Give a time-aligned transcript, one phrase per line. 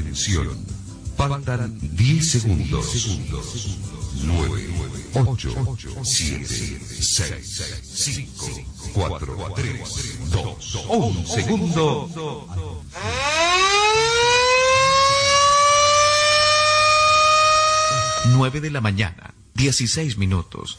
[0.00, 0.48] Atención.
[1.16, 3.08] Faltan 10 segundos.
[4.22, 4.68] 9,
[5.14, 6.46] 8, 7,
[6.90, 8.46] 6, 5,
[8.92, 12.46] 4, 3, 2, 1 segundo.
[18.26, 20.78] Nueve de la mañana, 16 minutos.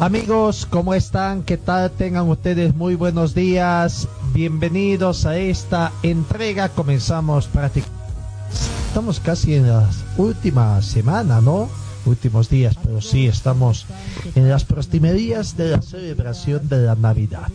[0.00, 1.42] Amigos, ¿cómo están?
[1.42, 1.90] ¿Qué tal?
[1.90, 4.06] Tengan ustedes muy buenos días.
[4.32, 6.68] Bienvenidos a esta entrega.
[6.68, 7.98] Comenzamos prácticamente.
[8.86, 11.68] Estamos casi en la última semana, ¿no?
[12.06, 13.86] Últimos días, pero sí estamos
[14.36, 17.48] en las proximerías de la celebración de la Navidad.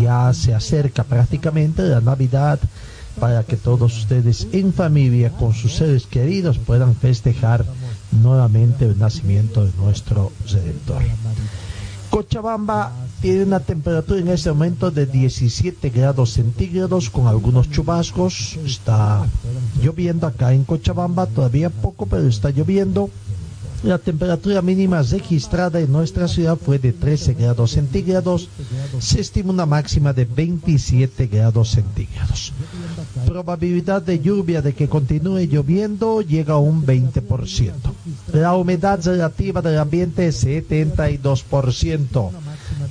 [0.00, 2.58] Ya se acerca prácticamente la Navidad
[3.18, 7.64] para que todos ustedes en familia con sus seres queridos puedan festejar
[8.22, 11.02] nuevamente el nacimiento de nuestro Redentor.
[12.10, 18.56] Cochabamba tiene una temperatura en este momento de 17 grados centígrados con algunos chubascos.
[18.64, 19.26] Está
[19.82, 23.10] lloviendo acá en Cochabamba, todavía poco, pero está lloviendo.
[23.84, 28.48] La temperatura mínima registrada en nuestra ciudad fue de 13 grados centígrados.
[28.98, 32.54] Se estima una máxima de 27 grados centígrados.
[33.26, 37.72] Probabilidad de lluvia de que continúe lloviendo llega a un 20%.
[38.32, 42.30] La humedad relativa del ambiente es 72%.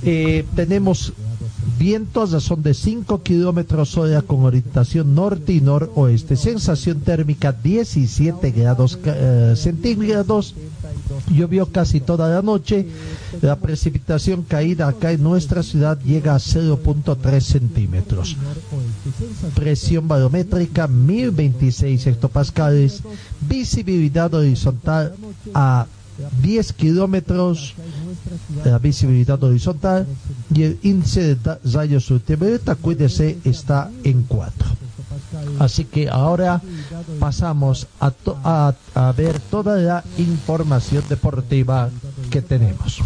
[0.04, 1.12] Eh, tenemos
[1.78, 6.36] vientos son de 5 kilómetros hora con orientación norte y noroeste.
[6.36, 10.54] Sensación térmica 17 grados eh, centígrados.
[11.30, 12.86] Llovió casi toda la noche.
[13.42, 18.36] La precipitación caída acá en nuestra ciudad llega a 0.3 centímetros.
[19.54, 23.02] Presión barométrica 1026 hectopascales.
[23.48, 25.14] Visibilidad horizontal
[25.54, 25.86] a
[26.42, 27.74] 10 kilómetros
[28.64, 30.06] la visibilidad horizontal
[30.54, 34.68] y el índice de rayos ultravioleta, cuídese, está en 4.
[35.58, 36.60] Así que ahora
[37.18, 38.72] pasamos a,
[39.16, 41.90] ver toda la información deportiva
[42.30, 43.00] que tenemos.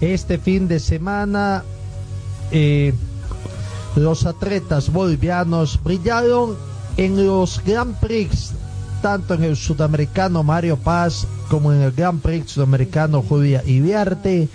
[0.00, 1.64] Este fin de semana
[2.50, 2.92] eh,
[3.96, 6.56] los atletas bolivianos brillaron
[6.96, 8.52] en los Grand Prix,
[9.02, 14.48] tanto en el sudamericano Mario Paz como en el Grand Prix sudamericano Julia Iriarte,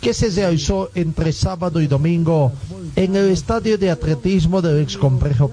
[0.00, 2.52] que se realizó entre sábado y domingo
[2.94, 5.50] en el estadio de atletismo del ex complejo.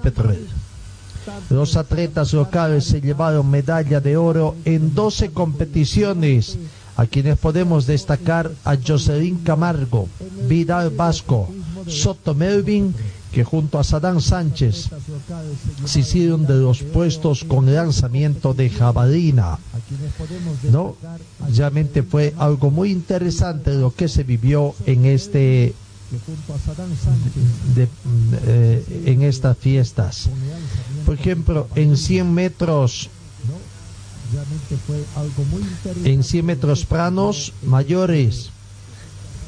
[1.50, 6.58] Los atletas locales se llevaron medalla de oro en 12 competiciones,
[6.96, 10.08] a quienes podemos destacar a Jocelyn Camargo,
[10.48, 11.48] Vidal Vasco,
[11.86, 12.94] Soto Melvin,
[13.32, 14.90] que junto a Sadán Sánchez
[15.84, 19.58] se hicieron de los puestos con el lanzamiento de jabalina.
[20.70, 20.96] ¿No?
[21.54, 25.74] Realmente fue algo muy interesante lo que se vivió en este
[28.46, 30.28] eh, en estas fiestas.
[31.06, 33.08] Por ejemplo, en 100 metros
[36.04, 38.50] en 100 metros planos mayores.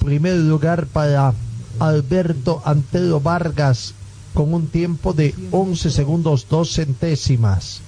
[0.04, 1.34] Primer lugar para
[1.78, 3.94] Alberto Antero Vargas
[4.34, 7.80] con un tiempo de 11 segundos 2 centésimas.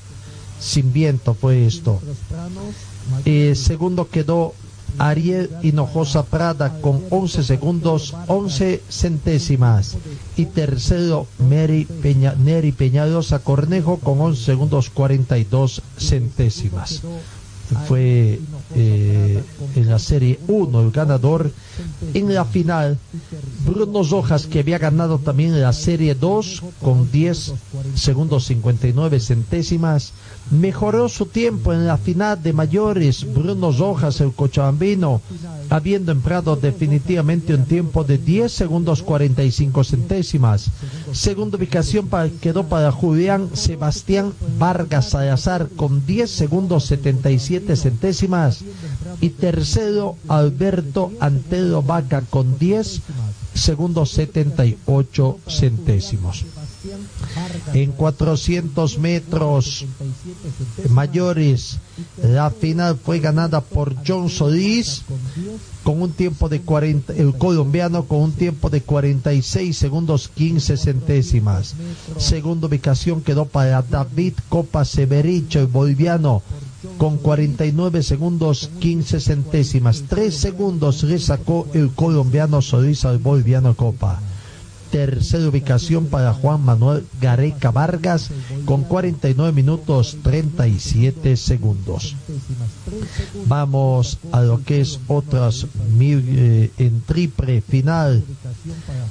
[0.60, 2.00] Sin viento fue esto.
[3.24, 4.54] Eh, segundo quedó
[4.98, 9.96] Ariel Hinojosa Prada con 11 segundos 11 centésimas.
[10.36, 17.02] Y tercero Mary Peña, Neri Peñalosa Cornejo con 11 segundos 42 centésimas.
[17.74, 18.40] Fue
[18.74, 19.42] eh,
[19.74, 21.50] en la Serie 1 el ganador.
[22.14, 22.98] En la final,
[23.66, 27.52] Bruno Rojas, que había ganado también la Serie 2 con 10
[27.94, 30.12] segundos 59 centésimas,
[30.50, 33.26] mejoró su tiempo en la final de mayores.
[33.32, 35.20] Bruno Rojas, el cochabambino,
[35.70, 40.70] habiendo empleado definitivamente un tiempo de 10 segundos 45 centésimas.
[41.12, 48.64] Segunda ubicación para, quedó para Julián Sebastián Vargas Salazar con 10 segundos 77 centésimas.
[49.20, 53.02] Y tercero, Alberto Antero Vaca con 10
[53.54, 56.44] segundos 78 centésimos.
[57.72, 59.84] En 400 metros
[60.88, 61.78] mayores,
[62.22, 65.02] la final fue ganada por John Solís
[65.82, 71.74] con un tiempo de 40, el colombiano con un tiempo de 46 segundos 15 centésimas.
[72.18, 76.42] Segunda ubicación quedó para David Copa Severicho, el boliviano,
[76.98, 80.04] con 49 segundos 15 centésimas.
[80.08, 84.20] Tres segundos le sacó el colombiano Solís al boliviano Copa
[84.96, 88.30] tercera ubicación para Juan Manuel Gareca Vargas
[88.64, 92.16] con 49 minutos 37 segundos.
[93.44, 95.66] Vamos a lo que es otras
[96.00, 98.24] eh, en triple final.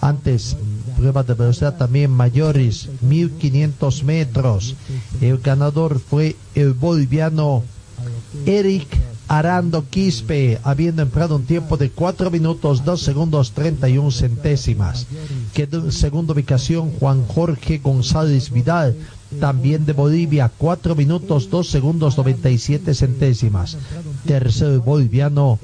[0.01, 0.57] Antes,
[0.97, 4.75] pruebas de velocidad también mayores, 1500 metros.
[5.21, 7.61] El ganador fue el boliviano
[8.47, 8.87] Eric
[9.27, 15.07] Arando Quispe, habiendo empleado un tiempo de 4 minutos 2 segundos 31 centésimas.
[15.53, 18.95] Quedó en segunda ubicación Juan Jorge González Vidal,
[19.39, 23.77] también de Bolivia, 4 minutos 2 segundos 97 centésimas.
[24.25, 25.59] Tercero boliviano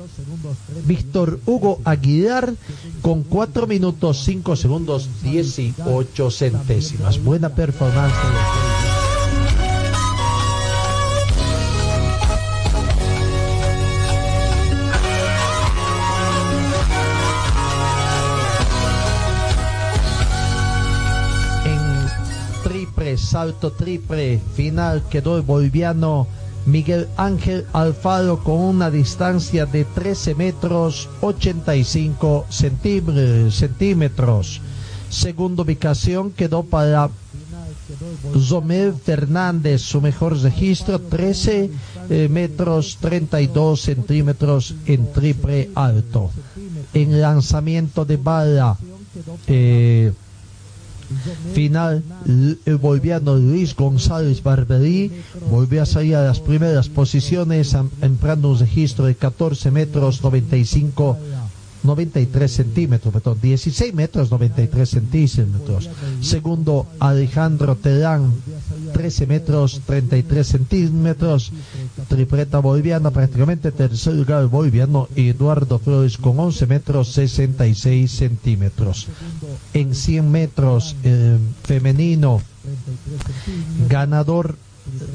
[0.86, 2.54] Víctor Hugo Aguilar
[3.02, 7.24] con 4 minutos 5 segundos 18 centésimas.
[7.24, 8.16] Buena performance.
[23.42, 26.28] Salto triple final quedó el boliviano
[26.68, 34.62] Miguel Ángel Alfaro con una distancia de 13 metros 85 centímetros.
[35.10, 37.10] Segunda ubicación quedó para
[38.40, 41.72] Zomel Fernández, su mejor registro, 13
[42.12, 46.30] eh, metros 32 centímetros en triple alto.
[46.94, 48.78] En lanzamiento de bala,
[49.48, 50.14] eh,
[51.54, 52.04] final
[52.66, 55.12] el boliviano Luis González Barberí
[55.50, 61.18] volvió a salir a las primeras posiciones empleando un registro de 14 metros 95
[61.84, 65.90] 93 centímetros, perdón, 16 metros 93 centímetros.
[66.22, 68.34] Segundo, Alejandro Terán,
[68.92, 71.52] 13 metros 33 centímetros.
[72.08, 79.08] Tripleta boliviana, prácticamente tercer lugar boliviano, Eduardo Flores con 11 metros 66 centímetros.
[79.74, 82.42] En 100 metros eh, femenino,
[83.90, 84.56] ganador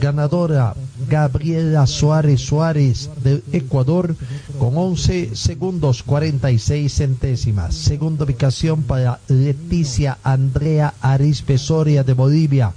[0.00, 0.74] ganadora
[1.08, 4.16] Gabriela Suárez Suárez de Ecuador
[4.58, 7.74] con 11 segundos 46 centésimas.
[7.74, 12.72] Segunda ubicación para Leticia Andrea Arispe Soria de Bolivia.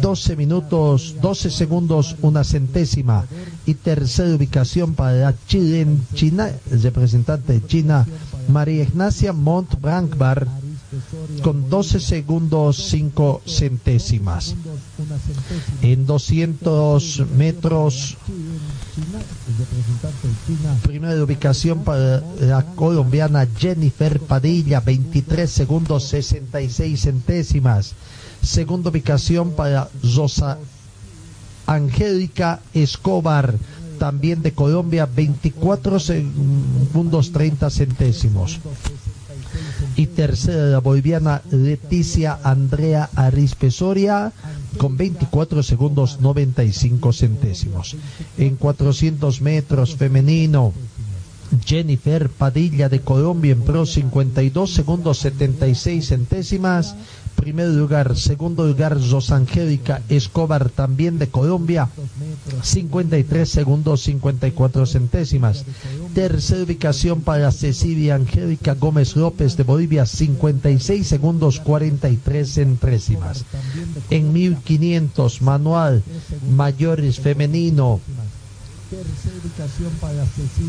[0.00, 3.26] 12 minutos, 12 segundos, una centésima.
[3.66, 8.06] Y tercera ubicación para la China, representante de China,
[8.48, 10.46] María Ignacia Montbrankbar
[11.42, 14.54] con 12 segundos 5 centésimas.
[15.82, 18.16] En 200 metros,
[20.82, 27.94] primera ubicación para la colombiana Jennifer Padilla, 23 segundos 66 centésimas.
[28.44, 30.58] Segunda ubicación para Rosa
[31.66, 33.54] Angélica Escobar,
[33.98, 38.60] también de Colombia, 24 segundos 30 centésimos
[39.96, 44.32] y tercera la boliviana Leticia Andrea Arispe Soria
[44.76, 47.96] con 24 segundos 95 centésimos.
[48.36, 50.72] En 400 metros femenino,
[51.64, 56.96] Jennifer Padilla de Colombia en pro 52 segundos 76 centésimas
[57.34, 58.16] primer lugar.
[58.16, 61.88] Segundo lugar, Rosangélica Escobar, también de Colombia,
[62.62, 65.64] 53 segundos 54 centésimas.
[66.14, 73.44] Tercera ubicación para Cecilia Angélica Gómez López de Bolivia, 56 segundos 43 centésimas.
[74.10, 76.02] En 1500, manual,
[76.50, 78.00] mayores femenino,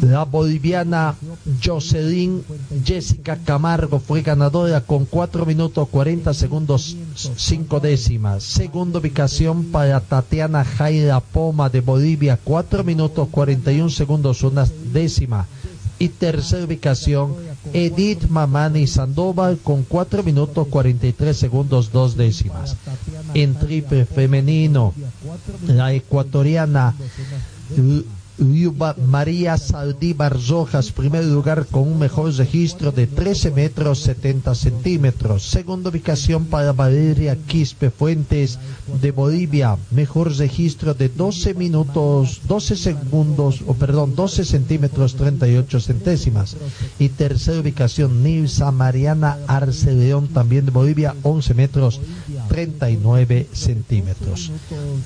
[0.02, 1.16] La boliviana
[1.64, 2.44] Jocelyn
[2.84, 6.96] Jessica Camargo fue ganadora con 4 minutos 40 segundos
[7.36, 8.44] 5 décimas.
[8.44, 15.48] Segunda ubicación para Tatiana Jaira Poma de Bolivia, 4 minutos 41 segundos una décima.
[15.98, 17.36] Y tercera ubicación,
[17.72, 22.76] Edith Mamani Sandoval con 4 minutos 43 segundos 2 décimas.
[23.34, 24.94] En triple femenino,
[25.68, 26.94] la ecuatoriana
[28.38, 35.44] Liuba María Saldívar Rojas, primer lugar con un mejor registro de 13 metros 70 centímetros.
[35.44, 38.60] Segunda ubicación para Valeria Quispe Fuentes
[39.02, 46.58] de Bolivia, mejor registro de 12 minutos, 12 segundos, o perdón, 12 centímetros 38 centésimas.
[47.00, 52.02] Y tercera ubicación Nilsa Mariana Arce León, también de Bolivia, 11 metros
[52.56, 54.50] 39 centímetros.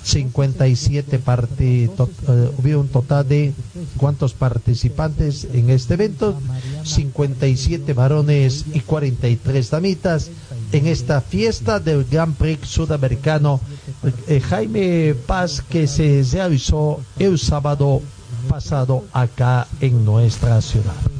[0.04, 3.54] 57 partidos, eh, hubo un total de
[3.98, 6.40] cuántos participantes en este evento,
[6.84, 10.30] 57 varones y 43 damitas
[10.72, 13.60] en esta fiesta del Grand Prix sudamericano
[14.28, 18.04] eh, Jaime Paz que se realizó el sábado
[18.48, 21.19] pasado acá en nuestra ciudad.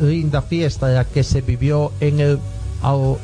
[0.00, 2.38] Linda fiesta ya que se vivió en el,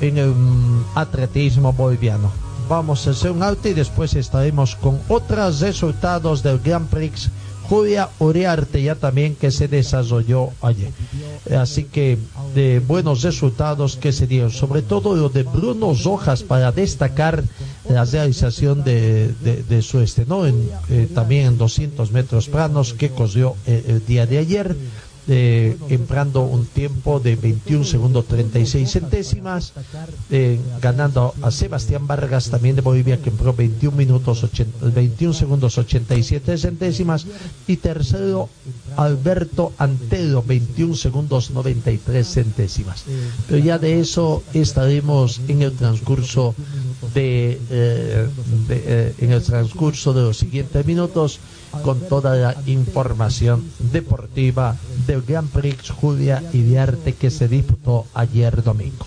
[0.00, 2.30] en el mm, atletismo boliviano.
[2.68, 7.30] Vamos a hacer un alto y después estaremos con otros resultados del Grand Prix
[7.68, 10.90] Julia Uriarte ya también que se desarrolló ayer.
[11.54, 12.18] Así que
[12.54, 17.44] de buenos resultados que se dieron, sobre todo lo de Bruno Rojas para destacar
[17.88, 19.34] la realización de,
[19.68, 20.46] de, su ¿no?
[20.46, 24.76] En, eh, también en 200 metros planos que corrió eh, el día de ayer
[25.28, 25.76] eh,
[26.34, 29.72] un tiempo de 21 segundos 36 centésimas,
[30.30, 35.78] eh, ganando a Sebastián Vargas también de Bolivia que empleó 21 minutos 80 21 segundos
[35.78, 37.26] 87 centésimas
[37.66, 38.48] y tercero
[38.96, 43.04] Alberto Antelo 21 segundos 93 centésimas.
[43.46, 46.54] Pero ya de eso estaremos en el transcurso
[47.14, 48.28] de, eh,
[48.68, 51.40] de, eh, en el transcurso de los siguientes minutos
[51.82, 58.06] con toda la información deportiva del Grand Prix Julia y de Arte que se disputó
[58.14, 59.06] ayer domingo.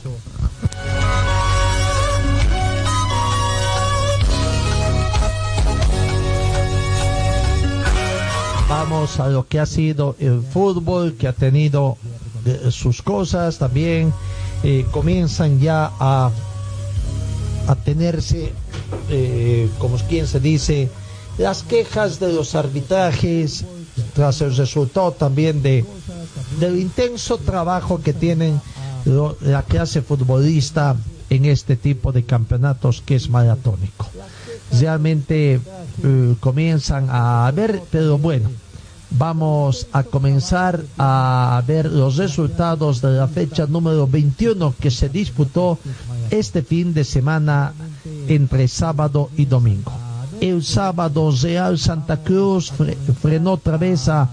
[8.69, 11.97] Vamos a lo que ha sido el fútbol, que ha tenido
[12.45, 14.13] eh, sus cosas también.
[14.63, 16.31] eh, comienzan ya a,
[17.67, 18.53] a tenerse,
[19.09, 20.89] eh, como quien se dice,
[21.37, 23.65] las quejas de los arbitrajes
[24.13, 25.85] tras el resultado también de
[26.59, 28.61] del intenso trabajo que tienen
[29.41, 30.95] la clase futbolista
[31.29, 34.07] en este tipo de campeonatos que es maratónico.
[34.79, 35.59] Realmente
[36.03, 38.49] eh, comienzan a ver, pero bueno,
[39.11, 45.79] vamos a comenzar a ver los resultados de la fecha número 21 que se disputó
[46.29, 47.73] este fin de semana
[48.27, 49.91] entre sábado y domingo.
[50.41, 54.29] El sábado Real Santa Cruz fre- frenó otra vez a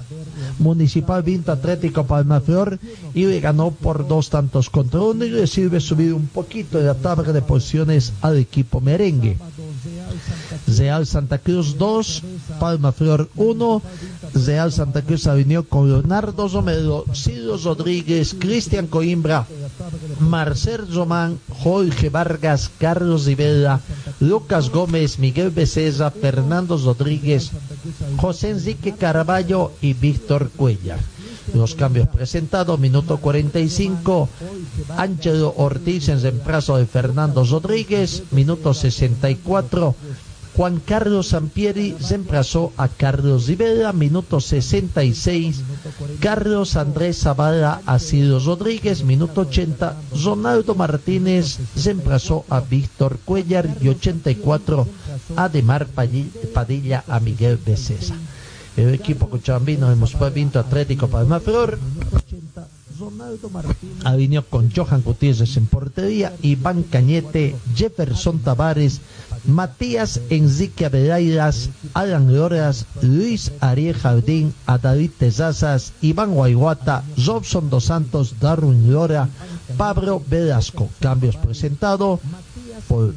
[0.58, 2.78] Municipal Vinto Atlético Palmaflor
[3.14, 6.84] y le ganó por dos tantos contra uno y le sirve subir un poquito de
[6.86, 9.36] la tabla de posiciones al equipo merengue.
[10.66, 12.22] Real Santa Cruz 2,
[12.58, 13.82] Palma Flor 1,
[14.46, 19.46] Real Santa Cruz alineó con Leonardo Romero, Ciro Rodríguez, Cristian Coimbra,
[20.20, 23.80] Marcel Román, Jorge Vargas, Carlos Rivera,
[24.20, 27.52] Lucas Gómez, Miguel Becerra, Fernando Rodríguez,
[28.16, 30.98] José Enrique Caraballo y Víctor Cuellar.
[31.54, 34.28] Los cambios presentados, minuto 45,
[34.96, 39.94] Ángelo Ortiz en reemplazo de Fernando Rodríguez, minuto 64,
[40.58, 45.62] Juan Carlos Sampieri reemplazó a Carlos Rivera, minuto 66,
[46.18, 53.86] Carlos Andrés Zavala a Ciro Rodríguez, minuto 80, Ronaldo Martínez reemplazó a Víctor Cuellar y
[53.86, 54.88] 84,
[55.36, 58.16] Ademar Padilla Padilla a Miguel Becesa.
[58.76, 61.78] El equipo cochabambino hemos Vinto Atlético Palmaflor
[64.04, 69.00] alineó con Johan Gutiérrez en portería, Iván Cañete, Jefferson Tavares,
[69.46, 78.34] Matías Enrique Abeleiras, Alan Loras, Luis Ariel Jardín, David Tezazas, Iván Guayguata, Robson Dos Santos,
[78.40, 79.28] Darwin Lora,
[79.76, 80.88] Pablo Velasco.
[81.00, 82.20] Cambios presentados.
[82.88, 83.12] por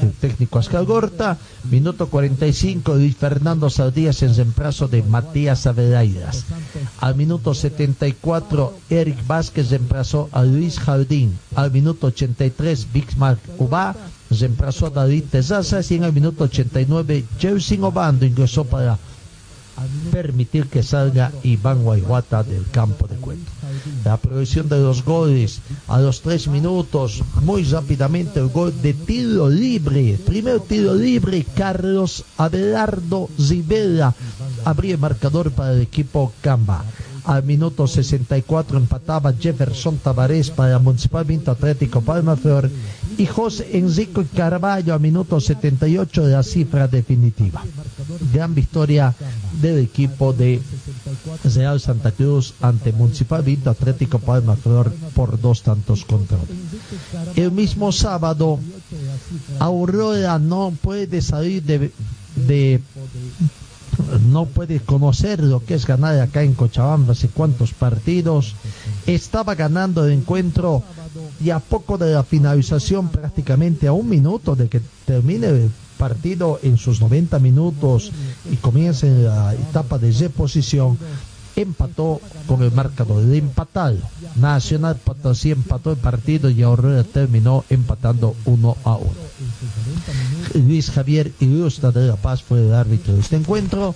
[0.00, 1.38] el técnico Ascar Gorta.
[1.70, 6.44] Minuto 45, Luis Fernando Saldías en reemplazo de Matías Avelaidas.
[7.00, 11.38] Al minuto 74, Eric Vázquez reemplazó a Luis Jardín.
[11.54, 13.94] Al minuto 83, Bixmark Uba
[14.30, 15.90] reemplazó a David Tezazas.
[15.90, 18.98] Y en el minuto 89, Jelsin Obando ingresó para
[20.10, 23.50] permitir que salga Iván Guayguata del campo de cuento.
[24.04, 29.48] La progresión de los goles a los tres minutos, muy rápidamente el gol de tiro
[29.48, 34.14] libre, primer tiro libre, Carlos Abelardo Rivera
[34.64, 36.84] abría marcador para el equipo Camba.
[37.24, 42.70] Al minuto 64 empataba Jefferson Tavares para Municipal Vinto Atlético Palma Flor
[43.16, 47.62] y José Enrico Carballo a minuto 78 de la cifra definitiva.
[48.32, 49.14] Gran victoria
[49.60, 50.60] del equipo de
[51.54, 56.38] Real Santa Cruz ante Municipal Vinto Atlético Palma Flor por dos tantos contra.
[57.36, 58.58] El mismo sábado,
[59.58, 61.92] Aurora no puede salir de,
[62.36, 62.80] de
[64.30, 68.54] no puede conocer lo que es ganar acá en Cochabamba hace cuántos partidos.
[69.06, 70.82] Estaba ganando el encuentro
[71.42, 76.58] y a poco de la finalización, prácticamente a un minuto de que termine el partido
[76.62, 78.10] en sus 90 minutos
[78.50, 80.98] y comience la etapa de reposición,
[81.56, 83.98] empató con el marcador de empatado.
[84.36, 89.12] Nacional Potosí empató el partido y Aurora terminó empatando uno a uno.
[90.54, 93.94] Luis Javier Ilustra de La Paz fue el árbitro de este encuentro.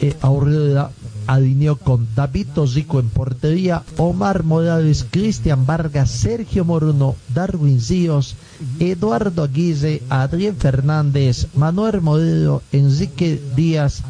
[0.00, 0.90] Eh, Aurora
[1.26, 8.34] alineó con David Tosico en portería, Omar Morales, Cristian Vargas, Sergio Moruno, Darwin Ríos,
[8.78, 14.02] Eduardo Aguirre, Adrián Fernández, Manuel Modelo, Enrique Díaz,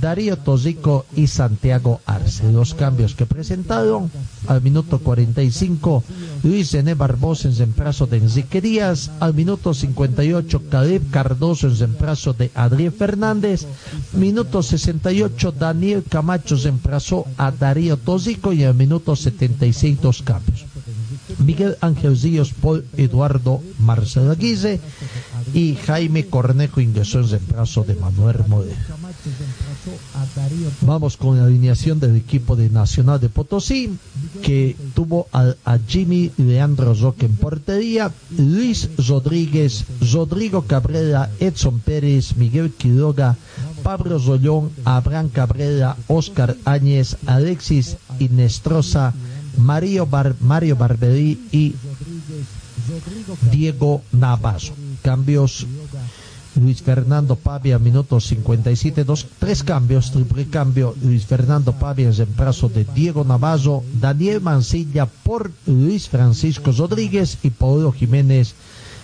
[0.00, 2.52] Darío Tosico y Santiago Arce.
[2.52, 4.10] Los cambios que presentaron
[4.46, 6.04] al minuto 45,
[6.42, 12.32] Luis René Barbosa en reemplazo de Enrique Díaz, al minuto 58, Caleb Cardoso en reemplazo
[12.32, 13.66] de Adrián Fernández,
[14.12, 20.66] minuto 68, Daniel Camacho reemplazó a Darío Tosico y al minuto 76 dos cambios.
[21.38, 24.80] Miguel Ángel Ríos por Eduardo Marcelo Aguirre
[25.54, 28.74] y Jaime Cornejo ingresó en reemplazo de Manuel Moreno.
[30.82, 33.96] Vamos con la alineación del equipo de Nacional de Potosí,
[34.42, 42.36] que tuvo a, a Jimmy Leandro Roque en portería, Luis Rodríguez, Rodrigo Cabrera, Edson Pérez,
[42.36, 43.36] Miguel Quiroga,
[43.82, 49.14] Pablo Zollón, Abraham Cabrera, Oscar Áñez, Alexis Inestrosa,
[49.56, 51.74] Mario, Bar, Mario Barberí y
[53.50, 54.72] Diego Navazo.
[55.02, 55.66] Cambios
[56.58, 62.68] Luis Fernando Pavia, minuto 57, dos, tres cambios, triple cambio, Luis Fernando Pavia en reemplazo
[62.68, 68.54] de Diego Navazo, Daniel Mancilla por Luis Francisco Rodríguez y Paulo Jiménez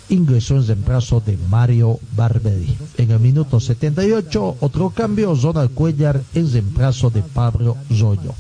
[0.09, 2.77] ingresó en reemplazo de Mario Barberi.
[2.99, 8.35] En el minuto 78, otro cambio, Ronald Cuellar en reemplazo de Pablo Rollo.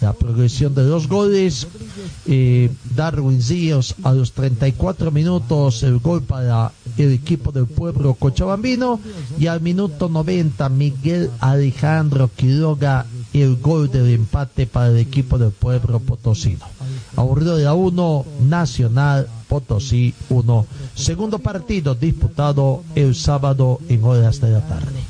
[0.00, 1.66] La progresión de los goles,
[2.26, 9.00] eh, Darwin Ríos a los 34 minutos, el gol para el equipo del pueblo cochabambino
[9.38, 13.06] y al minuto 90 Miguel Alejandro Quiroga
[13.42, 16.64] el gol del empate para el equipo del pueblo potosino.
[17.16, 20.66] Aurora 1, Nacional Potosí 1.
[20.94, 25.02] Segundo partido disputado el sábado en horas de la tarde.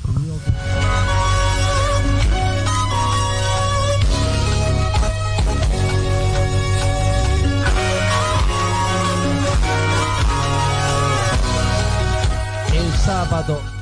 [12.73, 13.76] El sábado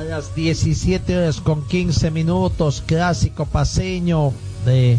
[0.00, 4.32] a las 17 horas con 15 minutos, clásico paseño
[4.64, 4.98] de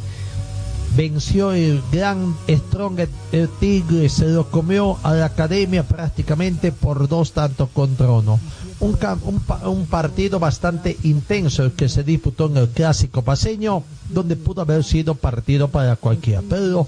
[0.96, 7.32] venció el gran Strong el Tigre, se lo comió a la academia prácticamente por dos
[7.32, 8.40] tantos contra uno.
[8.82, 14.62] Un, un, un, partido bastante intenso que se disputó en el clásico paseño, donde pudo
[14.62, 16.42] haber sido partido para cualquiera.
[16.50, 16.88] Pero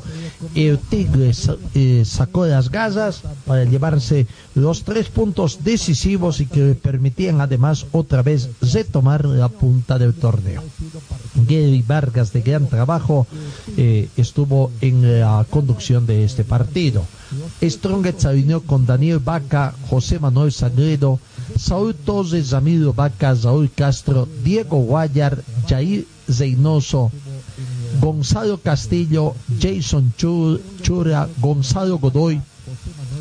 [0.55, 1.31] el Tigre
[1.75, 7.85] eh, sacó las gasas para llevarse los tres puntos decisivos y que le permitían además
[7.91, 10.63] otra vez retomar la punta del torneo.
[11.47, 13.27] Gary Vargas de gran trabajo
[13.77, 17.03] eh, estuvo en la conducción de este partido.
[17.61, 21.19] Strongest se alineó con Daniel Vaca, José Manuel Sagredo,
[21.57, 27.11] Saúl Torres, Ramiro Vaca, Raúl Castro, Diego Guayar, Jair Reynoso,
[27.99, 32.41] Gonzalo Castillo, Jason Chura, Gonzalo Godoy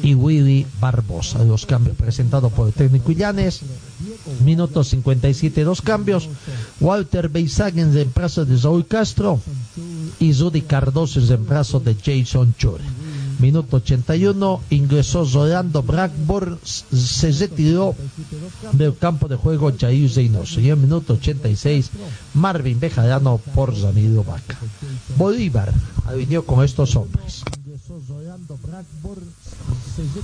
[0.03, 1.45] y Willy Barbosa.
[1.45, 3.61] Los cambios presentados por el técnico Illanes.
[4.45, 6.29] Minuto 57, dos cambios.
[6.81, 9.41] Walter Beisag en reemplazo de Raúl Castro
[10.19, 12.85] y Rudy Cardoso en reemplazo de Jason Chura.
[13.43, 17.93] Minuto 81 ingresó Rolando Blackburn, se retiró
[18.71, 20.61] del campo de juego Jair Zeynoso.
[20.61, 21.91] Y en minuto 86
[22.35, 24.57] Marvin Bejarano por Ramiro Vaca.
[25.17, 25.73] Bolívar
[26.07, 27.43] alineó con estos hombres.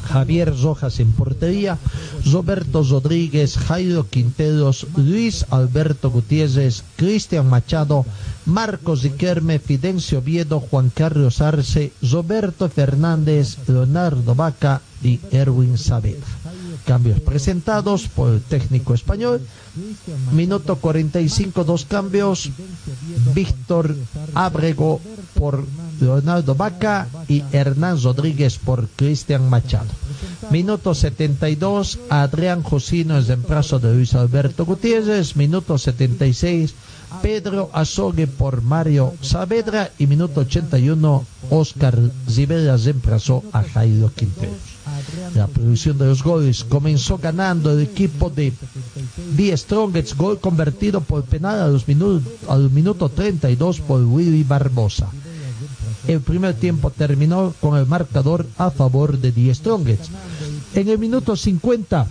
[0.04, 1.76] Javier Rojas en portería,
[2.24, 8.06] Roberto Rodríguez, Jairo Quinteros, Luis Alberto Gutiérrez, Cristian Machado,
[8.48, 16.26] Marcos Riquerme, Fidencio Viedo, Juan Carlos Arce, Roberto Fernández, Leonardo Vaca y Erwin Saavedra.
[16.86, 19.42] Cambios presentados por el técnico español.
[20.32, 22.50] Minuto 45, dos cambios.
[23.34, 23.94] Víctor
[24.34, 25.00] Abrego
[25.34, 25.66] por
[26.00, 29.90] Leonardo Vaca y Hernán Rodríguez por Cristian Machado.
[30.50, 35.36] Minuto 72, Adrián Josino es reemplazo de Luis Alberto Gutiérrez.
[35.36, 36.74] Minuto 76,
[37.22, 39.90] Pedro Azogue por Mario Saavedra.
[39.98, 44.52] Y minuto 81, Oscar Rivera reemplazó a Jairo Quintero.
[45.34, 48.52] La producción de los goles comenzó ganando el equipo de
[49.36, 55.08] The Strongest, gol convertido por penal a los minutos, al minuto 32 por Willy Barbosa.
[56.06, 60.10] El primer tiempo terminó con el marcador a favor de The Strongest.
[60.74, 62.06] En el minuto 50,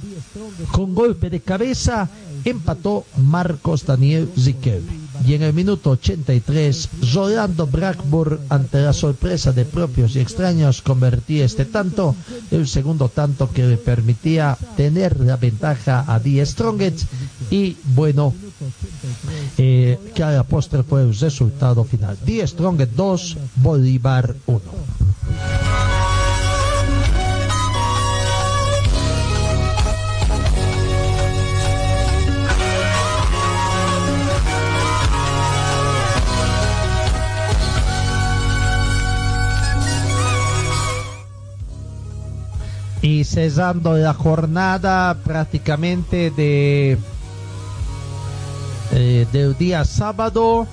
[0.71, 2.07] con golpe de cabeza,
[2.45, 5.07] empató Marcos Daniel Ziquelme.
[5.25, 11.45] Y en el minuto 83, Rolando Blackburn, ante la sorpresa de propios y extraños, convertía
[11.45, 12.15] este tanto,
[12.51, 17.03] el segundo tanto que le permitía tener la ventaja a Die Strongest.
[17.49, 18.33] Y bueno,
[19.57, 22.17] eh, que a la postre fue el resultado final.
[22.25, 25.96] Die Strongest 2, Bolívar 1.
[43.01, 46.97] Y cesando la jornada prácticamente de
[48.91, 50.67] eh, del día sábado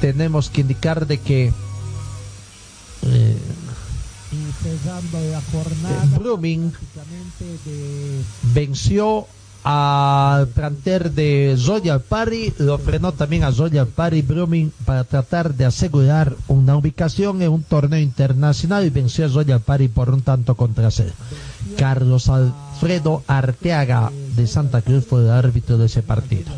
[0.00, 1.52] tenemos que indicar de que
[3.02, 3.38] eh,
[6.18, 6.72] Blooming
[8.54, 9.26] venció
[9.62, 15.64] al planter de Royal Party, lo frenó también a Royal Party Blooming para tratar de
[15.64, 20.54] asegurar una ubicación en un torneo internacional y venció a Royal Party por un tanto
[20.54, 21.12] contra cero.
[21.76, 26.50] Carlos Alfredo Arteaga de Santa Cruz fue el árbitro de ese partido.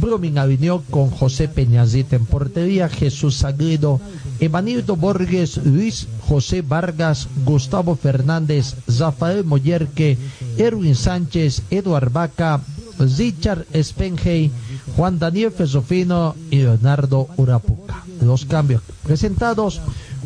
[0.00, 4.00] Blooming alineó con José Peñazita en portería, Jesús Sagredo,
[4.40, 10.18] Evanildo Borges, Luis José Vargas, Gustavo Fernández, Rafael Moyerque,
[10.58, 12.60] Erwin Sánchez, Eduard Vaca,
[12.98, 14.50] Richard Spengey,
[14.96, 18.04] Juan Daniel Fesofino y Leonardo Urapuca.
[18.20, 19.80] Los cambios presentados,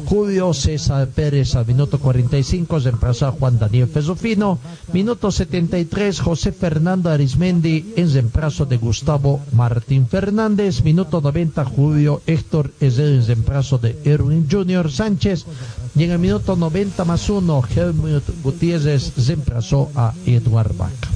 [0.07, 4.59] Julio César Pérez al minuto 45 reemplazó a Juan Daniel Fesofino,
[4.93, 12.73] minuto 73 José Fernando Arismendi en reemplazo de Gustavo Martín Fernández, minuto 90 Julio Héctor
[12.81, 15.47] Ezer en reemplazo de Erwin Junior Sánchez.
[15.95, 21.09] Y en el minuto 90 más 1 Helmut Gutiérrez reemplazó a Eduard Vaca.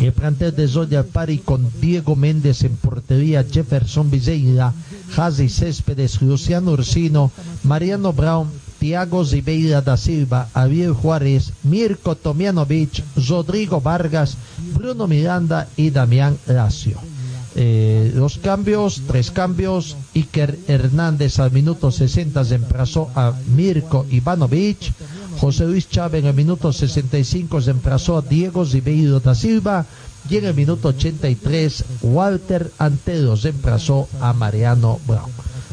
[0.00, 4.72] El plantel de Zoya Pari con Diego Méndez en portería, Jefferson Villeira,
[5.14, 7.30] Jazi Céspedes, Luciano Ursino,
[7.64, 14.36] Mariano Brown, Tiago Zibeira da Silva, Javier Juárez, Mirko Tomianovic, Rodrigo Vargas,
[14.74, 17.11] Bruno Miranda y Damián Lacio.
[17.54, 24.92] Eh, los cambios, tres cambios, Iker Hernández al minuto 60 reemplazó a Mirko Ivanovic,
[25.38, 29.84] José Luis Chávez en el minuto 65 reemplazó a Diego Ribeiro da Silva
[30.30, 35.30] y en el minuto 83 Walter Antero reemplazó a Mariano Brown.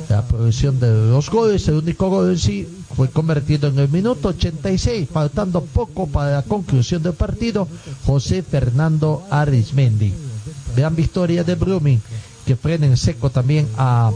[0.09, 4.29] La progresión de los goles, el único gol en sí fue convertido en el minuto
[4.29, 7.67] 86, faltando poco para la conclusión del partido,
[8.05, 10.28] José Fernando Arismendi.
[10.75, 12.01] Gran victoria de Blooming,
[12.45, 14.11] que frena en seco también a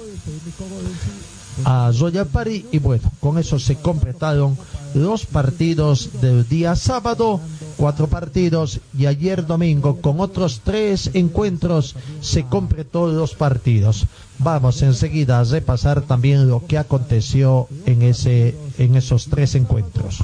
[1.66, 4.58] a Royal Party y bueno, con eso se completaron
[4.94, 7.39] los partidos del día sábado,
[7.78, 14.06] cuatro partidos y ayer domingo con otros tres encuentros se completó los partidos.
[14.39, 20.24] Vamos enseguida a repasar también lo que aconteció en ese en esos tres encuentros.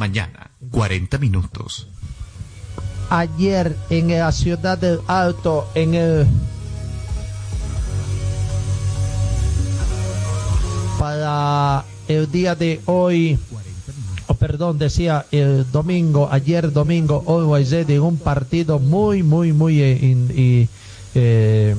[0.00, 1.86] Mañana, 40 minutos.
[3.10, 6.26] Ayer en la ciudad del Alto, en el
[10.98, 13.38] para el día de hoy,
[14.26, 20.68] oh, perdón, decía el domingo, ayer domingo, Ready, en un partido muy, muy, muy eh,
[21.14, 21.76] eh,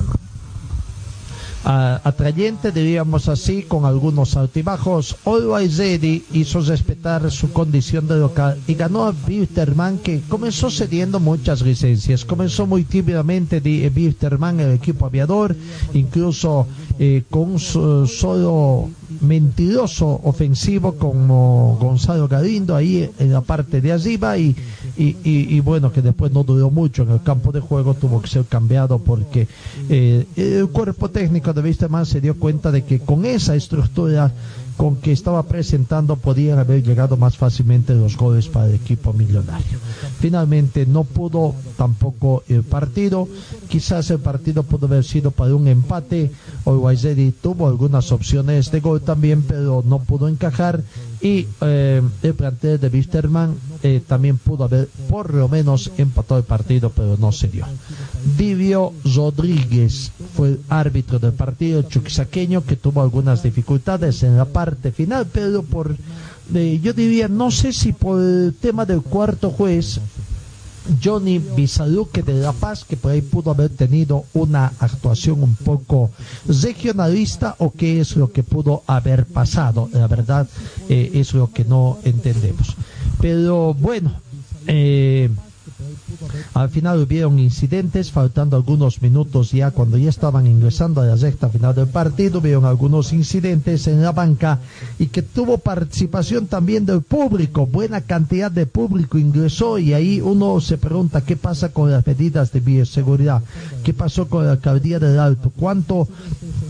[1.64, 5.16] atrayente, diríamos así, con algunos altibajos.
[5.24, 11.20] Always Ready hizo respetar su condición de local y ganó a Bisterman, que comenzó cediendo
[11.20, 12.24] muchas licencias.
[12.24, 15.54] Comenzó muy tímidamente de Bisterman, el equipo aviador,
[15.94, 16.66] incluso
[16.98, 18.90] eh, con un so- solo
[19.22, 24.54] mentiroso ofensivo como Gonzalo Galindo ahí en la parte de arriba y,
[24.96, 28.20] y, y- y bueno que después no duró mucho en el campo de juego tuvo
[28.20, 29.46] que ser cambiado porque
[29.88, 34.32] eh, el cuerpo técnico de Wisterman se dio cuenta de que con esa estructura
[34.82, 39.78] con que estaba presentando podían haber llegado más fácilmente los goles para el equipo millonario.
[40.18, 43.28] Finalmente no pudo tampoco el partido,
[43.68, 46.32] quizás el partido pudo haber sido para un empate,
[46.66, 50.82] Always Ready tuvo algunas opciones de gol también, pero no pudo encajar
[51.22, 56.44] y eh, el plantel de Wisterman eh, también pudo haber por lo menos empatado el
[56.44, 57.64] partido, pero no se dio.
[58.36, 64.90] Divio Rodríguez fue el árbitro del partido chuquisaqueño que tuvo algunas dificultades en la parte
[64.90, 65.94] final, pero por,
[66.54, 70.00] eh, yo diría, no sé si por el tema del cuarto juez,
[71.02, 76.10] Johnny Bisaluque de La Paz, que por ahí pudo haber tenido una actuación un poco
[76.46, 79.88] regionalista o qué es lo que pudo haber pasado.
[79.92, 80.48] La verdad
[80.88, 82.76] eh, es lo que no entendemos.
[83.20, 84.12] Pero bueno,
[84.66, 85.30] eh,
[86.54, 91.48] al final hubieron incidentes, faltando algunos minutos ya cuando ya estaban ingresando a la recta
[91.48, 94.58] final del partido, hubieron algunos incidentes en la banca
[94.98, 100.60] y que tuvo participación también del público, buena cantidad de público ingresó y ahí uno
[100.60, 103.42] se pregunta qué pasa con las medidas de bioseguridad,
[103.82, 106.08] qué pasó con la alcaldía del Alto, cuánto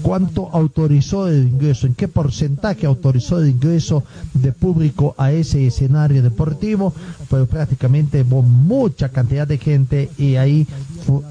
[0.03, 4.03] cuánto autorizó el ingreso, en qué porcentaje autorizó el ingreso
[4.35, 6.93] de público a ese escenario deportivo,
[7.31, 10.67] pero prácticamente hubo mucha cantidad de gente y ahí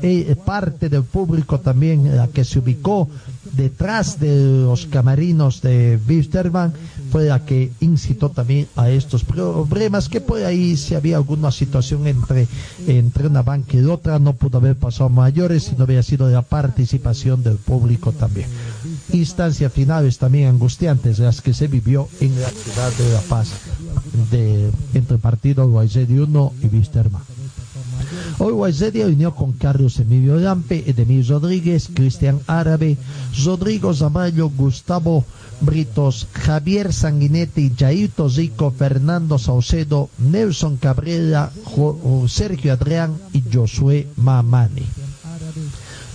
[0.01, 3.09] eh, parte del público también la que se ubicó
[3.53, 6.73] detrás de los camarinos de Wisterman
[7.11, 12.07] fue la que incitó también a estos problemas que por ahí si había alguna situación
[12.07, 12.47] entre,
[12.87, 16.41] entre una banca y otra no pudo haber pasado mayores si no había sido la
[16.41, 18.47] participación del público también.
[19.11, 23.49] Instancias finales también angustiantes las que se vivió en la ciudad de La Paz
[24.31, 27.40] de, entre el partido Guayzedi 1 y Wisterman
[28.39, 32.97] Hoy Guayzedi unió con Carlos Emilio Lampe, Edemir Rodríguez, Cristian Árabe,
[33.43, 35.25] Rodrigo Zamallo, Gustavo
[35.61, 41.51] Britos, Javier Sanguinetti, Jaito Zico, Fernando Saucedo, Nelson Cabrera,
[42.27, 44.85] Sergio Adrián y Josué Mamani.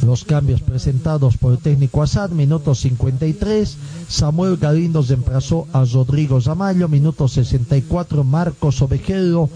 [0.05, 3.77] Los cambios presentados por el técnico Assad, minuto 53,
[4.09, 9.49] Samuel Galindo reemplazó a Rodrigo Zamallo, minuto 64, Marcos Ovejero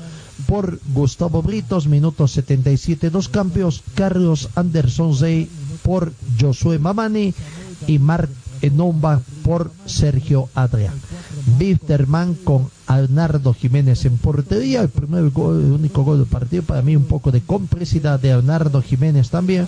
[0.46, 5.48] por Gustavo Britos, minuto 77, dos cambios, Carlos Anderson Zey
[5.82, 7.34] por Josué Mamani
[7.86, 8.30] y Marc
[8.62, 10.94] Enomba por Sergio Adrián.
[11.58, 16.82] Bisterman con Arnardo Jiménez en portería, el primer gol, el único gol del partido, para
[16.82, 19.66] mí un poco de complicidad de Arnardo Jiménez también,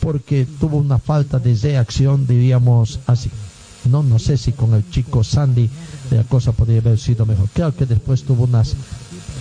[0.00, 3.30] porque tuvo una falta de reacción, diríamos así.
[3.90, 5.68] No, no sé si con el chico Sandy
[6.10, 7.48] la cosa podría haber sido mejor.
[7.52, 8.74] Creo que después tuvo unas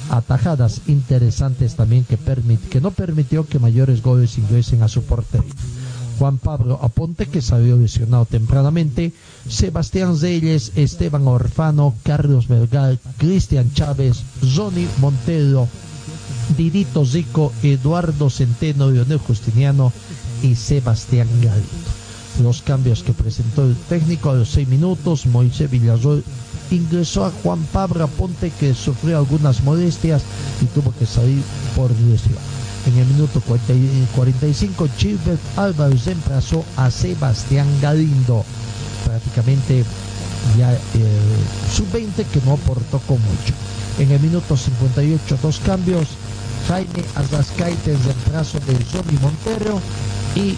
[0.10, 5.54] atajadas interesantes también que, permit- que no permitió que mayores goles ingresen a su portería.
[6.20, 9.14] Juan Pablo Aponte, que salió lesionado tempranamente,
[9.50, 14.22] Sebastián Reyes, Esteban Orfano, Carlos Vergal, Cristian Chávez,
[14.56, 15.68] Johnny Montero,
[16.58, 19.92] Didito Zico, Eduardo Centeno, Leonel Justiniano
[20.44, 21.68] y Sebastián Galindo.
[22.42, 26.24] Los cambios que presentó el técnico a los seis minutos, Moisés Villarroel
[26.76, 30.24] ingresó a Juan Pablo Aponte que sufrió algunas molestias
[30.62, 31.42] y tuvo que salir
[31.76, 32.38] por lesión.
[32.86, 38.44] En el minuto 40 y 45, Gilbert Álvarez reemplazó a Sebastián Galindo.
[39.06, 39.86] Prácticamente
[40.58, 40.80] ya eh,
[41.74, 43.54] sub-20 que no aportó con mucho.
[44.00, 46.08] En el minuto 58, dos cambios.
[46.68, 49.82] Jaime Arrascaite en reemplazo de Johnny Montero
[50.36, 50.56] y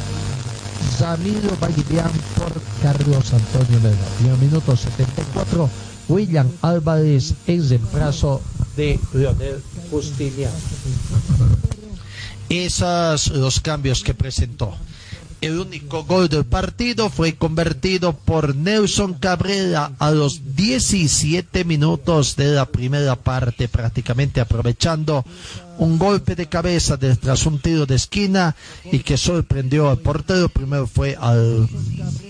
[0.99, 3.79] Ramiro Vallivian por Carlos Antonio.
[4.21, 5.69] Y en el minuto 74,
[6.07, 8.41] William Álvarez en reemplazo
[8.75, 10.53] de Leonel Justiniano.
[12.49, 14.73] Esos los cambios que presentó.
[15.41, 22.47] El único gol del partido fue convertido por Nelson Cabrera a los 17 minutos de
[22.47, 25.23] la primera parte, prácticamente aprovechando
[25.77, 28.55] un golpe de cabeza de- tras un tiro de esquina
[28.91, 30.49] y que sorprendió al portero.
[30.49, 31.67] Primero fue al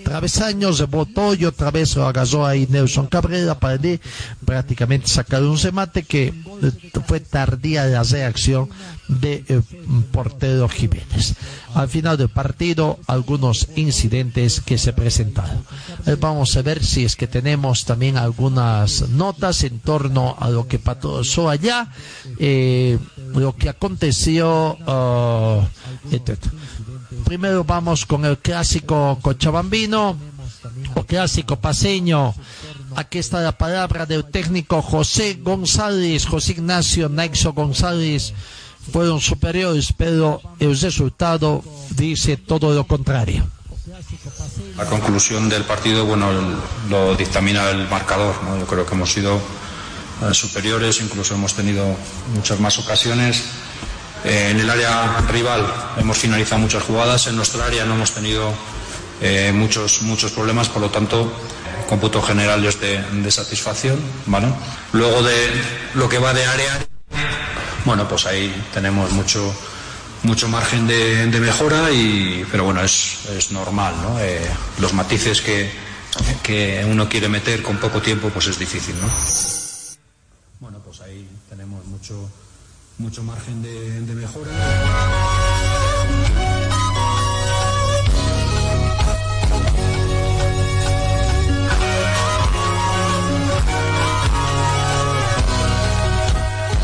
[0.03, 3.99] travesaño, rebotó y otra vez lo agarró ahí Nelson Cabrera para de
[4.45, 6.71] prácticamente sacar un remate que eh,
[7.08, 8.69] fue tardía la reacción
[9.08, 9.62] de eh,
[10.12, 11.36] portero Jiménez.
[11.73, 15.63] Al final del partido, algunos incidentes que se presentaron.
[16.05, 20.67] Eh, vamos a ver si es que tenemos también algunas notas en torno a lo
[20.67, 21.89] que pasó allá,
[23.36, 24.78] lo que aconteció,
[26.12, 26.39] etc.
[27.26, 30.17] Primero vamos con el clásico cochabambino
[30.95, 32.34] o clásico paseño.
[32.95, 38.34] Aquí está la palabra del técnico José González, José Ignacio Naixo González.
[38.91, 43.45] Fueron superiores, pero el resultado dice todo lo contrario.
[44.78, 46.28] La conclusión del partido, bueno,
[46.89, 48.36] lo dictamina el marcador.
[48.43, 48.60] ¿no?
[48.60, 49.39] Yo creo que hemos sido
[50.32, 51.95] superiores, incluso hemos tenido
[52.34, 53.43] muchas más ocasiones.
[54.23, 55.65] Eh, en el área rival
[55.97, 58.54] hemos finalizado muchas jugadas, en nuestra área no hemos tenido
[59.21, 61.32] eh, muchos, muchos problemas, por lo tanto,
[61.88, 63.99] cómputo general es de, satisfacción.
[64.25, 64.47] ¿vale?
[64.93, 65.51] Luego de
[65.93, 66.86] lo que va de área
[67.86, 69.56] bueno, pues ahí tenemos mucho,
[70.23, 74.19] mucho margen de, mejora, y, pero bueno, es, es normal, ¿no?
[74.19, 74.41] Eh,
[74.80, 75.69] los matices que,
[76.41, 79.08] que uno quiere meter con poco tiempo, pues es difícil, ¿no?
[80.60, 82.29] Bueno, pues ahí tenemos mucho,
[82.99, 84.51] mucho margen de, de mejora.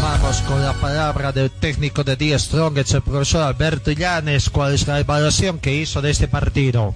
[0.01, 4.49] Vamos con la palabra del técnico de Die Strongest, el profesor Alberto Llanes.
[4.49, 6.95] ¿Cuál es la evaluación que hizo de este partido?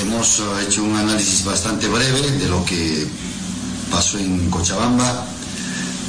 [0.00, 3.06] Hemos hecho un análisis bastante breve de lo que
[3.90, 5.26] pasó en Cochabamba,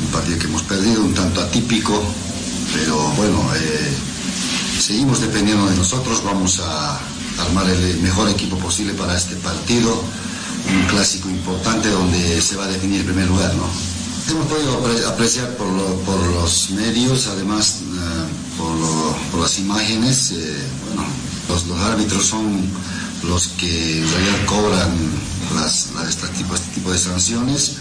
[0.02, 2.02] un partido que hemos perdido, un tanto atípico,
[2.74, 3.94] pero bueno, eh,
[4.80, 7.00] seguimos dependiendo de nosotros, vamos a
[7.40, 10.04] armar el mejor equipo posible para este partido,
[10.70, 13.66] un clásico importante donde se va a definir el primer lugar, ¿no?
[14.30, 19.58] Hemos podido apre- apreciar por, lo- por los medios, además eh, por, lo- por las
[19.60, 21.04] imágenes, eh, bueno,
[21.50, 22.62] los, los árbitros son
[23.28, 24.90] los que en realidad cobran
[25.56, 27.78] las, las- este, tipo, este tipo de sanciones.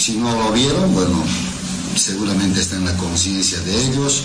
[0.00, 1.22] Si no lo vieron, bueno,
[1.94, 4.22] seguramente está en la conciencia de ellos.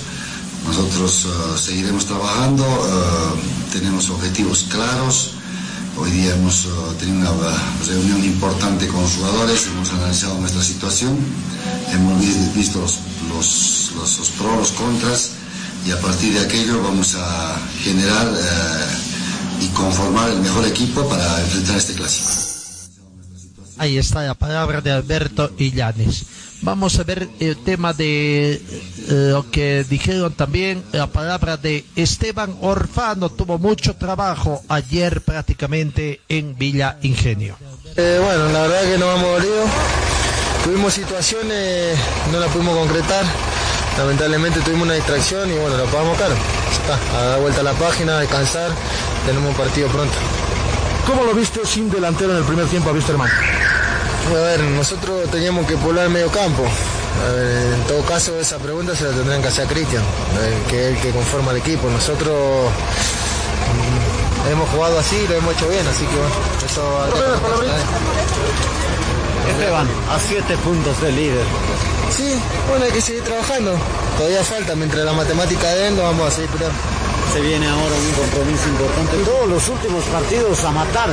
[0.65, 5.31] Nosotros eh, seguiremos trabajando, eh, tenemos objetivos claros.
[5.97, 7.51] Hoy día hemos eh, tenido una
[7.85, 11.17] reunión importante con los jugadores, hemos analizado nuestra situación,
[11.91, 15.31] hemos vi- visto los, los, los- los pros, los contras
[15.85, 18.27] y a partir de aquello vamos a generar
[19.61, 22.29] y conformar el mejor equipo para enfrentar este clásico.
[23.77, 26.25] Ahí está la palabra de Alberto Illanes.
[26.61, 28.61] Vamos a ver el tema de eh,
[29.07, 33.29] lo que dijeron también, la palabra de Esteban Orfano.
[33.29, 37.57] Tuvo mucho trabajo ayer prácticamente en Villa Ingenio.
[37.97, 39.65] Eh, bueno, la verdad que nos hemos dolido.
[40.63, 41.97] Tuvimos situaciones,
[42.31, 43.25] no las pudimos concretar.
[43.97, 46.35] Lamentablemente tuvimos una distracción y bueno, la pagamos caro.
[46.71, 48.71] Está, a dar vuelta a la página, a descansar.
[49.25, 50.15] Tenemos un partido pronto.
[51.05, 53.29] ¿Cómo lo viste sin delantero en el primer tiempo a Wisterman?
[53.29, 56.63] A ver, nosotros teníamos que poblar el medio campo.
[56.63, 60.63] A ver, en todo caso, esa pregunta se la tendrán que hacer a Cristian, eh,
[60.67, 61.87] que es el que conforma el equipo.
[61.89, 62.71] Nosotros
[63.69, 67.07] mm, hemos jugado así y lo hemos hecho bien, así que bueno, eso
[69.47, 71.45] Esteban, a siete puntos del líder.
[72.09, 72.35] Sí,
[72.67, 73.77] bueno, hay que seguir trabajando.
[74.17, 77.04] Todavía falta, mientras la matemática den, lo vamos a seguir peleando.
[77.35, 79.17] Se viene ahora un compromiso importante.
[79.25, 81.09] Todos los últimos partidos a matar.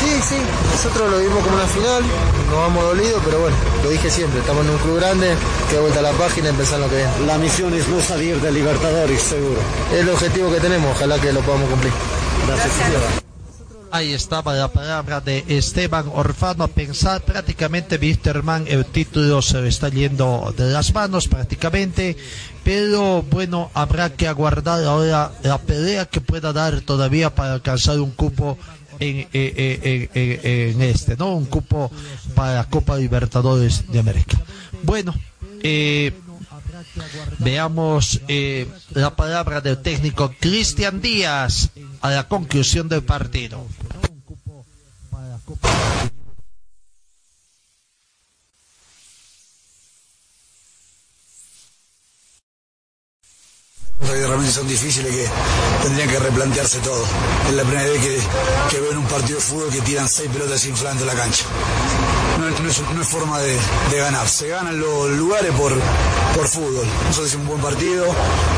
[0.00, 0.36] Sí, sí,
[0.72, 2.02] nosotros lo vimos como una final,
[2.50, 5.36] nos vamos dolido, pero bueno, lo dije siempre, estamos en un club grande,
[5.70, 7.12] que vuelta a la página y empezar lo que viene.
[7.28, 9.60] La misión es no salir de Libertadores, seguro.
[9.92, 11.92] Es el objetivo que tenemos, ojalá que lo podamos cumplir.
[12.48, 13.24] Gracias, Esteban.
[13.92, 16.66] Ahí estaba la palabra de Esteban Orfano.
[16.66, 22.16] Pensar prácticamente, Wisterman, el título se le está yendo de las manos prácticamente.
[22.64, 28.10] Pero bueno, habrá que aguardar ahora la pelea que pueda dar todavía para alcanzar un
[28.10, 28.58] cupo
[28.98, 31.34] en, eh, eh, este, ¿no?
[31.34, 31.90] Un cupo
[32.34, 34.40] para la Copa Libertadores de América.
[34.82, 35.14] Bueno,
[35.62, 36.12] eh,
[37.38, 43.66] Veamos eh, la palabra del técnico Cristian Díaz a la conclusión del partido.
[54.00, 55.28] Realmente son difíciles que
[55.82, 57.04] tendrían que replantearse todo.
[57.48, 58.18] Es la primera vez que,
[58.70, 61.44] que veo en un partido de fútbol que tiran seis pelotas inflando la cancha.
[62.38, 63.56] No, no es, no es forma de,
[63.90, 64.28] de ganar.
[64.28, 65.72] Se ganan los lugares por,
[66.34, 66.86] por fútbol.
[67.06, 68.06] Nosotros hicimos un buen partido,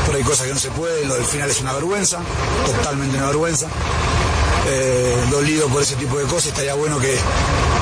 [0.05, 1.07] pero hay cosas que no se pueden.
[1.07, 2.19] Lo del final es una vergüenza,
[2.65, 3.67] totalmente una vergüenza.
[4.67, 6.47] Eh, dolido por ese tipo de cosas.
[6.47, 7.17] Estaría bueno que,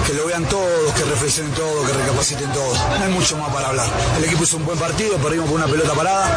[0.06, 2.78] que lo vean todos, que reflexionen todos, que recapaciten todos.
[2.78, 3.88] No hay mucho más para hablar.
[4.18, 6.36] El equipo hizo un buen partido, perdimos con una pelota parada,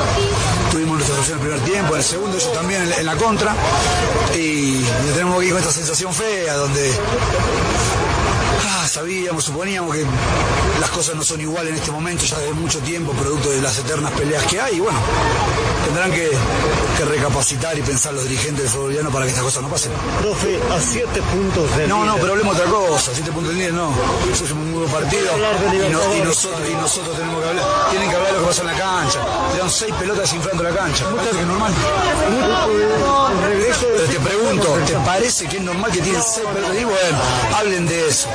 [0.71, 3.55] tuvimos nuestra situación en el primer tiempo, en el segundo ellos también en, la contra.
[4.35, 6.93] Y, y tenemos que ir con esta sensación fea donde
[8.89, 10.05] sabíamos, suponíamos que
[10.81, 13.77] las cosas no son iguales en este momento, ya de mucho tiempo, producto de las
[13.79, 14.77] eternas peleas que hay.
[14.77, 14.99] Y bueno,
[15.85, 16.31] tendrán que,
[16.97, 19.93] que recapacitar y pensar los dirigentes del fútbol boliviano para que estas cosas no pasen.
[20.21, 23.11] Profe, a siete puntos del No, no, pero hablemos de otra cosa.
[23.15, 23.91] Siete puntos del líder, no.
[24.33, 25.23] Eso es un buen partido.
[25.23, 26.25] de Y, no- y Libertadores.
[26.25, 27.65] nosotros, y nosotros tenemos que hablar.
[27.91, 29.21] Tienen que hablar de lo que pasó en la cancha.
[29.53, 31.05] Le dan seis pelotas inflando la cancha.
[31.15, 31.73] Parece que es normal.
[31.73, 31.79] De
[33.81, 36.77] Pero te pregunto, ¿te parece que es normal que tienen seis pelotas?
[36.81, 37.19] Y bueno,
[37.57, 38.29] hablen de eso.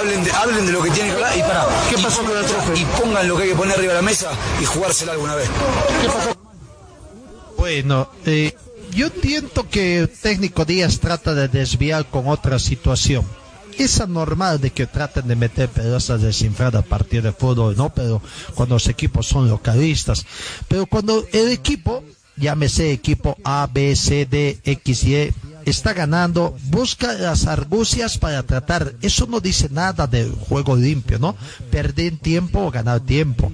[0.00, 1.66] Hablen de, hablen de lo que tienen que hablar y para.
[1.90, 2.74] ¿Qué pasó con el trofeo?
[2.74, 5.46] Y pongan lo que hay que poner arriba de la mesa y jugársela alguna vez.
[7.58, 8.56] Bueno, eh,
[8.92, 13.26] yo entiendo que el técnico Díaz trata de desviar con otra situación.
[13.76, 17.92] Es anormal de que traten de meter pelotas desinfladas a partir de fútbol, ¿no?
[17.92, 18.22] Pero
[18.54, 20.24] cuando los equipos son localistas.
[20.66, 22.02] Pero cuando el equipo,
[22.38, 25.34] llámese equipo A, B, C, D, X, Y,
[25.66, 28.94] está ganando, busca las argucias para tratar.
[29.02, 31.36] Eso no dice nada del juego limpio, ¿no?
[31.70, 33.52] Perder tiempo o ganar tiempo.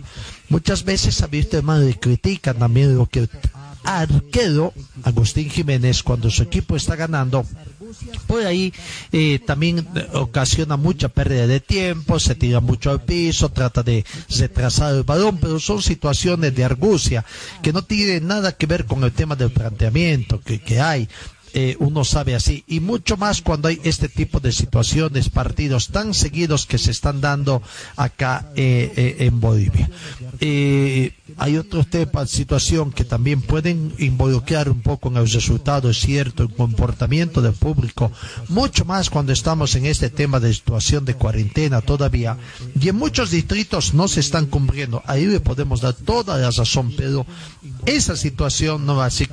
[0.48, 3.28] Muchas veces ha visto hermano y critican también lo que
[3.86, 4.72] arquero
[5.04, 7.46] Agustín Jiménez cuando su equipo está ganando
[8.26, 8.72] por ahí
[9.12, 14.94] eh, también ocasiona mucha pérdida de tiempo, se tira mucho al piso, trata de retrasar
[14.94, 17.24] el balón, pero son situaciones de argucia
[17.62, 21.09] que no tienen nada que ver con el tema del planteamiento que hay.
[21.59, 22.64] Eh, uno sabe así.
[22.66, 27.22] Y mucho más cuando hay este tipo de situaciones, partidos tan seguidos que se están
[27.22, 27.62] dando
[27.96, 29.88] acá eh, eh, en Bolivia.
[31.38, 36.42] Hay otros temas, situación que también pueden involucrar un poco en el resultado, es cierto,
[36.42, 38.12] el comportamiento del público,
[38.48, 42.36] mucho más cuando estamos en este tema de situación de cuarentena todavía,
[42.80, 46.92] y en muchos distritos no se están cumpliendo, ahí le podemos dar toda la razón,
[46.96, 47.26] pero
[47.86, 49.28] esa situación no va a ser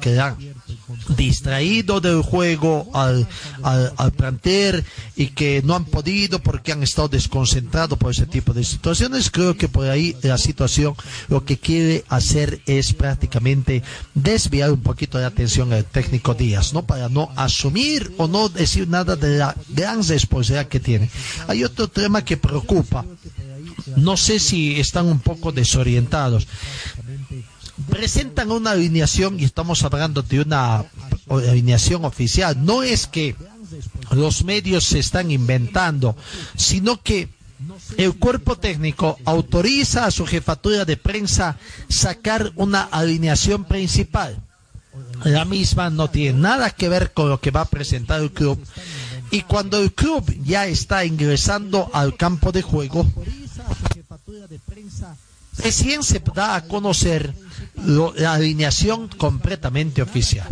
[1.16, 3.28] distraído del juego al,
[3.62, 4.84] al, al plantel
[5.16, 9.32] y que no han podido porque han estado desconcentrados por ese tipo de situaciones.
[9.32, 10.96] Creo que por ahí la situación
[11.30, 16.86] lo que quiere hacer es prácticamente desviar un poquito de atención al técnico Díaz, ¿no?
[16.86, 21.10] Para no asumir o no decir nada de la gran responsabilidad que tiene.
[21.48, 23.06] Hay otro tema que preocupa.
[23.96, 26.48] No sé si están un poco desorientados
[27.90, 30.86] presentan una alineación y estamos hablando de una
[31.30, 32.64] alineación oficial.
[32.64, 33.36] No es que
[34.12, 36.16] los medios se están inventando,
[36.56, 37.30] sino que
[37.98, 41.58] el cuerpo técnico autoriza a su jefatura de prensa
[41.88, 44.38] sacar una alineación principal.
[45.24, 48.60] La misma no tiene nada que ver con lo que va a presentar el club.
[49.32, 53.08] Y cuando el club ya está ingresando al campo de juego,
[55.58, 57.34] recién se da a conocer
[57.86, 60.48] lo- la alineación completamente oficial.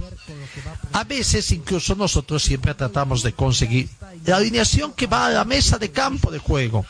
[0.93, 3.89] A veces incluso nosotros siempre tratamos de conseguir
[4.25, 6.85] la alineación que va a la mesa de campo de juego.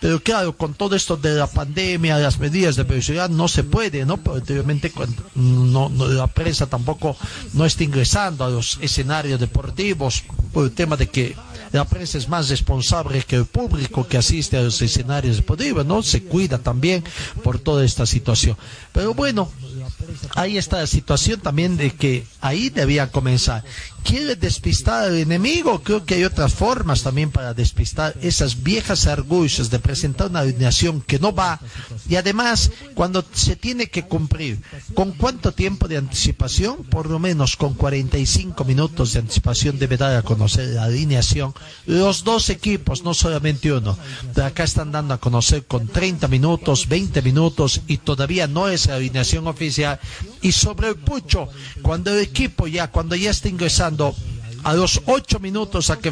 [0.00, 4.04] Pero claro, con todo esto de la pandemia, las medidas de velocidad, no se puede,
[4.04, 4.18] ¿no?
[4.18, 4.60] Porque
[4.92, 7.16] cuando no, no- la prensa tampoco
[7.54, 11.34] no está ingresando a los escenarios deportivos por el tema de que
[11.74, 16.04] la prensa es más responsable que el público que asiste a los escenarios deportivos, ¿no?
[16.04, 17.02] Se cuida también
[17.42, 18.56] por toda esta situación.
[18.92, 19.50] Pero bueno,
[20.36, 23.64] ahí está la situación también de que ahí debía comenzar.
[24.04, 25.82] ¿Quiere despistar al enemigo?
[25.82, 31.00] Creo que hay otras formas también para despistar esas viejas argucias de presentar una alineación
[31.00, 31.58] que no va.
[32.06, 34.60] Y además, cuando se tiene que cumplir,
[34.92, 36.84] ¿con cuánto tiempo de anticipación?
[36.84, 41.54] Por lo menos con 45 minutos de anticipación debe dar a conocer la alineación.
[41.86, 43.96] Los dos equipos, no solamente uno.
[44.34, 48.86] De acá están dando a conocer con 30 minutos, 20 minutos y todavía no es
[48.86, 49.98] la alineación oficial.
[50.42, 51.48] Y sobre el pucho,
[51.80, 54.33] cuando el equipo ya, cuando ya está ingresando cuando
[54.64, 56.08] a los ocho minutos a que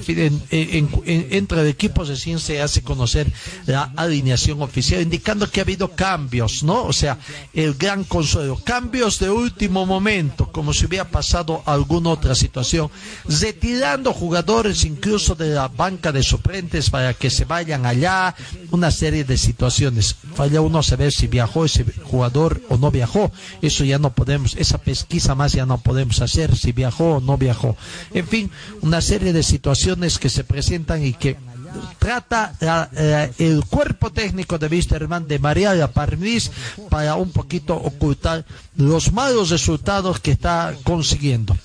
[0.50, 3.26] entre el equipo recién se hace conocer
[3.66, 6.84] la alineación oficial, indicando que ha habido cambios, ¿no?
[6.84, 7.18] O sea,
[7.55, 12.90] el gran consuelo, cambios de último momento, como si hubiera pasado alguna otra situación,
[13.26, 18.34] retirando jugadores incluso de la banca de suplentes para que se vayan allá,
[18.70, 20.16] una serie de situaciones.
[20.34, 23.32] Falla uno saber si viajó ese jugador o no viajó,
[23.62, 27.38] eso ya no podemos, esa pesquisa más ya no podemos hacer, si viajó o no
[27.38, 27.76] viajó.
[28.12, 28.41] En fin,
[28.80, 31.36] una serie de situaciones que se presentan y que
[31.99, 36.51] trata la- eh, el cuerpo técnico de Wisterman de María la Parnis
[36.90, 38.45] para un poquito ocultar
[38.76, 41.57] los malos resultados que está consiguiendo.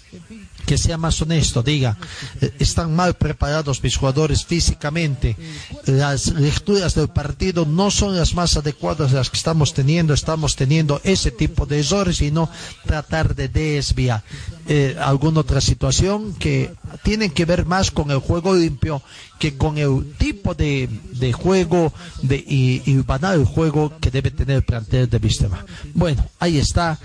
[0.67, 1.97] Que sea más honesto, diga,
[2.41, 5.37] eh, están mal preparados mis jugadores físicamente,
[5.85, 10.99] las lecturas del partido no son las más adecuadas las que estamos teniendo, estamos teniendo
[11.05, 12.49] ese tipo de errores y no
[12.85, 14.23] tratar de desviar.
[14.67, 19.01] Eh, alguna otra situación que tienen que ver más con el juego limpio
[19.39, 20.89] que con el tipo de,
[21.31, 21.93] juego
[22.23, 25.65] de, y, y banal juego que debe tener el plantel de Vistema.
[25.93, 26.99] Bueno, ahí está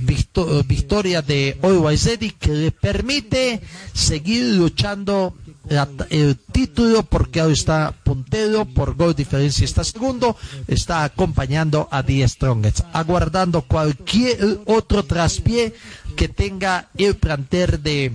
[0.00, 3.60] victo- victoria de Oiwaizedi que le permite
[3.92, 5.34] seguir luchando
[5.68, 10.36] la- el título porque ahora está puntero por gol diferencia está segundo
[10.66, 15.74] está acompañando a Die Strongest aguardando cualquier otro traspié
[16.16, 18.12] que tenga el plantel de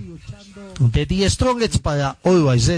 [0.80, 2.68] de Die Strongest para Always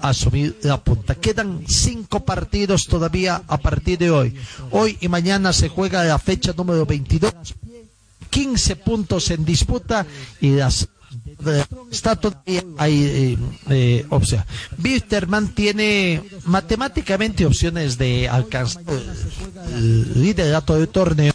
[0.00, 1.16] asumir la punta.
[1.16, 4.34] Quedan cinco partidos todavía a partir de hoy.
[4.70, 7.32] Hoy y mañana se juega la fecha número 22.
[8.30, 10.06] 15 puntos en disputa
[10.40, 10.88] y las
[11.46, 13.38] eh, está todavía hay eh,
[13.70, 14.44] eh, opción.
[14.78, 18.82] Bitterman tiene matemáticamente opciones de alcanzar
[19.74, 21.32] el liderato del torneo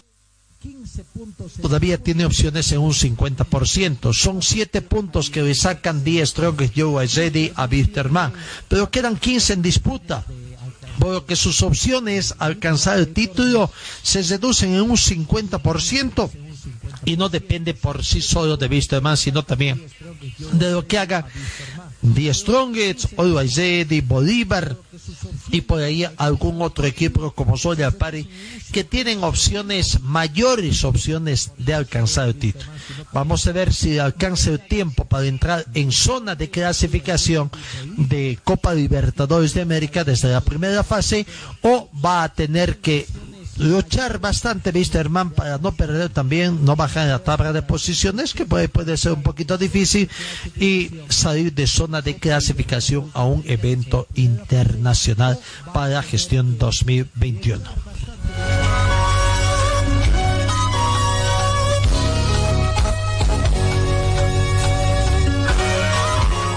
[1.60, 4.12] todavía tiene opciones en un 50%.
[4.12, 8.32] Son 7 puntos que le sacan 10 Strongest Joe Ready a Bitterman,
[8.68, 10.24] pero quedan 15 en disputa.
[10.98, 13.70] Por lo que sus opciones alcanzar el título
[14.02, 16.30] se reducen en un 50%
[17.08, 19.82] y no depende por sí solo de Bitterman, sino también
[20.52, 21.26] de lo que haga
[22.14, 23.58] The Strongest, Always
[24.06, 24.76] Bolívar
[25.50, 28.28] y por ahí algún otro equipo como Soya Pari
[28.72, 32.70] que tienen opciones, mayores opciones de alcanzar el título.
[33.14, 37.50] Vamos a ver si alcanza el tiempo para entrar en zona de clasificación
[37.96, 41.26] de Copa Libertadores de América desde la primera fase
[41.62, 43.06] o va a tener que
[43.58, 48.46] luchar bastante Wisterman para no perder también, no bajar en la tabla de posiciones, que
[48.46, 50.08] puede, puede ser un poquito difícil,
[50.56, 55.38] y salir de zona de clasificación a un evento internacional
[55.72, 57.62] para la gestión 2021.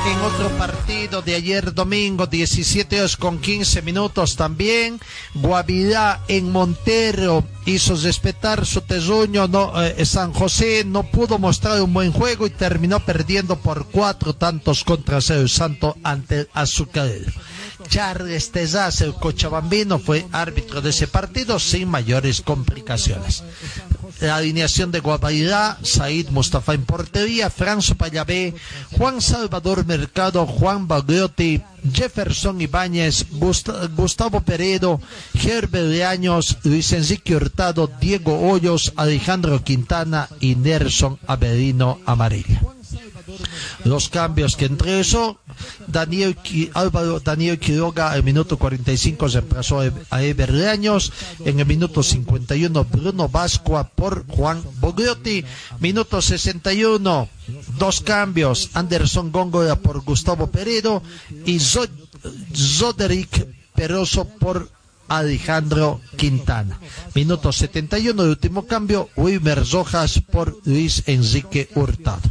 [0.03, 4.99] En otro partido de ayer domingo, 17 horas con 15 minutos también,
[5.35, 11.93] Guavirá en Montero hizo respetar su terruño, no, eh, San José no pudo mostrar un
[11.93, 17.31] buen juego y terminó perdiendo por cuatro tantos contra cero Santo ante el Azucarero.
[17.87, 23.43] Charles Tezaz, el cochabambino, fue árbitro de ese partido sin mayores complicaciones.
[24.21, 28.53] La alineación de Guavirá, Said Mustafa en portería, Franzo Payabé,
[28.97, 31.59] Juan Salvador Mercado, Juan Bagliotti,
[31.91, 35.01] Jefferson Ibáñez, Gust- Gustavo Peredo,
[35.33, 42.61] Herbert Leaños, Luis Enrique Hurtado, Diego Hoyos, Alejandro Quintana y Nelson Averino Amarilla.
[43.85, 45.39] Los cambios que entre eso,
[45.87, 46.37] Daniel,
[46.73, 51.11] Álvaro Daniel Quiroga en minuto 45 reemplazó a E- a Eber Leaños,
[51.45, 55.43] en el minuto 51 Bruno Vascua por Juan Bogliotti,
[55.79, 57.29] minuto 61
[57.77, 61.01] dos cambios, Anderson Góngora por Gustavo Peredo
[61.45, 61.89] y Zo-
[62.55, 64.69] Zoderick Peroso por
[65.07, 66.79] Alejandro Quintana.
[67.15, 72.21] Minuto 71, el último cambio, Wilmer Rojas por Luis Enrique Hurtado.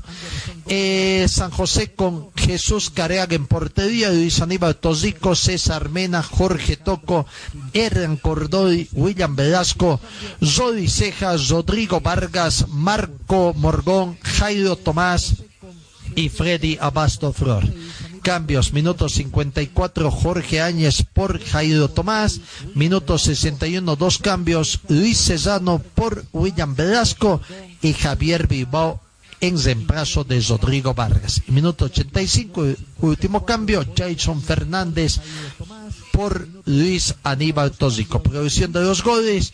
[0.73, 7.27] Eh, San José con Jesús Careaga en portería, Luis Aníbal Tosico, César Mena, Jorge Toco,
[7.73, 9.99] Erran Cordoy, William Velasco,
[10.41, 15.43] Zodi Cejas, Rodrigo Vargas, Marco Morgón, Jairo Tomás
[16.15, 17.65] y Freddy Abasto Flor.
[18.23, 22.41] Cambios, minuto 54, Jorge Áñez por Jairo Tomás.
[22.77, 27.41] Minuto 61, dos cambios, Luis Cesano por William Velasco
[27.83, 29.01] y Javier Bilbao
[29.41, 31.43] en reemplazo de Rodrigo Vargas.
[31.49, 32.65] Y minuto 85,
[33.01, 35.19] último cambio, Jason Fernández
[36.13, 38.23] por Luis Aníbal Tósico.
[38.23, 39.53] Producción de los goles,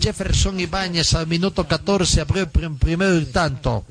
[0.00, 3.84] Jefferson Ibáñez al minuto 14 abrió el prim- primero el tanto.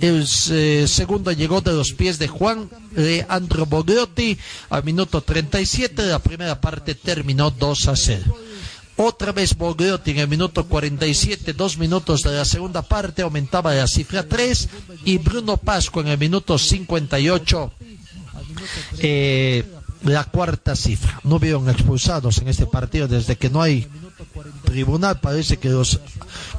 [0.00, 4.36] El eh, segundo llegó de los pies de Juan Leandro Bogliotti
[4.70, 6.02] al minuto 37.
[6.06, 8.36] La primera parte terminó 2 a 0.
[9.02, 13.86] Otra vez Bogliotti en el minuto 47, dos minutos de la segunda parte, aumentaba la
[13.86, 14.68] cifra 3.
[15.06, 17.72] Y Bruno Pasco en el minuto 58
[18.98, 19.64] eh,
[20.02, 21.18] la cuarta cifra.
[21.24, 23.88] No hubieron expulsados en este partido desde que no hay
[24.64, 25.18] tribunal.
[25.18, 25.98] Parece que los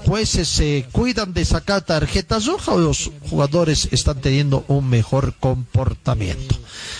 [0.04, 6.56] jueces se cuidan de sacar tarjetas rojas o los jugadores están teniendo un mejor comportamiento.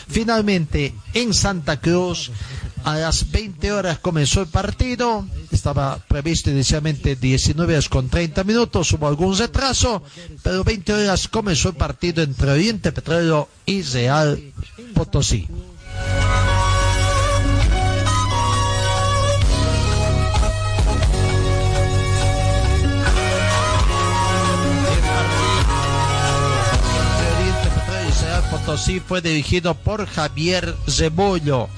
[0.08, 2.32] Finalmente, en Santa Cruz,
[2.84, 5.26] A las 20 horas comenzó el partido.
[5.52, 8.92] Estaba previsto inicialmente 19 horas con 30 minutos.
[8.94, 10.04] Hubo algún retraso.
[10.44, 14.42] Pero 20 horas comenzó el partido entre Oriente Petróleo y Real
[14.94, 15.48] Potosí.
[28.50, 31.70] Potosí fue dirigido por Javier Zebollo.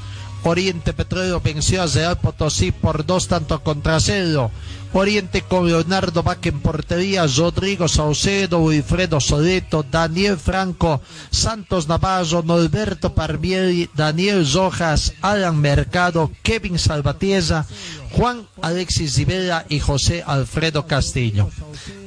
[0.43, 4.51] Oriente Petróleo venció a Real Potosí por dos tantos contra cero.
[4.95, 13.13] Oriente con Leonardo Vaca en portería, Rodrigo Saucedo, Wilfredo Soleto, Daniel Franco, Santos Navarro, Norberto
[13.15, 17.65] Parmieri, Daniel Rojas, Alan Mercado, Kevin Salvatierra,
[18.11, 21.49] Juan Alexis Rivera y José Alfredo Castillo.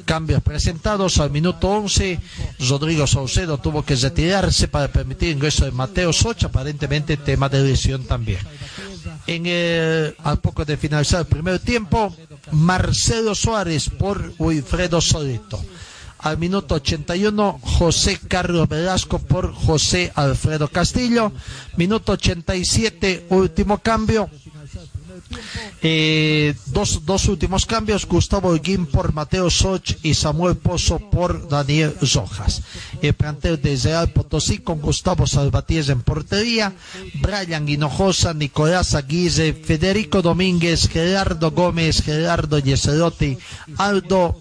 [0.05, 2.21] Cambios presentados al minuto 11.
[2.69, 8.05] Rodrigo Saucedo tuvo que retirarse para permitir ingreso de Mateo Socha, aparentemente tema de lesión
[8.05, 8.39] también.
[9.27, 12.15] En el, al poco de finalizar el primer tiempo,
[12.53, 15.61] Marcelo Suárez por Wilfredo Soleto.
[16.19, 21.33] Al minuto 81, José Carlos Velasco por José Alfredo Castillo.
[21.77, 24.29] Minuto 87, último cambio.
[25.83, 31.95] Eh, dos, dos últimos cambios, Gustavo Holguín por Mateo Soch y Samuel Pozo por Daniel
[32.15, 32.63] Rojas.
[33.03, 36.73] El plantel de Real Potosí con Gustavo Salvatierra en portería,
[37.15, 43.39] Brian Hinojosa, Nicolás Aguirre, Federico Domínguez, Gerardo Gómez, Gerardo Yeserotti,
[43.77, 44.39] Aldo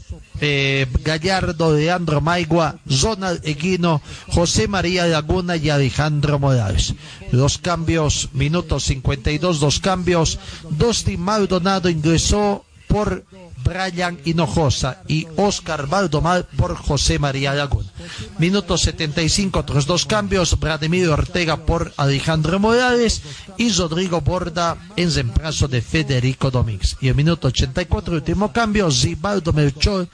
[0.48, 6.94] eh, Gallardo, Leandro Maigua, Ronald Eguino, José María Laguna y Alejandro Morales.
[7.32, 10.38] Los cambios, minuto 52, dos cambios.
[10.70, 13.26] Dustin Maldonado ingresó por
[13.66, 17.90] Brian Hinojosa y Oscar Valdomar por José María Laguna.
[18.38, 20.58] Minuto 75, otros dos cambios.
[20.60, 23.22] Vladimir Ortega por Alejandro Morales
[23.58, 26.96] y Rodrigo Borda en reemplazo de Federico Domínguez.
[27.02, 30.08] Y el minuto 84, último cambio, Zibaldo Melchor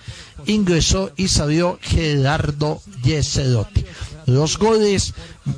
[0.46, 3.86] ingresó y salió Gerardo Yeserotti.
[4.26, 5.14] Los goles,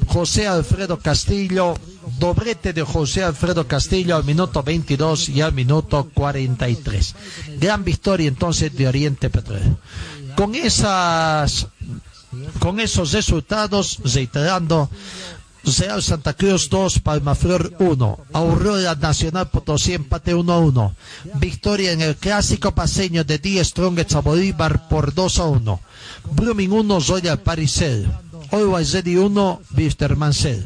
[0.08, 1.76] José Alfredo Castillo,
[2.20, 7.16] doblete de José Alfredo Castillo al minuto 22 y al minuto 43.
[7.60, 9.78] Gran victoria entonces de Oriente Petróleo.
[10.36, 11.68] Con esas,
[12.60, 14.90] con esos resultados, reiterando,
[15.66, 20.96] Real Santa Cruz 2, Palmaflor 1, Aurora Nacional Potosí empate 1 a 1,
[21.36, 25.80] victoria en el clásico paseño de Die Strongest a Bolívar por 2 a 1,
[26.36, 27.40] Blooming 1, Royal
[28.54, 30.62] Paris 0, Always Ready 1, Wisterman 0.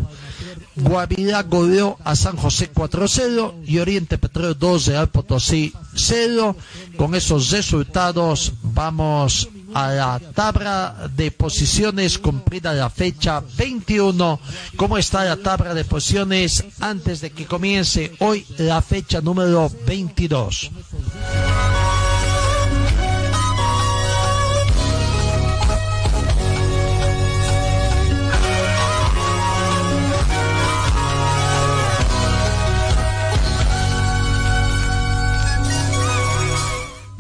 [0.76, 6.56] Guavirá goleó a San José 4-0 y Oriente Petróleo 2, Real Potosí 0.
[6.98, 14.40] Con esos resultados vamos a la tabla de posiciones cumplida la fecha 21.
[14.76, 20.72] ¿Cómo está la tabla de posiciones antes de que comience hoy la fecha número 22?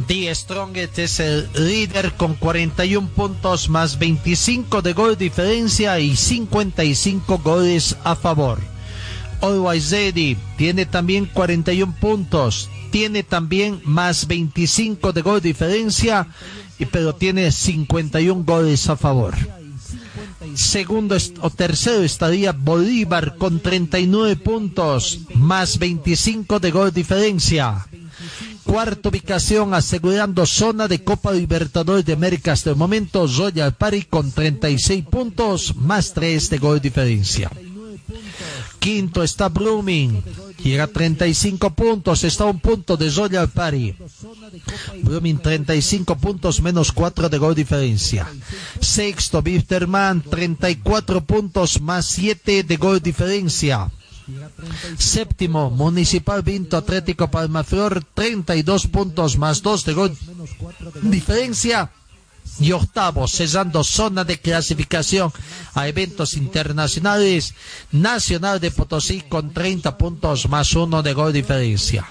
[0.08, 7.40] The Strongest es el líder con 41 puntos más 25 de gol diferencia y 55
[7.40, 8.58] goles a favor.
[9.42, 16.26] Always Ready tiene también 41 puntos, tiene también más 25 de gol diferencia,
[16.90, 19.36] pero tiene 51 goles a favor.
[20.56, 27.86] Segundo o tercero estaría Bolívar con 39 puntos, más 25 de gol diferencia
[28.68, 34.32] cuarta ubicación asegurando zona de Copa Libertadores de América hasta el momento Royal Pari con
[34.32, 37.50] 36 puntos más 3 de gol diferencia.
[38.80, 40.22] Quinto está Blooming,
[40.64, 43.96] llega a 35 puntos, está un punto de Royal Pari.
[45.02, 48.28] Blooming 35 puntos menos 4 de gol diferencia.
[48.82, 53.90] Sexto Bisterman 34 puntos más 7 de gol diferencia.
[54.98, 60.18] Séptimo, Municipal Vinto Atlético Palmaflor, 32 puntos más 2 de gol.
[61.04, 61.92] Diferencia.
[62.60, 65.32] Y octavo, cesando zona de clasificación
[65.74, 67.54] a eventos internacionales,
[67.92, 72.08] Nacional de Potosí con 30 puntos más 1 de gol diferencia.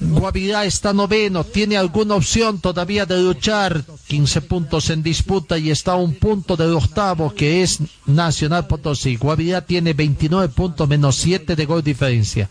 [0.00, 5.92] Guavirá está noveno, tiene alguna opción todavía de luchar, 15 puntos en disputa y está
[5.92, 9.16] a un punto del octavo que es Nacional Potosí.
[9.16, 12.48] Guavirá tiene 29 puntos menos 7 de gol diferencia.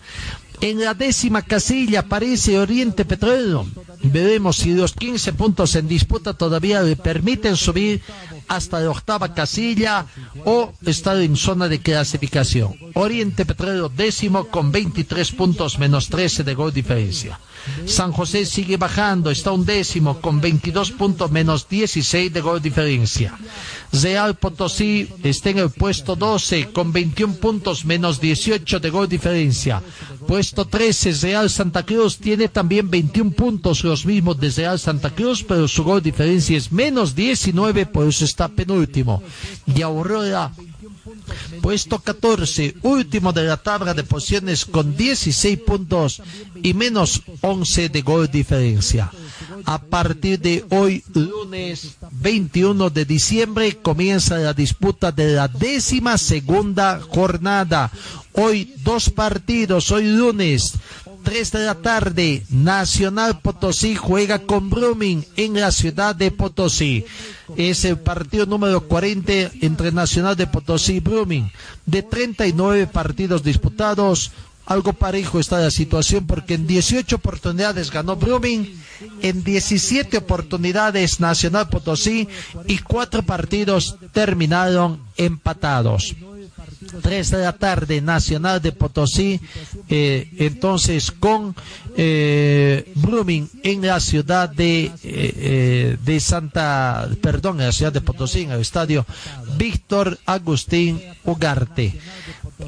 [0.59, 3.65] En la décima casilla aparece Oriente Petrolero.
[4.01, 8.01] Veremos si los 15 puntos en disputa todavía le permiten subir
[8.47, 10.07] hasta la octava casilla
[10.45, 12.75] o estar en zona de clasificación.
[12.95, 17.39] Oriente Petrolero décimo con 23 puntos menos 13 de gol diferencia.
[17.85, 23.37] San José sigue bajando, está un décimo con 22 puntos menos 16 de gol diferencia.
[23.91, 29.81] Real Potosí está en el puesto 12 con 21 puntos menos 18 de gol diferencia.
[30.27, 35.43] Puesto 13, Real Santa Cruz tiene también 21 puntos, los mismos de Real Santa Cruz,
[35.43, 39.23] pero su gol diferencia es menos 19, por eso está penúltimo.
[39.73, 40.51] Y Aurora
[41.61, 46.21] Puesto 14, último de la tabla de posiciones con 16 puntos
[46.61, 49.11] y menos 11 de gol diferencia.
[49.65, 56.99] A partir de hoy, lunes 21 de diciembre, comienza la disputa de la décima segunda
[57.01, 57.91] jornada.
[58.33, 60.73] Hoy dos partidos, hoy lunes
[61.23, 67.05] 3 de la tarde, Nacional Potosí juega con Brumming en la ciudad de Potosí.
[67.55, 71.51] Es el partido número 40 entre Nacional de Potosí y Brumming.
[71.85, 74.31] De 39 partidos disputados,
[74.65, 78.77] algo parejo está la situación porque en 18 oportunidades ganó Brumming,
[79.21, 82.27] en 17 oportunidades Nacional Potosí
[82.67, 86.15] y cuatro partidos terminaron empatados.
[87.01, 89.39] 3 de la tarde, Nacional de Potosí,
[89.89, 91.55] eh, entonces con
[91.95, 92.93] eh,
[93.63, 98.51] en la ciudad de, eh, eh, de Santa, perdón, en la ciudad de Potosí, en
[98.51, 99.05] el estadio
[99.57, 101.99] Víctor Agustín Ugarte.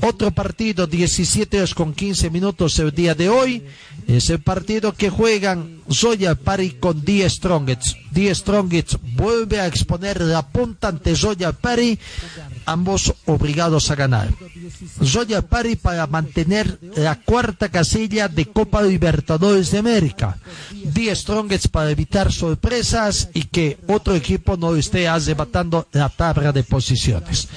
[0.02, 3.66] Otro partido, 17 horas con 15 minutos el día de hoy.
[4.08, 7.96] Es el partido que juegan Zoya Pari con Die Strongets.
[8.12, 12.00] Die Strongets vuelve a exponer la punta ante Zoya Pari,
[12.66, 14.30] ambos obligados a ganar.
[15.04, 20.38] Zoya Pari para mantener la cuarta casilla de Copa Libertadores de América.
[20.72, 26.64] Die Strongets para evitar sorpresas y que otro equipo no esté arrebatando la tabla de
[26.64, 27.48] posiciones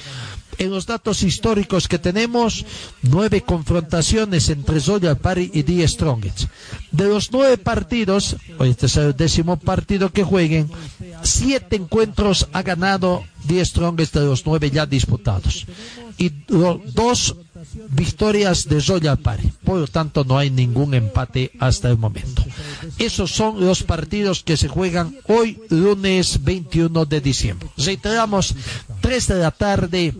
[0.63, 2.65] en los datos históricos que tenemos,
[3.01, 6.47] nueve confrontaciones entre Zoya Pari y Die Strongets.
[6.91, 10.69] De los nueve partidos, hoy este es el décimo partido que jueguen,
[11.23, 15.65] siete encuentros ha ganado Die Strongets de los nueve ya disputados.
[16.17, 17.35] Y dos
[17.89, 19.51] victorias de Zoya Pari.
[19.63, 22.43] Por lo tanto, no hay ningún empate hasta el momento.
[22.97, 27.69] Esos son los partidos que se juegan hoy, lunes 21 de diciembre.
[27.77, 28.55] Reiteramos,
[29.01, 30.13] 3 de la tarde,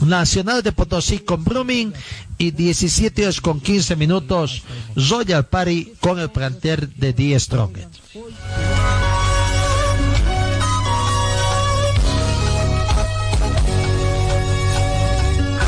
[0.00, 1.92] Nacional de Potosí con Blooming
[2.38, 4.62] y 17 horas con 15 minutos
[4.94, 7.88] Royal Party con el planter de Die Strongest.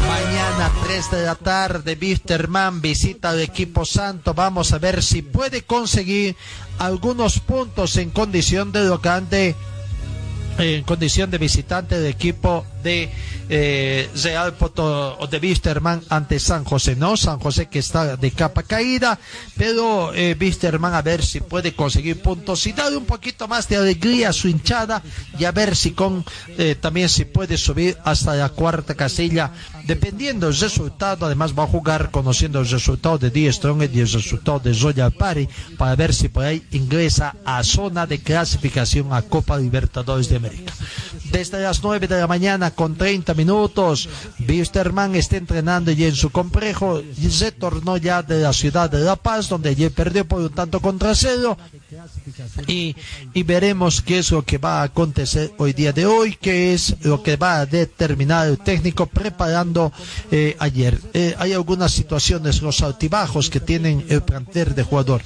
[0.06, 4.34] Mañana 3 de la tarde Wisterman visita al equipo santo.
[4.34, 6.36] Vamos a ver si puede conseguir
[6.78, 9.56] algunos puntos en condición de locante
[10.58, 13.10] en condición de visitante del equipo de
[13.48, 17.16] eh, Real Poto o de Wisterman ante San José, ¿no?
[17.16, 19.18] San José que está de capa caída,
[19.56, 23.76] pero eh, Wisterman a ver si puede conseguir puntos y darle un poquito más de
[23.76, 25.02] alegría a su hinchada
[25.38, 26.24] y a ver si con
[26.58, 29.52] eh, también si puede subir hasta la cuarta casilla,
[29.84, 34.12] dependiendo del resultado, además va a jugar conociendo el resultado de Die Strong y el
[34.12, 39.22] resultado de Royal Party para ver si por ahí ingresa a zona de clasificación a
[39.22, 40.72] Copa Libertadores de América.
[41.30, 44.08] Desde las 9 de la mañana con 30 minutos,
[44.46, 49.16] Wisterman está entrenando y en su complejo se tornó ya de la ciudad de La
[49.16, 51.56] Paz, donde ayer perdió por un tanto contra cero.
[52.66, 52.94] Y,
[53.34, 56.96] y veremos qué es lo que va a acontecer hoy día de hoy, qué es
[57.02, 59.92] lo que va a determinar el técnico preparando
[60.30, 61.00] eh, ayer.
[61.14, 65.22] Eh, hay algunas situaciones, los altibajos que tienen el plantel de jugador.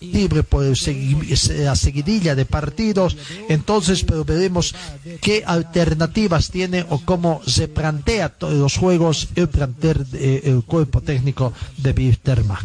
[0.00, 3.16] Libre por la seguidilla de partidos,
[3.48, 4.74] entonces pero veremos
[5.20, 11.92] qué alternativas tiene o cómo se plantea los juegos el plantel el cuerpo técnico de
[11.92, 12.58] Wisterman.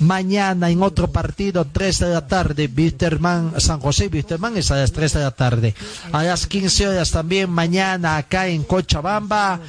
[0.00, 4.92] Mañana en otro partido, 3 de la tarde, Wisterman, San José Wisterman es a las
[4.92, 5.74] 3 de la tarde.
[6.12, 9.60] A las 15 horas también mañana acá en Cochabamba,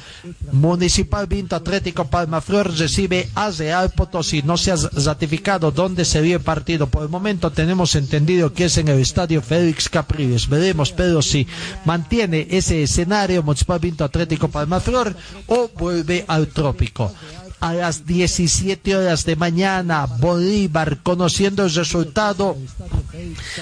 [0.50, 4.42] Municipal Vinto Atlético Palmaflor recibe a Real Potosí.
[4.42, 8.78] No se ha ratificado dónde se vio el partido por momento tenemos entendido que es
[8.78, 10.48] en el estadio Félix Capriles.
[10.48, 11.46] Veremos, Pedro, si
[11.84, 15.14] mantiene ese escenario Municipal Vinto Atlético Palmaflor
[15.46, 17.12] o vuelve al trópico.
[17.60, 22.56] A las 17 horas de mañana, Bolívar, conociendo el resultado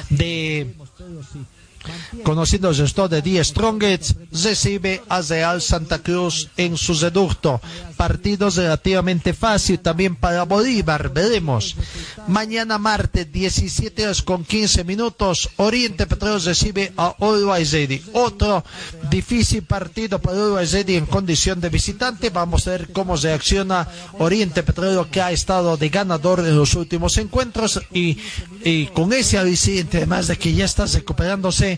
[0.08, 0.74] de
[2.24, 7.60] conociendo el gestor de Die Strongets, recibe a Real Santa Cruz en su reducto.
[7.96, 11.76] Partidos relativamente fácil también para Bolívar, veremos.
[12.28, 18.02] Mañana martes, 17 horas con 15 minutos, Oriente Petróleo recibe a Uruguay Ready.
[18.12, 18.64] Otro
[19.10, 22.30] difícil partido para Uruguay Ready en condición de visitante.
[22.30, 23.86] Vamos a ver cómo reacciona
[24.18, 28.18] Oriente Petróleo que ha estado de ganador en los últimos encuentros y,
[28.64, 31.69] y con ese aliciente, además de que ya está recuperándose,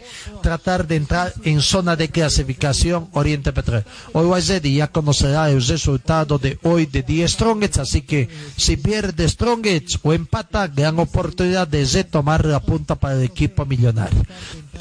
[0.42, 3.84] tratar de entrar en zona de clasificación Oriente Petróleo.
[4.12, 9.28] Uruguay Ready ya conocerá el resultado de hoy de 10 Strongets, así que si pierde
[9.28, 14.22] Strongets o empata, gran oportunidad de retomar la punta para el equipo millonario.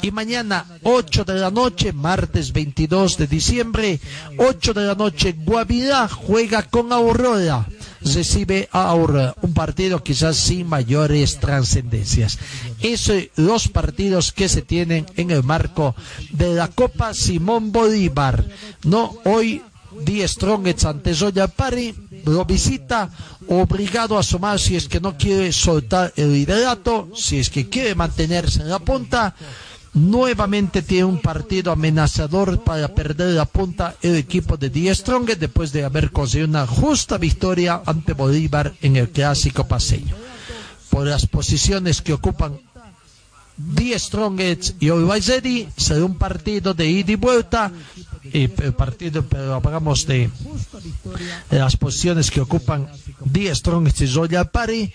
[0.00, 4.00] Y mañana, 8 de la noche, martes 22 de diciembre,
[4.38, 7.66] 8 de la noche, Guavirá juega con Aurora.
[8.00, 12.38] Recibe a Aurora, un partido quizás sin mayores trascendencias.
[12.80, 15.94] Esos los partidos que se tienen en el marco
[16.30, 18.44] de la Copa Simón Bolívar.
[18.84, 19.62] No, hoy
[20.00, 23.10] Die Strongets ante Zoya Pari lo visita
[23.48, 27.94] obligado a sumar si es que no quiere soltar el liderato, si es que quiere
[27.94, 29.34] mantenerse en la punta.
[29.94, 35.70] Nuevamente tiene un partido amenazador para perder la punta el equipo de Die Strongets después
[35.70, 40.16] de haber conseguido una justa victoria ante Bolívar en el clásico paseño.
[40.88, 42.58] Por las posiciones que ocupan
[43.58, 47.70] Die Strongets y Uruguay Ready será un partido de ida y vuelta
[48.24, 50.30] y el partido pero hablamos de,
[51.50, 52.88] de las posiciones que ocupan
[53.24, 54.90] Die Strongets y Zoya Pari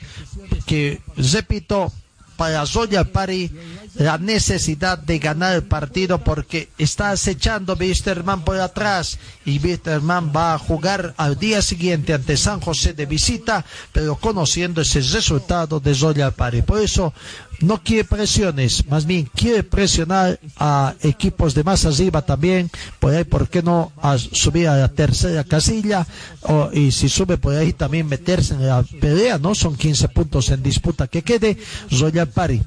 [0.66, 1.94] que repito
[2.36, 3.52] para Zoya Pari
[3.98, 10.54] la necesidad de ganar el partido porque está acechando Wisterman por atrás y Wisterman va
[10.54, 15.96] a jugar al día siguiente ante San José de visita, pero conociendo ese resultado de
[15.96, 16.62] Zoya Pari.
[16.62, 17.14] Por eso
[17.60, 22.70] no quiere presiones, más bien quiere presionar a equipos de más arriba también,
[23.00, 26.06] por ahí, ¿por qué no a subir a la tercera casilla?
[26.42, 29.56] O, y si sube por ahí también meterse en la pelea, ¿no?
[29.56, 31.58] Son 15 puntos en disputa que quede.
[31.92, 32.62] Zoya Pari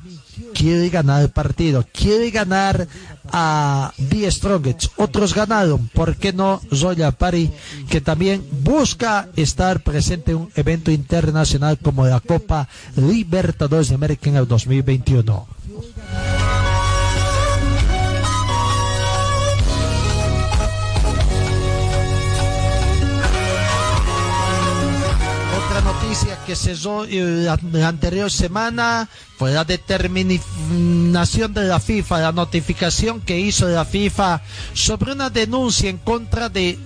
[0.54, 2.86] quiere ganar el partido, quiere ganar
[3.32, 4.90] a Die Strongets.
[4.96, 7.50] Otros ganaron, ¿por qué no Zoya Pari,
[7.88, 14.30] que también busca estar presente en un evento internacional como la Copa Libertadores de América
[14.30, 15.46] en el 2021?
[26.46, 29.08] Que cesó eh, la, anterior semana
[29.38, 34.42] fue la determinación de la FIFA, la notificación que hizo la FIFA
[34.74, 36.78] sobre una denuncia en contra del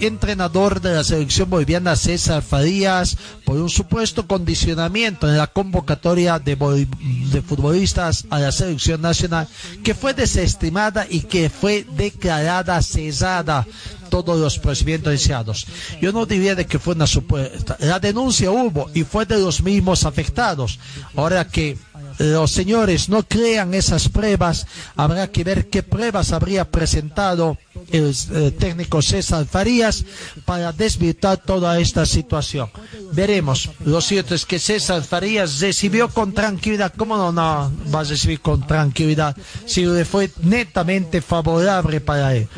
[0.00, 6.56] entrenador de la selección boliviana César Farías por un supuesto condicionamiento en la convocatoria de,
[6.56, 9.48] de futbolistas a la selección nacional
[9.82, 13.66] que fue desestimada y que fue declarada cesada
[14.12, 15.66] todos los procedimientos iniciados.
[16.02, 17.78] Yo no diría de que fue una supuesta.
[17.80, 20.78] La denuncia hubo y fue de los mismos afectados.
[21.16, 21.78] Ahora que
[22.18, 27.58] los señores no crean esas pruebas, habrá que ver qué pruebas habría presentado
[27.90, 30.04] el eh, técnico César Farías
[30.44, 32.70] para desvirtuar toda esta situación.
[33.12, 33.70] Veremos.
[33.84, 36.92] Lo cierto es que César Farías recibió con tranquilidad.
[36.96, 39.36] ¿Cómo no, no va a recibir con tranquilidad?
[39.66, 42.48] Si le fue netamente favorable para él.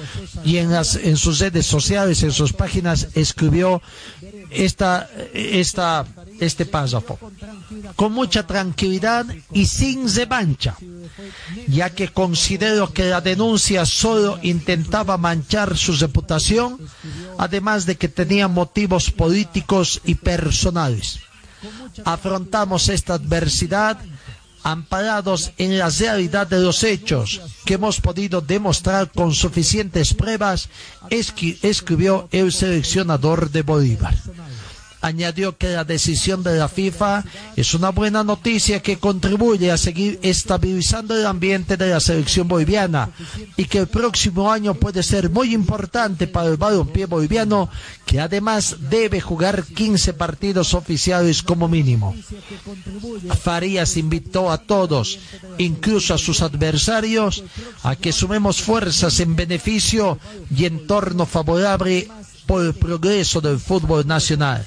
[0.44, 3.82] Y en, las, en sus redes sociales, en sus páginas, escribió
[4.50, 6.06] esta, esta,
[6.40, 7.18] este párrafo.
[7.96, 10.76] Con mucha tranquilidad y sin revancha,
[11.68, 16.78] ya que considero que la denuncia solo intentaba manchar su reputación,
[17.38, 21.20] además de que tenía motivos políticos y personales.
[22.04, 23.98] Afrontamos esta adversidad
[24.64, 30.68] amparados en la realidad de los hechos que hemos podido demostrar con suficientes pruebas,
[31.10, 34.14] escribió el seleccionador de Bolívar.
[35.04, 37.24] Añadió que la decisión de la FIFA
[37.56, 43.10] es una buena noticia que contribuye a seguir estabilizando el ambiente de la selección boliviana
[43.58, 47.68] y que el próximo año puede ser muy importante para el balompié boliviano,
[48.06, 52.14] que además debe jugar 15 partidos oficiales como mínimo.
[53.42, 55.18] Farías invitó a todos,
[55.58, 57.44] incluso a sus adversarios,
[57.82, 60.18] a que sumemos fuerzas en beneficio
[60.56, 62.08] y entorno favorable
[62.46, 64.64] por el progreso del fútbol nacional.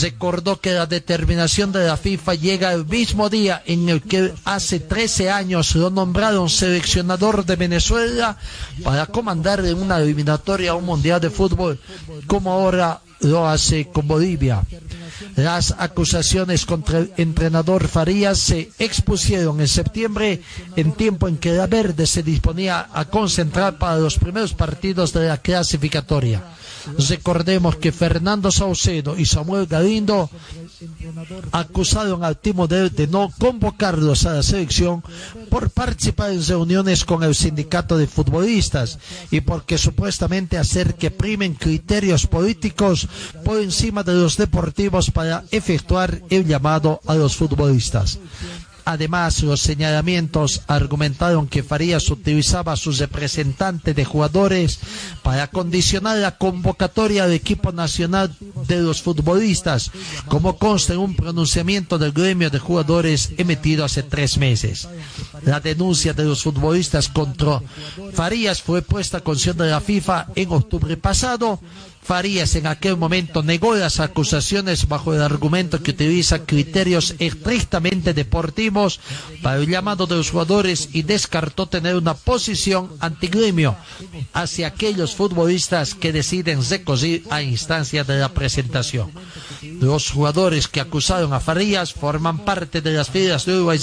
[0.00, 4.80] Recordó que la determinación de la FIFA llega el mismo día en el que hace
[4.80, 8.36] 13 años lo nombraron seleccionador de Venezuela
[8.82, 11.78] para comandar en una eliminatoria a un mundial de fútbol
[12.26, 14.62] como ahora lo hace con Bolivia.
[15.36, 20.42] Las acusaciones contra el entrenador Farías se expusieron en septiembre,
[20.76, 25.28] en tiempo en que la Verde se disponía a concentrar para los primeros partidos de
[25.28, 26.42] la clasificatoria.
[27.08, 30.30] Recordemos que Fernando Saucedo y Samuel Galindo
[31.52, 35.02] acusaron al Timo de, de no convocarlos a la selección
[35.50, 38.98] por participar en reuniones con el sindicato de futbolistas
[39.30, 43.08] y porque supuestamente hacer que primen criterios políticos
[43.44, 48.18] por encima de los deportivos para efectuar el llamado a los futbolistas.
[48.90, 54.80] Además, los señalamientos argumentaron que Farías utilizaba a su representante de jugadores
[55.22, 58.34] para condicionar la convocatoria del equipo nacional
[58.66, 59.92] de los futbolistas,
[60.26, 64.88] como consta en un pronunciamiento del gremio de jugadores emitido hace tres meses.
[65.44, 67.62] La denuncia de los futbolistas contra
[68.12, 71.60] Farías fue puesta a concesión de la FIFA en octubre pasado
[72.02, 79.00] Farías en aquel momento negó las acusaciones bajo el argumento que utiliza criterios estrictamente deportivos
[79.42, 83.76] para el llamado de los jugadores y descartó tener una posición antigremio
[84.32, 89.10] hacia aquellos futbolistas que deciden recosir a instancia de la presentación.
[89.62, 93.78] Los jugadores que acusaron a Farías forman parte de las filas de Uruguay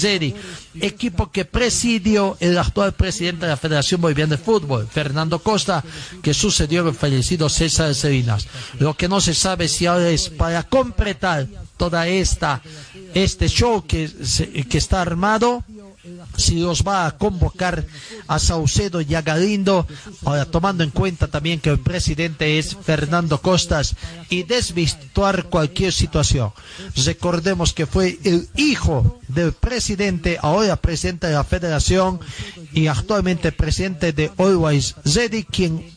[0.82, 5.84] equipo que presidió el actual presidente de la Federación Boliviana de Fútbol, Fernando Costa,
[6.22, 7.94] que sucedió al fallecido César
[8.80, 11.48] Lo que no se sabe si ahora es para completar
[11.78, 12.62] toda esta
[13.14, 14.10] este show que,
[14.70, 15.64] que está armado
[16.38, 17.86] si los va a convocar
[18.28, 19.88] a Saucedo y a Galindo,
[20.24, 23.96] ahora tomando en cuenta también que el presidente es Fernando Costas,
[24.30, 26.52] y desvirtuar cualquier situación.
[27.06, 32.20] Recordemos que fue el hijo del presidente, ahora presidente de la federación
[32.74, 35.92] y actualmente presidente de Always Ready, quien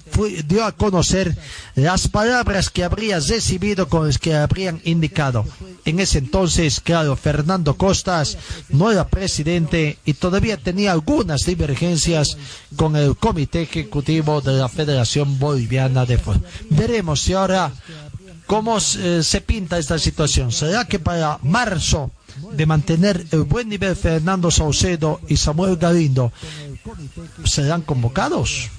[0.47, 1.37] dio a conocer
[1.75, 5.45] las palabras que habría recibido con las que habrían indicado.
[5.85, 8.39] En ese entonces, claro, Fernando Costas
[8.69, 12.37] no era presidente y todavía tenía algunas divergencias
[12.77, 16.43] con el comité ejecutivo de la Federación Boliviana de Fútbol.
[16.71, 17.73] Veremos si ahora
[18.47, 20.53] cómo eh, se pinta esta situación.
[20.53, 22.11] ¿Será que para marzo
[22.53, 26.33] de mantener el buen nivel Fernando Saucedo y Samuel Galindo
[27.45, 28.71] serán convocados?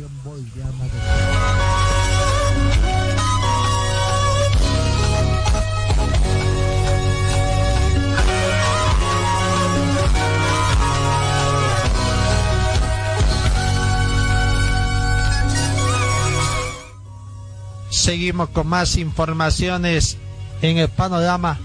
[17.90, 20.18] Seguimos con más informaciones
[20.62, 21.60] en el panorama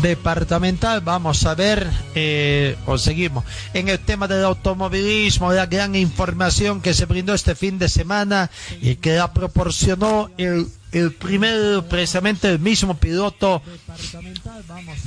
[0.00, 1.00] departamental.
[1.00, 6.94] Vamos a ver, eh, o seguimos, en el tema del automovilismo, la gran información que
[6.94, 12.58] se brindó este fin de semana y que la proporcionó el, el primero, precisamente el
[12.58, 13.62] mismo piloto,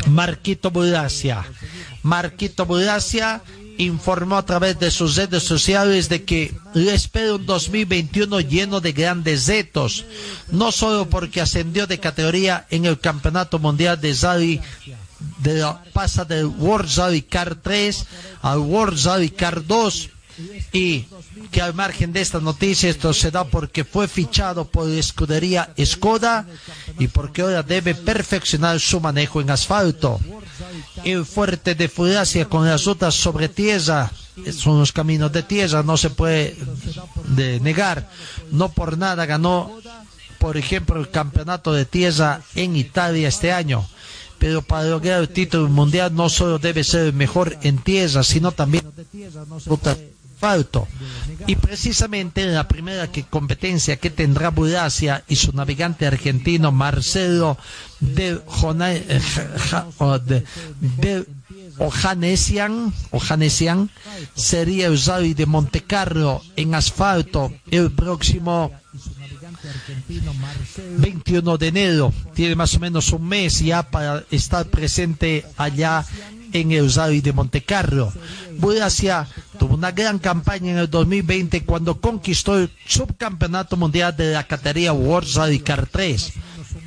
[0.07, 1.45] Marquito Bulacia.
[2.03, 3.41] Marquito Bulacia
[3.77, 8.91] informó a través de sus redes sociales de que le espera un 2021 lleno de
[8.91, 10.05] grandes retos,
[10.51, 14.61] no solo porque ascendió de categoría en el Campeonato Mundial de Rally
[15.39, 18.05] de la, pasa del World Rally Car 3
[18.41, 20.09] al World Rally Car 2
[20.71, 21.05] y
[21.51, 26.45] que al margen de esta noticia esto se da porque fue fichado por escudería Skoda
[26.99, 30.19] y porque ahora debe perfeccionar su manejo en asfalto.
[31.03, 34.11] El fuerte de Furacia con las rutas sobre tierra
[34.51, 36.57] son los caminos de tierra, no se puede
[37.61, 38.09] negar.
[38.51, 39.79] No por nada ganó,
[40.39, 43.87] por ejemplo, el campeonato de tierra en Italia este año
[44.37, 48.51] pero para lograr el título mundial no solo debe ser el mejor en tierra, sino
[48.51, 48.83] también
[50.35, 50.87] asfalto.
[51.47, 57.57] Y precisamente la primera competencia que tendrá Bulacia y su navegante argentino Marcelo
[57.99, 58.41] de,
[61.77, 63.89] Ojanesian, Ojanesian
[64.35, 68.71] sería el rally de Montecarlo en asfalto el próximo
[70.97, 72.13] 21 de enero.
[72.33, 76.05] Tiene más o menos un mes ya para estar presente allá
[76.53, 78.11] en Rally de Montecarlo.
[78.57, 79.27] Bulacia
[79.59, 84.93] tuvo una gran campaña en el 2020 cuando conquistó el subcampeonato mundial de la categoría
[84.93, 86.33] World Rally Car 3.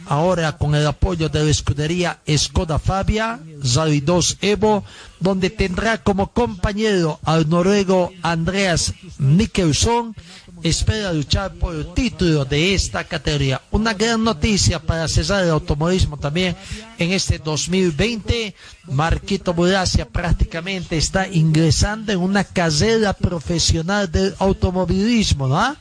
[0.06, 3.40] Ahora con el apoyo de la escudería Skoda Fabia,
[3.74, 4.84] Rally 2 Evo,
[5.20, 10.14] donde tendrá como compañero al noruego Andreas Nicholson
[10.62, 13.60] espera luchar por el título de esta categoría.
[13.70, 16.56] Una gran noticia para César el automovilismo también
[16.98, 18.54] en este 2020.
[18.90, 25.76] Marquito Buracia prácticamente está ingresando en una carrera profesional del automovilismo, ¿no?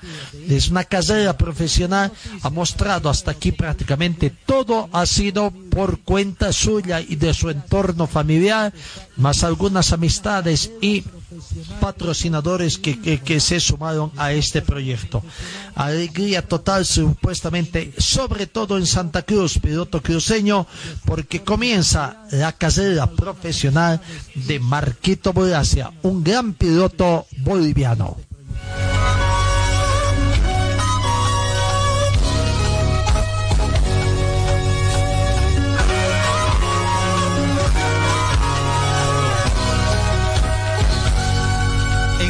[0.49, 2.11] Es una carrera profesional,
[2.41, 8.07] ha mostrado hasta aquí prácticamente todo ha sido por cuenta suya y de su entorno
[8.07, 8.73] familiar,
[9.15, 11.03] más algunas amistades y
[11.80, 15.23] patrocinadores que, se sumaron a este proyecto.
[15.75, 20.67] Alegría total, supuestamente, sobre todo en Santa Cruz, piloto cruceño,
[21.05, 24.01] porque comienza la carrera profesional
[24.36, 28.17] de Marquito Boracia, un gran piloto boliviano.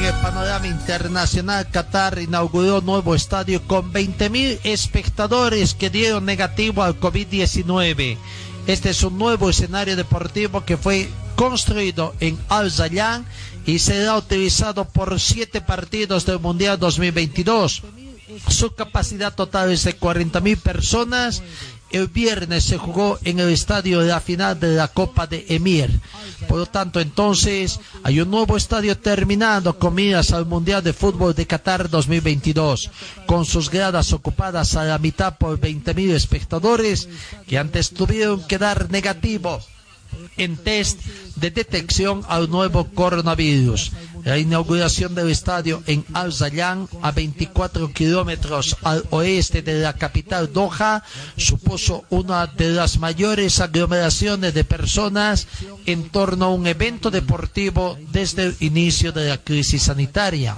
[0.07, 8.17] El panorama internacional, Qatar inauguró nuevo estadio con 20.000 espectadores que dieron negativo al COVID-19.
[8.67, 13.25] Este es un nuevo escenario deportivo que fue construido en Al Zayyan
[13.65, 17.83] y será utilizado por siete partidos del Mundial 2022.
[18.47, 21.43] Su capacidad total es de 40.000 personas
[21.91, 25.99] el viernes se jugó en el estadio de la final de la Copa de Emir.
[26.47, 31.33] Por lo tanto, entonces hay un nuevo estadio terminando con miras al Mundial de Fútbol
[31.33, 32.89] de Qatar 2022,
[33.25, 37.07] con sus gradas ocupadas a la mitad por 20.000 espectadores
[37.47, 39.59] que antes tuvieron que dar negativo
[40.37, 40.99] en test
[41.35, 43.91] de detección al nuevo coronavirus.
[44.27, 50.51] La inauguración del estadio en Al Zayyan, a 24 kilómetros al oeste de la capital
[50.51, 51.01] Doha,
[51.37, 55.47] supuso una de las mayores aglomeraciones de personas
[55.85, 60.57] en torno a un evento deportivo desde el inicio de la crisis sanitaria.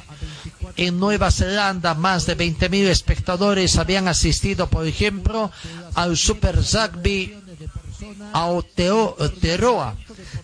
[0.76, 5.52] En Nueva Zelanda, más de 20.000 espectadores habían asistido, por ejemplo,
[5.94, 7.36] al Super Rugby
[8.34, 9.96] Aotearoa,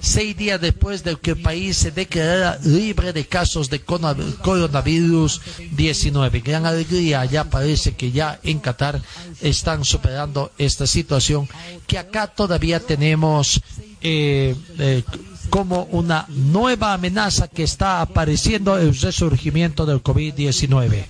[0.06, 5.41] seis días después de que el país se declarara libre de casos de coronavirus
[5.72, 6.39] 19.
[6.41, 9.01] Gran alegría, ya parece que ya en Qatar
[9.41, 11.47] están superando esta situación
[11.88, 13.62] que acá todavía tenemos
[14.01, 15.03] eh, eh,
[15.49, 21.06] como una nueva amenaza que está apareciendo el resurgimiento del COVID-19.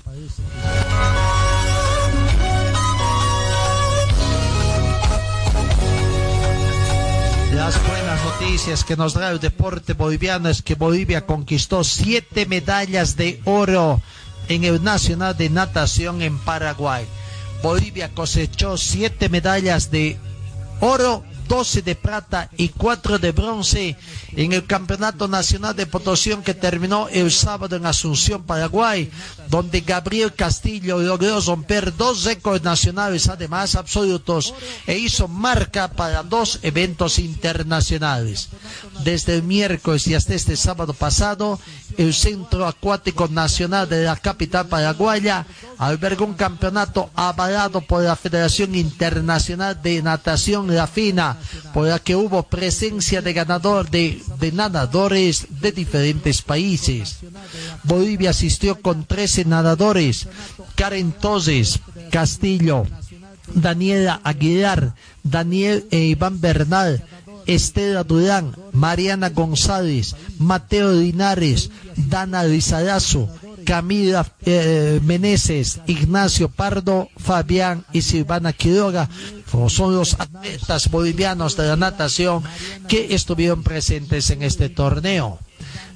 [7.56, 13.16] Las buenas noticias que nos da el deporte boliviano es que Bolivia conquistó siete medallas
[13.16, 14.02] de oro
[14.50, 17.06] en el Nacional de Natación en Paraguay.
[17.64, 20.18] Bolivia cosechó siete medallas de
[20.82, 23.96] oro 12 de plata y 4 de bronce
[24.36, 29.12] en el Campeonato Nacional de Potosí que terminó el sábado en Asunción, Paraguay,
[29.50, 34.54] donde Gabriel Castillo logró romper dos récords nacionales, además absolutos,
[34.88, 38.50] e hizo marca para dos eventos internacionales.
[39.04, 41.60] Desde el miércoles y hasta este sábado pasado,
[41.98, 45.46] el Centro Acuático Nacional de la capital paraguaya
[45.78, 51.38] albergó un campeonato avalado por la Federación Internacional de Natación La Fina,
[51.74, 57.18] por la que hubo presencia de ganador de, de nadadores de diferentes países.
[57.84, 60.28] Bolivia asistió con 13 nadadores,
[60.76, 61.80] Karen Toses,
[62.12, 62.86] Castillo,
[63.54, 64.94] Daniela Aguilar,
[65.24, 67.04] Daniel e Iván Bernal,
[67.48, 73.30] Estela Durán, Mariana González, Mateo Linares, Dana Lizarazo,
[73.66, 79.10] Camila eh, Meneses, Ignacio Pardo, Fabián y Silvana Quiroga
[79.70, 82.44] son los atletas bolivianos de la natación
[82.88, 85.40] que estuvieron presentes en este torneo.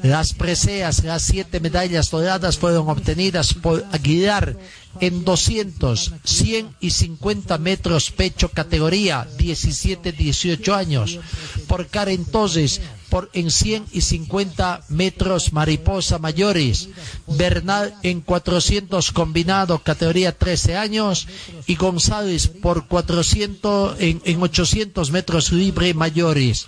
[0.01, 4.55] Las preseas, las siete medallas doradas fueron obtenidas por Aguilar
[4.99, 11.19] en 200, 100 y 50 metros pecho categoría 17-18 años.
[11.67, 16.89] Por Karen Toses por en 100 y 50 metros mariposa mayores.
[17.27, 21.27] Bernal en 400 combinado categoría 13 años
[21.65, 26.67] y González por 400 en, en 800 metros libre mayores.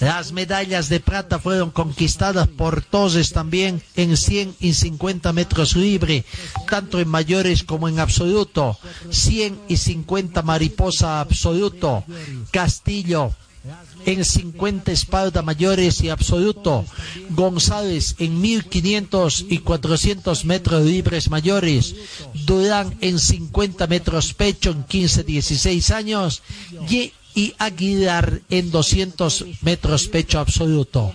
[0.00, 6.24] Las medallas de plata fueron conquistadas por Toses también en 100 y 50 metros libre,
[6.68, 8.78] tanto mayores como en absoluto.
[9.10, 12.04] 100 y 50 mariposa absoluto.
[12.52, 13.32] Castillo
[14.06, 16.84] en 50 espalda mayores y absoluto.
[17.30, 21.94] González en 1500 y 400 metros libres mayores.
[22.46, 26.42] Durán en 50 metros pecho en 15-16 años.
[26.88, 31.12] Y, y Aguilar en 200 metros pecho absoluto.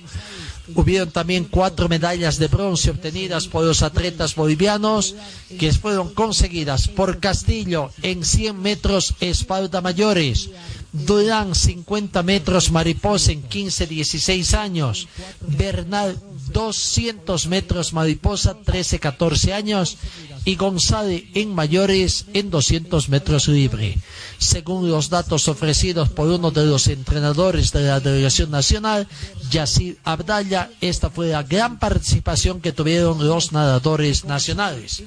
[0.75, 5.13] Hubieron también cuatro medallas de bronce obtenidas por los atletas bolivianos
[5.59, 10.49] que fueron conseguidas por Castillo en 100 metros espalda mayores,
[10.93, 15.07] Durán 50 metros mariposa en 15-16 años,
[15.41, 16.19] Bernal
[16.51, 19.97] 200 metros mariposa 13-14 años
[20.45, 23.97] y González en mayores en 200 metros libre.
[24.37, 29.07] Según los datos ofrecidos por uno de los entrenadores de la delegación nacional,
[29.49, 35.03] Yacir Abdalla, esta fue la gran participación que tuvieron los nadadores nacionales.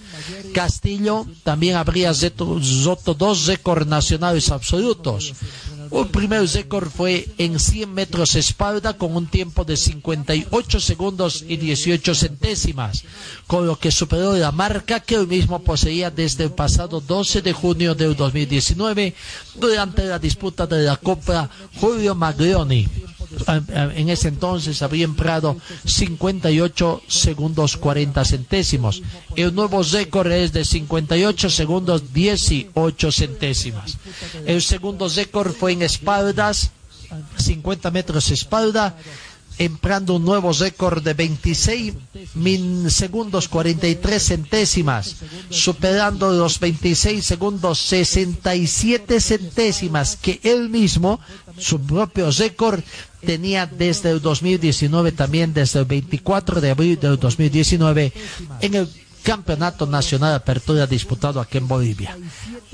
[0.52, 5.34] Castillo también habría roto dos récords nacionales absolutos.
[5.90, 11.56] Un primer récord fue en 100 metros espalda con un tiempo de 58 segundos y
[11.56, 13.04] 18 centésimas,
[13.46, 17.52] con lo que superó la marca que él mismo poseía desde el pasado 12 de
[17.52, 19.14] junio del 2019
[19.54, 21.48] durante la disputa de la Copa
[21.80, 22.88] Julio Maglioni
[23.94, 29.02] en ese entonces había empleado 58 segundos 40 centésimos.
[29.36, 33.98] El nuevo récord es de 58 segundos 18 centésimas.
[34.46, 36.70] El segundo récord fue en espaldas,
[37.38, 38.96] 50 metros espalda,
[39.58, 41.94] empleando un nuevo récord de 26
[42.88, 45.16] segundos 43 centésimas,
[45.50, 51.20] superando los 26 segundos 67 centésimas que él mismo,
[51.58, 52.80] su propio récord,
[53.26, 58.12] tenía desde el 2019, también desde el 24 de abril del 2019,
[58.60, 58.88] en el
[59.26, 62.16] Campeonato Nacional de Apertura disputado aquí en Bolivia.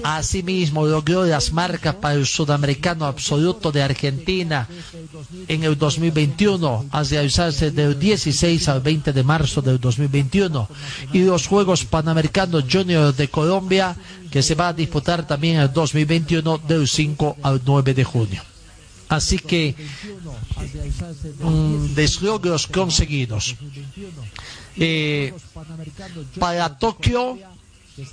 [0.02, 4.68] Asimismo, logró las marcas para el Sudamericano Absoluto de Argentina
[5.48, 10.68] en el 2021, a realizarse del 16 al 20 de marzo del 2021,
[11.14, 13.96] y los Juegos Panamericanos Junior de Colombia,
[14.30, 18.51] que se va a disputar también en el 2021 del 5 al 9 de junio.
[19.12, 19.74] Así que
[21.40, 23.56] mm, deslogros conseguidos.
[24.76, 25.34] Eh,
[26.40, 27.36] para Tokio,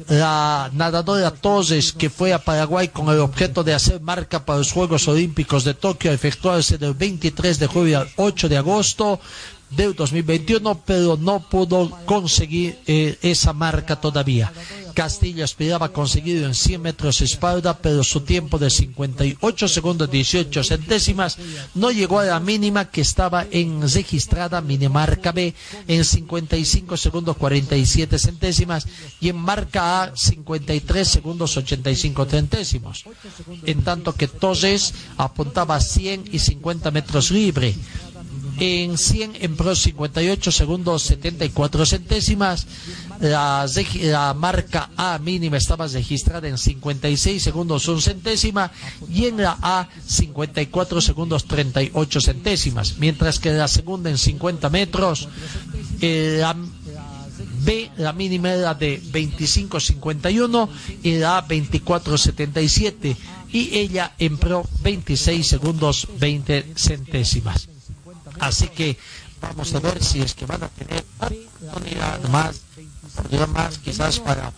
[0.09, 4.73] la nadadora Torres, que fue a Paraguay con el objeto de hacer marca para los
[4.73, 9.21] Juegos Olímpicos de Tokio, efectuarse del 23 de julio al 8 de agosto,
[9.69, 14.51] del 2021, pero no pudo conseguir eh, esa marca todavía.
[14.93, 21.37] Castillo aspiraba conseguirlo en 100 metros espalda, pero su tiempo de 58 segundos 18 centésimas
[21.73, 25.53] no llegó a la mínima que estaba en registrada minimarca B
[25.87, 28.87] en 55 segundos 47 centésimas
[29.21, 33.05] y en marca A 53 segundos 85 centésimos.
[33.65, 37.73] En tanto que Torres apuntaba a 100 y 50 metros libre
[38.59, 42.67] en 100 en pro 58 segundos 74 centésimas.
[43.19, 43.65] La,
[44.01, 48.71] la, marca A mínima estaba registrada en 56 segundos 1 centésima
[49.09, 52.97] y en la A 54 segundos 38 centésimas.
[52.97, 55.27] Mientras que la segunda en 50 metros,
[56.01, 56.55] eh, la
[57.61, 60.69] B, la mínima era de 25.51
[61.03, 63.15] y la A 24.77
[63.51, 67.67] y ella en pro 26 segundos 20 centésimas.
[68.39, 68.97] Así que
[69.41, 72.61] vamos a ver si es que van a tener oportunidad más,
[73.53, 74.51] más quizás para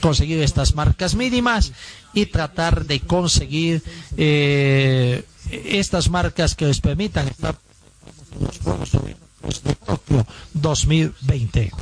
[0.00, 1.72] conseguir estas marcas mínimas
[2.12, 3.82] y tratar de conseguir
[4.16, 7.56] eh, estas marcas que les permitan estar
[8.38, 11.72] en los Juegos Olímpicos de Tokio 2020.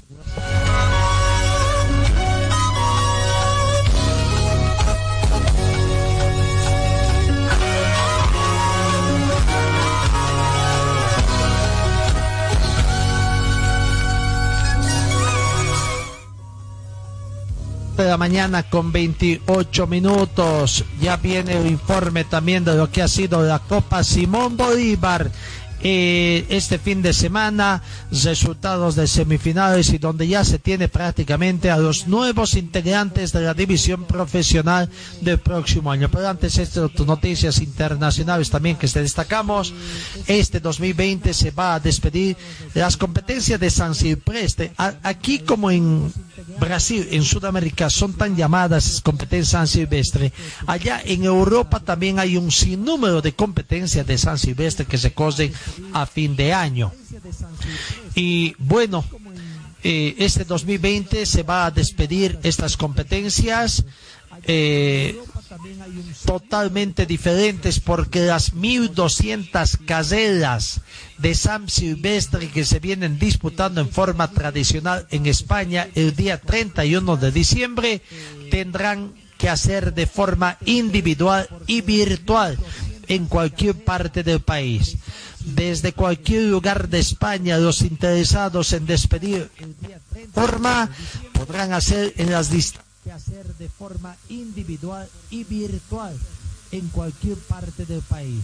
[18.02, 20.84] De la mañana con 28 minutos.
[21.00, 25.30] Ya viene el informe también de lo que ha sido la Copa Simón Bolívar.
[25.86, 31.77] Eh, este fin de semana, resultados de semifinales y donde ya se tiene prácticamente a
[31.77, 34.89] los nuevos integrantes de la división profesional
[35.20, 36.11] del próximo año.
[36.11, 39.74] Pero antes, estas noticias internacionales también que destacamos.
[40.27, 42.36] Este 2020 se va a despedir
[42.73, 44.73] las competencias de San Silvestre.
[45.02, 46.11] Aquí como en
[46.59, 50.32] Brasil, en Sudamérica, son tan llamadas competencias San Silvestre.
[50.66, 55.52] Allá en Europa también hay un sinnúmero de competencias de San Silvestre que se cosen
[55.92, 56.92] a fin de año.
[58.14, 59.05] Y bueno,
[59.82, 63.84] eh, este 2020 se va a despedir estas competencias.
[64.46, 65.16] Eh,
[66.26, 70.80] totalmente diferentes porque las 1200 carreras
[71.18, 77.16] de San Silvestre que se vienen disputando en forma tradicional en España el día 31
[77.16, 78.02] de diciembre
[78.51, 82.59] tendrán que hacer de forma individual y virtual
[83.09, 84.96] en cualquier parte del país.
[85.44, 89.50] Desde cualquier lugar de España, los interesados en despedir
[90.32, 90.88] forma
[91.32, 92.48] podrán hacer en las
[93.12, 96.16] hacer de forma individual y virtual
[96.72, 98.40] en cualquier parte del país.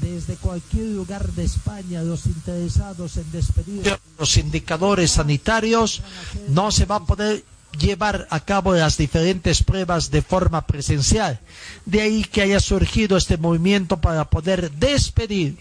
[0.00, 6.02] Desde cualquier lugar de España, los interesados en despedir los indicadores sanitarios
[6.48, 7.44] no se va a poder
[7.78, 11.38] llevar a cabo las diferentes pruebas de forma presencial.
[11.84, 15.56] De ahí que haya surgido este movimiento para poder despedir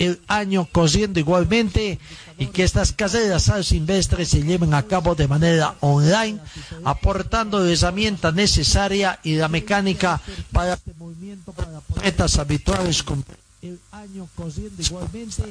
[0.00, 1.98] el año corriendo igualmente
[2.38, 6.40] y que estas carreras al silvestre se lleven a cabo de manera online,
[6.84, 10.20] aportando la herramienta necesaria y la mecánica
[10.52, 13.22] para este movimiento para metas habituales con
[13.60, 15.44] el año corriendo igualmente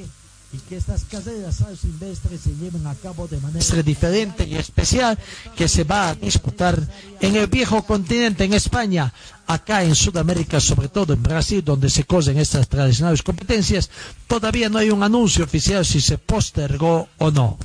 [0.52, 5.16] y que estas carreras al silvestre se lleven a cabo de manera diferente y especial
[5.54, 6.76] que se va a disputar
[7.20, 9.12] en el viejo continente, en España,
[9.52, 13.90] acá en Sudamérica, sobre todo en Brasil, donde se cosen estas tradicionales competencias,
[14.26, 17.58] todavía no hay un anuncio oficial si se postergó o no.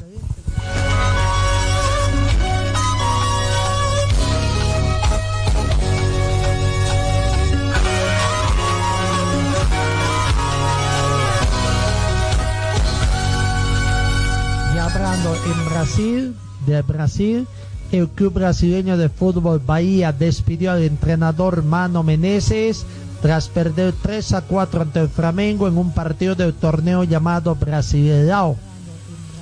[15.45, 16.35] en Brasil,
[16.65, 17.47] de Brasil,
[17.91, 22.85] el club brasileño de fútbol Bahía despidió al entrenador Mano Meneses
[23.21, 28.55] tras perder 3 a 4 ante el Flamengo en un partido del torneo llamado Brasileirao,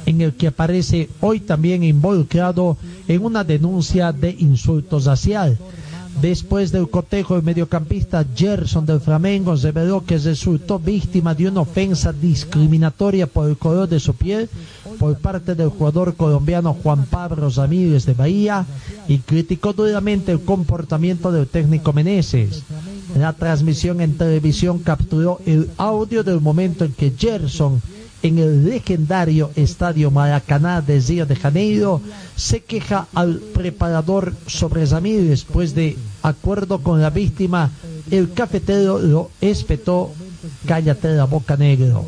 [0.06, 5.58] en el que aparece hoy también involucrado en una denuncia de insulto racial.
[6.22, 12.14] Después del cotejo, el mediocampista Gerson del Flamengo reveló que resultó víctima de una ofensa
[12.14, 14.50] discriminatoria por el color de su piel
[15.00, 18.66] por parte del jugador colombiano Juan Pablo Ramírez de Bahía
[19.08, 22.64] y criticó duramente el comportamiento del técnico Meneses.
[23.18, 27.82] La transmisión en televisión capturó el audio del momento en que Gerson
[28.24, 32.02] en el legendario Estadio Maracaná de Río de Janeiro,
[32.36, 37.70] se queja al preparador sobre Ramírez, pues de acuerdo con la víctima,
[38.10, 40.12] el cafetero lo espetó,
[40.66, 42.06] cállate la boca negro.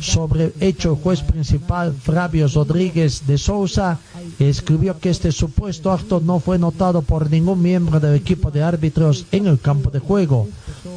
[0.00, 3.98] Sobre hecho, el juez principal, Flavio Rodríguez de Sousa,
[4.38, 9.26] escribió que este supuesto acto no fue notado por ningún miembro del equipo de árbitros
[9.32, 10.48] en el campo de juego.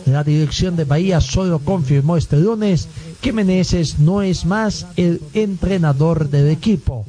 [0.06, 2.88] La dirección de Bahía solo confirmó este lunes
[3.22, 7.06] que Meneses no es más el entrenador del equipo.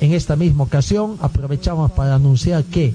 [0.00, 2.94] En esta misma ocasión aprovechamos para anunciar que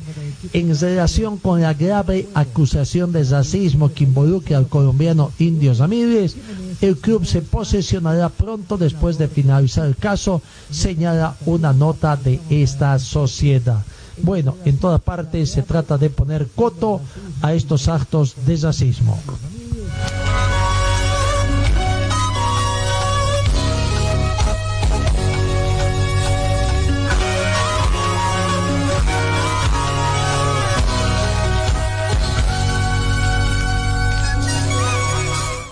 [0.54, 6.36] en relación con la grave acusación de racismo que involucra al colombiano Indios Ramírez,
[6.82, 10.42] el club se posesionará pronto después de finalizar el caso,
[10.72, 13.84] señala una nota de esta sociedad.
[14.22, 17.02] Bueno, en toda parte se trata de poner coto
[17.42, 19.20] a estos actos de racismo.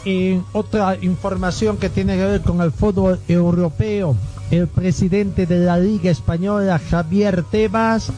[0.10, 4.16] En otra información que tiene que ver con el fútbol europeo,
[4.52, 8.10] el presidente de la Liga Española, Javier Tebas,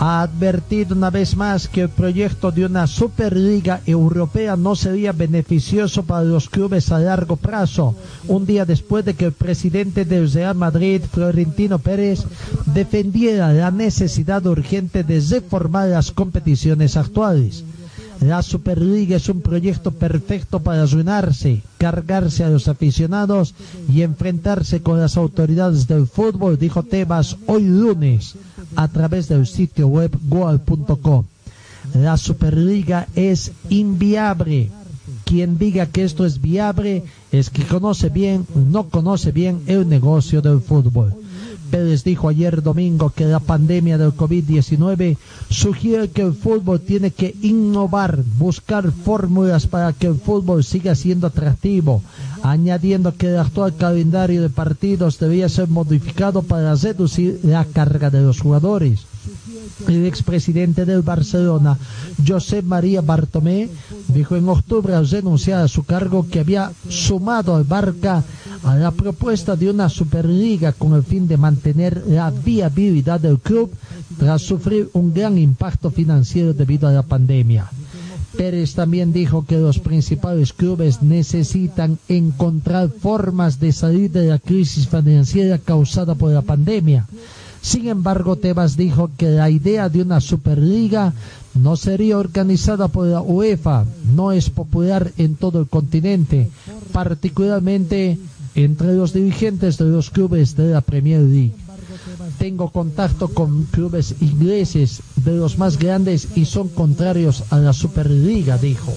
[0.00, 6.02] ha advertido una vez más que el proyecto de una Superliga Europea no sería beneficioso
[6.02, 7.94] para los clubes a largo plazo,
[8.26, 12.24] un día después de que el presidente del Real Madrid, Florentino Pérez,
[12.66, 17.62] defendiera la necesidad urgente de reformar las competiciones actuales.
[18.20, 23.54] La Superliga es un proyecto perfecto para arruinarse, cargarse a los aficionados
[23.92, 28.34] y enfrentarse con las autoridades del fútbol, dijo Tebas hoy lunes
[28.74, 31.24] a través del sitio web goal.com.
[31.94, 34.70] La Superliga es inviable.
[35.24, 40.42] Quien diga que esto es viable es que conoce bien, no conoce bien el negocio
[40.42, 41.14] del fútbol.
[41.70, 45.16] Pérez dijo ayer domingo que la pandemia del COVID-19
[45.50, 51.26] sugiere que el fútbol tiene que innovar, buscar fórmulas para que el fútbol siga siendo
[51.26, 52.02] atractivo,
[52.42, 58.22] añadiendo que el actual calendario de partidos debía ser modificado para reducir la carga de
[58.22, 59.06] los jugadores
[59.86, 61.78] el expresidente del Barcelona,
[62.26, 63.68] José María Bartomé,
[64.08, 68.24] dijo en octubre al renunciar a su cargo que había sumado al Barca
[68.64, 73.70] a la propuesta de una Superliga con el fin de mantener la viabilidad del club
[74.18, 77.70] tras sufrir un gran impacto financiero debido a la pandemia.
[78.36, 84.86] Pérez también dijo que los principales clubes necesitan encontrar formas de salir de la crisis
[84.86, 87.06] financiera causada por la pandemia
[87.68, 91.12] Sin embargo, Tebas dijo que la idea de una Superliga
[91.52, 93.84] no sería organizada por la UEFA,
[94.14, 96.48] no es popular en todo el continente,
[96.92, 98.18] particularmente
[98.54, 101.52] entre los dirigentes de los clubes de la Premier League.
[102.38, 108.56] Tengo contacto con clubes ingleses de los más grandes y son contrarios a la Superliga,
[108.56, 108.94] dijo.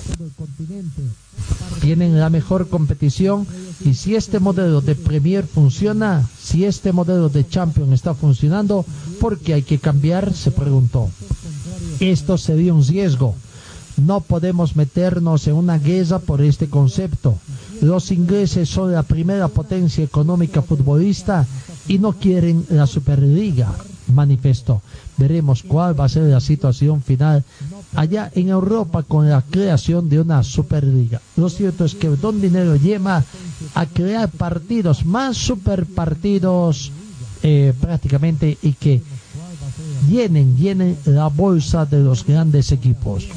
[1.82, 3.48] Tienen la mejor competición
[3.84, 8.86] y si este modelo de Premier funciona, si este modelo de Champions está funcionando,
[9.20, 10.34] ¿por qué hay que cambiar?
[10.34, 11.10] Se preguntó.
[11.99, 13.36] Esto sería un riesgo.
[13.98, 17.36] No podemos meternos en una guerra por este concepto.
[17.82, 21.45] Los ingleses son la primera potencia económica futbolista
[21.88, 23.74] y no quieren la Superliga,
[24.14, 24.82] manifestó.
[25.22, 27.43] Veremos cuál va a ser la situación final
[27.93, 31.22] allá en Europa con la creación de una Superliga.
[31.38, 33.23] Lo cierto es que Don Dinero lleva
[33.76, 36.91] a crear partidos, más super partidos
[37.43, 39.03] eh, prácticamente y que
[40.10, 43.27] llenen, llenen la bolsa de los grandes equipos.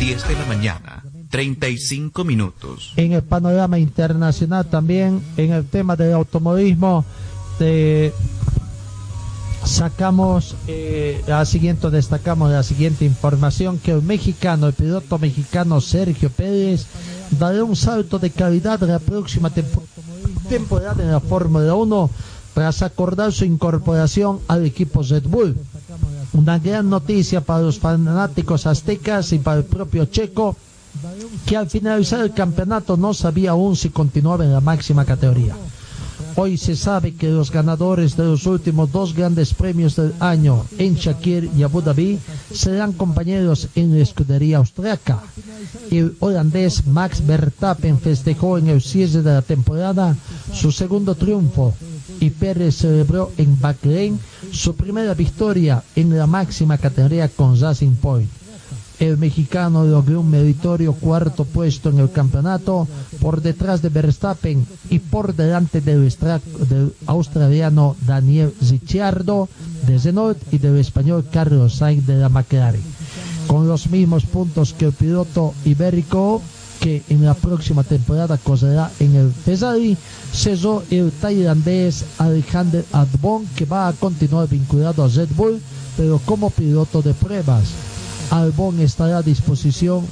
[0.00, 2.92] 10 de la mañana, 35 minutos.
[2.96, 7.04] En el panorama internacional también, en el tema del automovilismo,
[7.58, 8.12] de
[9.64, 16.30] sacamos eh, la siguiente, destacamos la siguiente información que el mexicano, el piloto mexicano Sergio
[16.30, 16.86] Pérez
[17.38, 19.50] dará un salto de calidad la próxima
[20.48, 22.10] temporada en la Fórmula 1
[22.54, 25.56] tras acordar su incorporación al equipo Red Bull.
[26.32, 30.56] Una gran noticia para los fanáticos aztecas y para el propio Checo,
[31.46, 35.56] que al finalizar el campeonato no sabía aún si continuaba en la máxima categoría.
[36.36, 40.94] Hoy se sabe que los ganadores de los últimos dos grandes premios del año en
[40.94, 42.18] Shakir y Abu Dhabi
[42.52, 45.20] serán compañeros en la escudería austriaca.
[45.90, 50.16] El holandés Max Verstappen festejó en el cierre de la temporada
[50.52, 51.74] su segundo triunfo
[52.20, 54.18] y Pérez celebró en Bahrein
[54.52, 58.39] su primera victoria en la máxima categoría con Racing Point.
[59.00, 62.86] El mexicano logró un meritorio cuarto puesto en el campeonato
[63.18, 66.12] por detrás de Verstappen y por delante del,
[67.06, 69.48] australiano Daniel Ricciardo
[69.86, 72.82] de Renault y del español Carlos Sainz de la McLaren.
[73.46, 76.42] Con los mismos puntos que el piloto ibérico
[76.78, 79.96] que en la próxima temporada correrá en el Ferrari,
[80.32, 85.60] cesó el tailandés Alexander Adbon, que va a continuar vinculado a Red Bull,
[85.96, 87.89] pero como piloto de pruebas.
[88.30, 90.06] Albon estará a disposición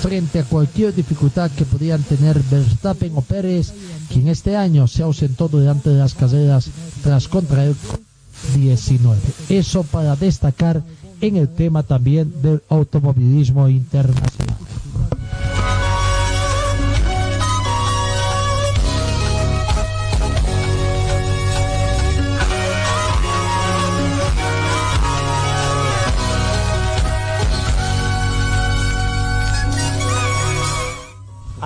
[0.00, 3.72] frente a cualquier dificultad que pudieran tener Verstappen o Pérez,
[4.10, 6.68] quien este año se ausentó durante las carreras
[7.02, 7.74] tras contraer
[8.54, 9.20] 19.
[9.48, 10.82] Eso para destacar
[11.20, 14.71] en el tema también del automovilismo internacional.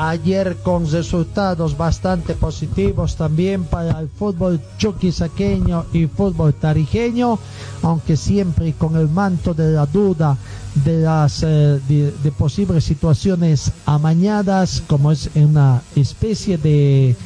[0.08, 7.38] Ayer con resultados bastante positivos también para el fútbol chuquisaqueño y fútbol tarijeño,
[7.82, 10.36] aunque siempre con el manto de la duda
[10.84, 17.16] de las eh, de, posibles situaciones amañadas, como es una especie de,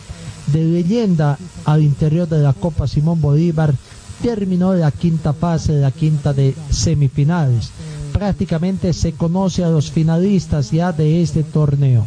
[0.47, 3.75] de leyenda al interior de la Copa Simón Bolívar,
[4.23, 7.71] terminó la quinta fase, la quinta de semifinales.
[8.13, 12.05] Prácticamente se conoce a los finalistas ya de este torneo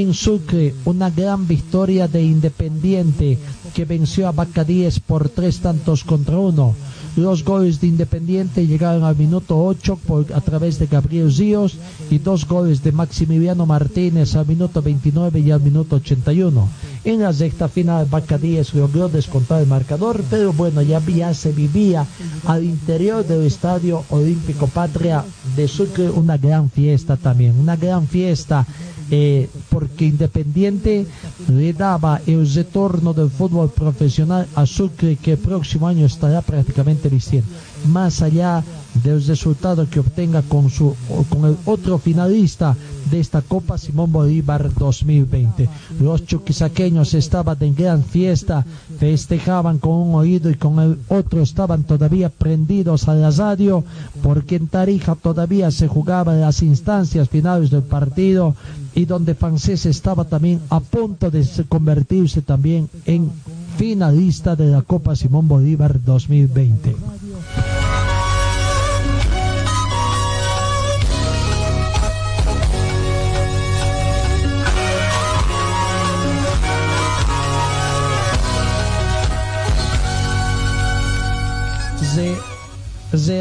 [0.00, 3.36] en Sucre, una gran victoria de Independiente
[3.74, 6.74] que venció a Bacadíes por tres tantos contra uno.
[7.16, 9.98] Los goles de Independiente llegaron al minuto 8
[10.34, 11.76] a través de Gabriel Ríos
[12.10, 16.68] y dos goles de Maximiliano Martínez al minuto 29 y al minuto 81.
[17.04, 22.06] En la sexta final Bacadíes logró descontar el marcador, pero bueno, ya, ya se vivía
[22.46, 25.24] al interior del Estadio Olímpico Patria
[25.56, 28.64] de Sucre una gran fiesta también, una gran fiesta
[29.10, 31.06] eh, porque Independiente
[31.48, 37.08] le daba el retorno del fútbol profesional a Sucre que el próximo año estará prácticamente
[37.08, 37.48] vistiendo.
[37.86, 38.62] Más allá
[39.02, 40.94] del resultado que obtenga con, su,
[41.28, 42.76] con el otro finalista
[43.10, 45.68] de esta Copa Simón Bolívar 2020.
[46.00, 48.64] Los chuquisaqueños estaban en gran fiesta,
[48.98, 53.84] festejaban con un oído y con el otro estaban todavía prendidos a la radio,
[54.22, 58.54] porque en Tarija todavía se jugaban las instancias finales del partido
[58.94, 63.30] y donde Francés estaba también a punto de convertirse también en
[63.76, 66.96] finalista de la Copa Simón Bolívar 2020.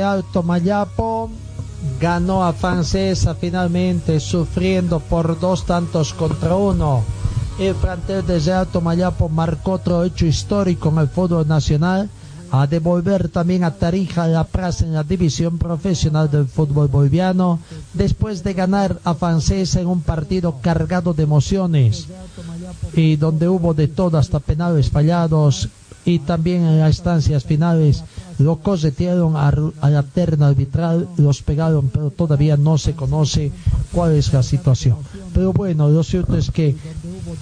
[0.03, 1.29] Alto Mayapo
[1.99, 7.03] ganó a Francesa finalmente sufriendo por dos tantos contra uno.
[7.59, 12.09] El plantel de Alto Mayapo marcó otro hecho histórico en el fútbol nacional
[12.51, 17.59] a devolver también a Tarija la plaza en la división profesional del fútbol boliviano
[17.93, 22.07] después de ganar a Francesa en un partido cargado de emociones
[22.93, 25.69] y donde hubo de todo hasta penales fallados
[26.05, 28.03] y también en las estancias finales
[28.39, 29.51] lo cosetearon a,
[29.89, 33.51] la terna arbitral, los pegaron, pero todavía no se conoce
[33.91, 34.97] cuál es la situación.
[35.33, 36.75] Pero bueno, lo cierto es que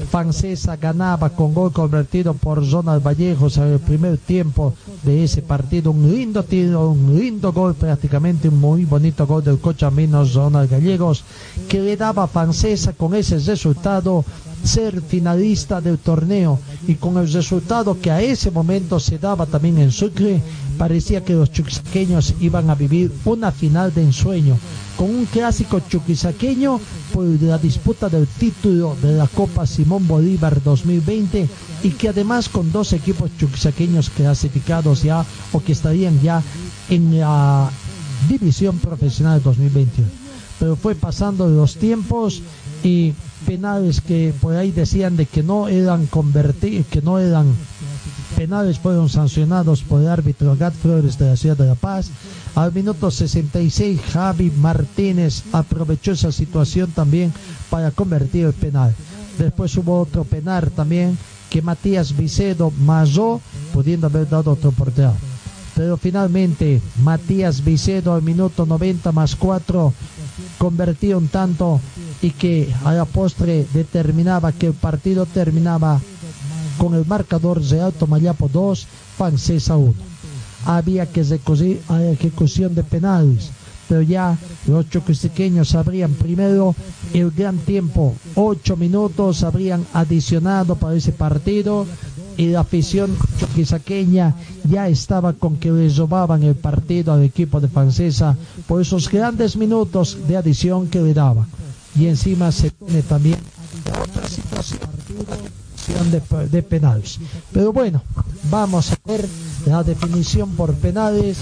[0.09, 4.73] Francesa ganaba con gol convertido por Ronald Vallejos en el primer tiempo
[5.03, 5.91] de ese partido.
[5.91, 11.23] Un lindo tiro, un lindo gol, prácticamente un muy bonito gol del cochamino Ronald Gallegos,
[11.67, 14.23] que le daba a Francesa con ese resultado
[14.65, 19.77] ser finalista del torneo y con el resultado que a ese momento se daba también
[19.77, 20.41] en Sucre,
[20.77, 24.57] parecía que los chuquisaqueños iban a vivir una final de ensueño,
[24.97, 26.79] con un clásico chuquisaqueño
[27.13, 31.47] por la disputa del título de la Copa Simón Bolívar 2020
[31.83, 36.41] y que además con dos equipos chuquisaqueños clasificados ya o que estarían ya
[36.89, 37.69] en la
[38.27, 40.09] división profesional 2021.
[40.59, 42.41] Pero fue pasando los tiempos
[42.83, 43.13] y
[43.45, 47.47] penales que por ahí decían de que no eran convertidos, que no eran
[48.35, 52.09] penales fueron sancionados por el árbitro Gat Flores de la ciudad de La Paz.
[52.55, 57.33] Al minuto 66 Javi Martínez aprovechó esa situación también
[57.69, 58.93] para convertir el penal.
[59.37, 61.17] Después hubo otro penal también
[61.49, 63.41] que Matías Vicedo masó
[63.73, 65.13] pudiendo haber dado otro portero.
[65.75, 69.93] Pero finalmente Matías Vicedo al minuto 90 más 4
[70.57, 71.79] convertía un tanto
[72.21, 75.99] y que a la postre determinaba que el partido terminaba
[76.77, 78.87] con el marcador de Alto Mayapo 2,
[79.17, 79.93] Francesa 1.
[80.65, 83.51] Había que recurrir la ejecución de penales,
[83.87, 84.37] pero ya
[84.67, 86.75] los choquisequeños habrían primero
[87.13, 91.85] el gran tiempo, 8 minutos habrían adicionado para ese partido
[92.37, 94.35] y la afición choquisaqueña
[94.69, 98.35] ya estaba con que le robaban el partido al equipo de Francesa
[98.67, 101.47] por esos grandes minutos de adición que le daban.
[101.97, 103.37] Y encima se pone también
[104.01, 104.81] otra situación
[106.11, 107.19] de, de penales.
[107.53, 108.01] Pero bueno,
[108.49, 109.27] vamos a ver
[109.65, 111.37] la definición por penales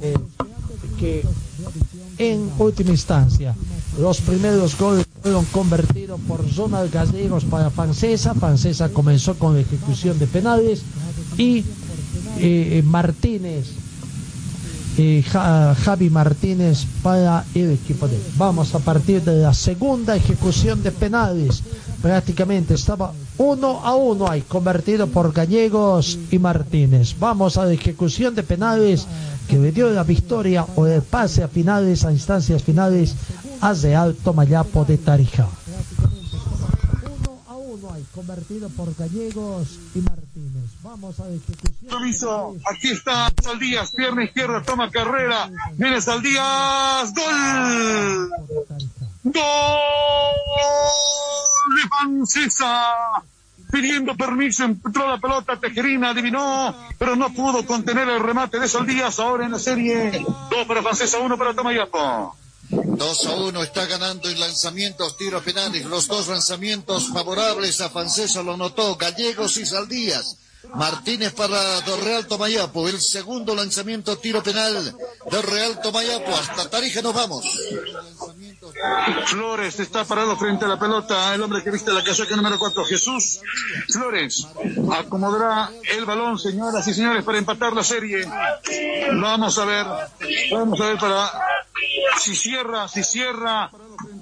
[0.00, 0.14] eh,
[0.98, 1.24] que
[2.18, 3.54] en última instancia
[4.00, 8.34] los primeros goles fueron convertidos por Ronald Gallegos para Francesa.
[8.34, 10.82] Francesa comenzó con la ejecución de penales
[11.38, 11.64] y
[12.38, 13.66] eh, Martínez,
[14.98, 18.18] eh, Ja- Javi Martínez para el equipo de.
[18.36, 21.62] Vamos a partir de la segunda ejecución de penales.
[22.02, 27.14] Prácticamente estaba uno a uno ahí, convertido por Gallegos y Martínez.
[27.20, 29.06] Vamos a la ejecución de penales
[29.48, 33.14] que le dio la victoria o el pase a finales, a instancias finales,
[33.62, 35.46] a Real Tomayapo de Tarija.
[37.04, 40.70] Uno a uno ahí, convertido por Gallegos y Martínez.
[40.82, 42.60] Vamos a ejecución.
[42.68, 48.30] Aquí está Saldías, pierna izquierda, toma carrera, viene Saldías, gol,
[49.22, 49.42] gol
[51.76, 53.22] de Francesa,
[53.70, 59.20] pidiendo permiso, entró la pelota, Tejerina adivinó, pero no pudo contener el remate de Saldías,
[59.20, 62.41] ahora en la serie, dos para Francesa, uno para Tomayapo.
[62.72, 65.84] 2 a 1 está ganando en lanzamientos, tiros penales.
[65.84, 70.38] Los dos lanzamientos favorables a Francesa lo notó Gallegos y Saldías.
[70.74, 72.88] Martínez para Del Real Tomayapo.
[72.88, 74.96] El segundo lanzamiento, tiro penal
[75.30, 76.34] del Real Tomayapo.
[76.34, 77.44] Hasta Tarija nos vamos.
[79.26, 82.84] Flores está parado frente a la pelota, el hombre que viste la casaca número 4,
[82.84, 83.40] Jesús
[83.88, 84.46] Flores.
[84.98, 88.26] Acomodará el balón, señoras y señores, para empatar la serie.
[89.20, 89.86] Vamos a ver,
[90.52, 91.30] vamos a ver para
[92.18, 93.70] si cierra, si cierra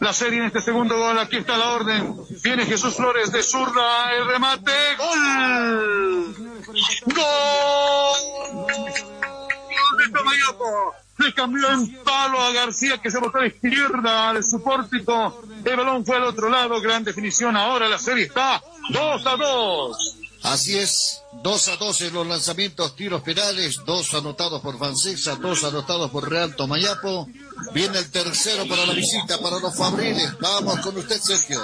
[0.01, 1.19] la serie en este segundo gol.
[1.19, 2.17] Aquí está la orden.
[2.43, 6.37] Viene Jesús Flores de zurda, el remate, gol.
[7.15, 9.20] Gol
[10.09, 10.95] Tomayapo.
[11.19, 15.43] Le cambió en palo a García que se botó a la izquierda de su pórtico.
[15.65, 16.81] El balón fue al otro lado.
[16.81, 17.57] Gran definición.
[17.57, 20.17] Ahora la serie está 2 a 2.
[20.43, 25.65] Así es, 2 a 2 en los lanzamientos, tiros penales, dos anotados por Francesa, dos
[25.65, 27.29] anotados por Real Tomayapo.
[27.75, 30.39] Viene el tercero para la visita, para los Fabriles.
[30.41, 31.61] Vamos con usted, Sergio.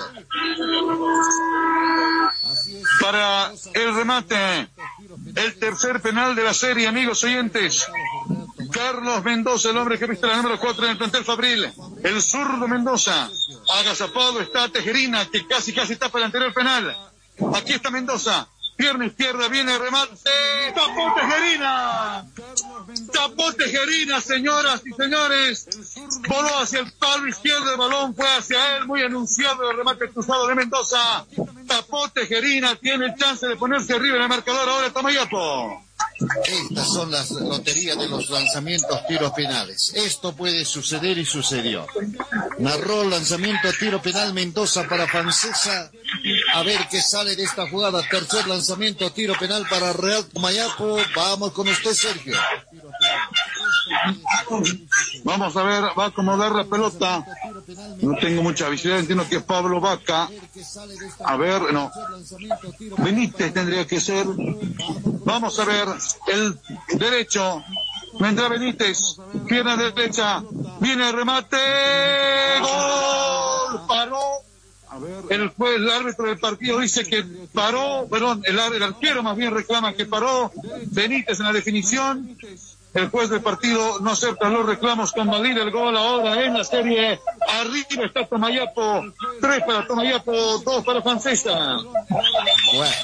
[3.00, 4.68] Para el remate.
[5.34, 7.86] El tercer penal de la serie, amigos oyentes.
[8.76, 11.72] Carlos Mendoza, el hombre que viste la número 4 en el plantel Fabril.
[12.02, 13.30] El zurdo Mendoza.
[13.80, 16.94] Agazapado está Tejerina, que casi casi tapa el anterior penal.
[17.54, 18.46] Aquí está Mendoza.
[18.76, 20.20] Pierna izquierda, viene remate.
[20.74, 22.26] Tapó Tejerina.
[23.10, 25.68] Tapó Tejerina, señoras y señores.
[26.28, 28.86] Voló hacia el palo izquierdo, el balón fue hacia él.
[28.86, 31.24] Muy anunciado el remate cruzado de Mendoza.
[31.66, 35.85] Tapó Tejerina, tiene el chance de ponerse arriba en el marcador ahora Tamayapo.
[36.46, 39.92] Estas son las loterías de los lanzamientos tiros penales.
[39.94, 41.86] Esto puede suceder y sucedió.
[42.58, 45.90] Narró lanzamiento tiro penal Mendoza para Francesa.
[46.54, 48.02] A ver qué sale de esta jugada.
[48.08, 50.98] Tercer lanzamiento tiro penal para Real Mayapo.
[51.14, 52.36] Vamos con usted, Sergio.
[55.24, 57.24] Vamos a ver, va a acomodar la pelota.
[58.02, 60.28] No tengo mucha visibilidad, entiendo que es Pablo Vaca.
[61.24, 61.90] A ver, no.
[62.98, 64.26] Benítez tendría que ser.
[65.24, 65.88] Vamos a ver,
[66.28, 66.58] el
[66.98, 67.62] derecho.
[68.18, 70.42] Vendrá Benítez, pierna derecha,
[70.80, 71.56] viene el remate,
[72.60, 74.20] gol, paró.
[75.28, 77.22] El juez, el árbitro del partido dice que
[77.52, 80.50] paró, perdón, el, el arquero más bien reclama que paró
[80.86, 82.38] Benítez en la definición.
[82.96, 86.64] El juez del partido no acepta los reclamos con Madrid el gol ahora en la
[86.64, 87.20] serie.
[87.46, 89.04] Arriba está Tomayapo.
[89.40, 91.76] Tres para Tomayapo, dos para Francesa.
[92.74, 92.94] Bueno,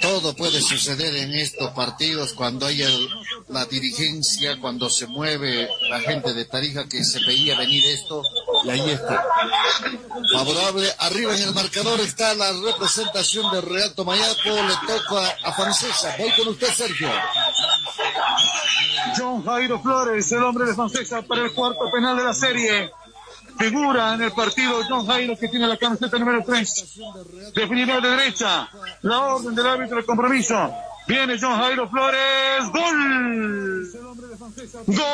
[0.00, 2.82] todo puede suceder en estos partidos cuando hay
[3.48, 8.22] la dirigencia, cuando se mueve la gente de Tarija que se veía venir esto
[8.64, 9.24] y ahí está.
[10.32, 16.16] Favorable, arriba en el marcador está la representación de Real Tomayapo, le toca a Francesa.
[16.18, 17.08] Voy con usted, Sergio.
[19.16, 22.90] John Jairo Flores, el hombre de Francesa para el cuarto penal de la serie.
[23.58, 27.00] Figura en el partido John Jairo que tiene la camiseta número 3.
[27.54, 28.68] Definidor de derecha.
[29.02, 30.72] La orden del árbitro de compromiso.
[31.06, 32.64] Viene John Jairo Flores.
[32.72, 33.90] Gol.
[34.86, 35.04] Gol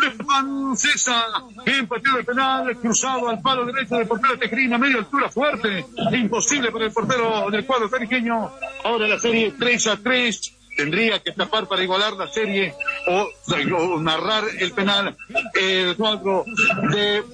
[0.00, 1.24] de Francesa.
[1.64, 4.78] En partido de penal cruzado al palo derecho del portero Tejerina.
[4.78, 5.86] Media altura fuerte.
[6.12, 8.50] Imposible para el portero del cuadro tarijeño.
[8.84, 12.72] Ahora la serie 3 a 3 tendría que tapar para igualar la serie
[13.08, 13.28] o,
[13.76, 15.16] o narrar el penal
[15.54, 16.44] el cuadro
[16.92, 17.24] de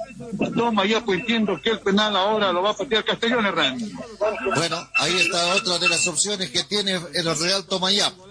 [0.56, 3.78] Toma ya pues entiendo que el penal ahora lo va a patear Castellón Herrán
[4.56, 8.26] Bueno, ahí está otra de las opciones que tiene el Real Tomayapo.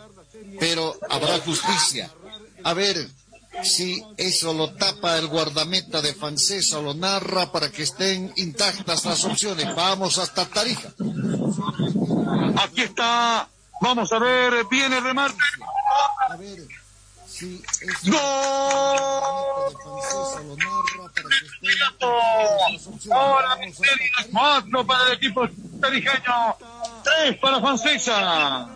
[0.60, 2.12] Pero habrá justicia.
[2.64, 3.08] A ver
[3.64, 9.06] si eso lo tapa el guardameta de Francesa o lo narra para que estén intactas
[9.06, 9.76] las opciones.
[9.76, 10.90] Vamos hasta Tarija.
[12.58, 13.48] aquí está
[13.84, 15.36] vamos a ver viene el remate.
[16.30, 16.60] A ver
[17.28, 17.62] si
[23.12, 25.48] ahora serie cuatro para el equipo
[25.82, 26.56] tarijeño
[27.04, 28.70] tres para Francesa.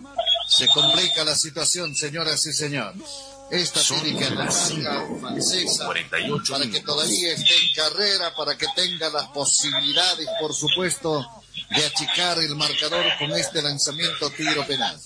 [0.46, 3.02] Se complica la situación, señoras y señores.
[3.50, 9.28] Esta tiene que analizar francesa para que todavía esté en carrera, para que tenga las
[9.28, 11.26] posibilidades, por supuesto,
[11.70, 14.98] de achicar el marcador con este lanzamiento tiro penal.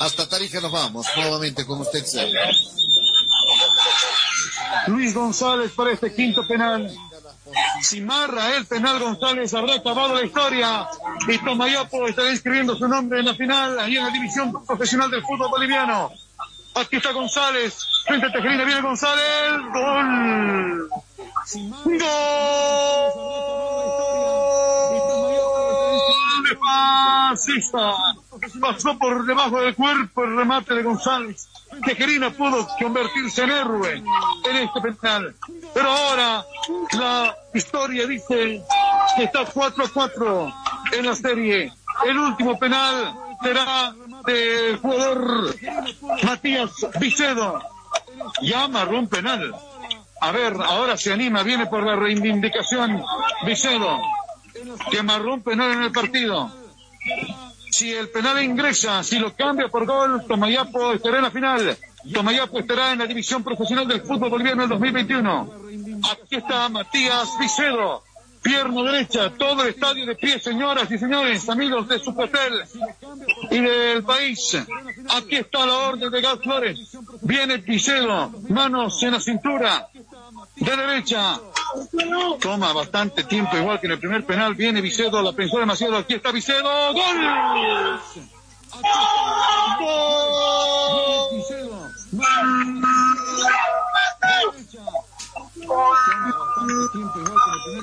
[0.00, 2.40] Hasta Tarija nos vamos, nuevamente con usted, Sergio.
[4.86, 6.90] Luis González para este quinto penal.
[7.82, 10.88] Si marra el penal González habrá acabado la historia
[11.28, 15.22] y Tomayapo estará inscribiendo su nombre en la final ahí en la división profesional del
[15.22, 16.10] fútbol boliviano.
[16.74, 20.90] Aquí está González, frente a Tejerina viene González, gol.
[21.98, 24.05] Gol
[26.56, 27.92] fascista.
[28.60, 31.48] Pasó por debajo del cuerpo el remate de González.
[31.84, 34.02] Tejerina pudo convertirse en héroe
[34.50, 35.34] en este penal.
[35.74, 36.44] Pero ahora
[36.92, 38.62] la historia dice
[39.16, 40.52] que está 4 a 4
[40.92, 41.72] en la serie.
[42.06, 43.94] El último penal será
[44.26, 45.54] del jugador
[46.24, 46.70] Matías
[47.00, 47.60] Vicedo.
[48.54, 49.54] Amarró un penal.
[50.20, 53.02] A ver, ahora se anima, viene por la reivindicación
[53.44, 54.00] Vicedo,
[54.90, 56.50] que amarró un penal en el partido.
[57.70, 61.76] Si el penal ingresa, si lo cambia por gol, Tomayapo estará en la final.
[62.12, 65.52] Tomayapo estará en la división profesional del fútbol boliviano en 2021.
[66.10, 68.02] Aquí está Matías Vicedo,
[68.42, 72.62] pierna derecha, todo el estadio de pie, señoras y señores, amigos de Supertel
[73.50, 74.56] y del país.
[75.10, 76.96] Aquí está la orden de Gas Flores.
[77.22, 79.88] Viene Vicedo, manos en la cintura,
[80.56, 81.40] de derecha.
[82.40, 84.54] Toma bastante tiempo, igual que en el primer penal.
[84.54, 85.96] Viene Vicedo, la pensó demasiado.
[85.98, 86.92] Aquí está Vicedo.
[86.92, 88.00] ¡Gol!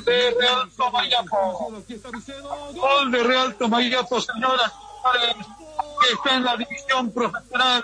[0.05, 1.71] De Real Tomayapo.
[2.75, 4.71] Gol de Real Tomayapo, señoras
[6.01, 7.83] que está en la división profesional.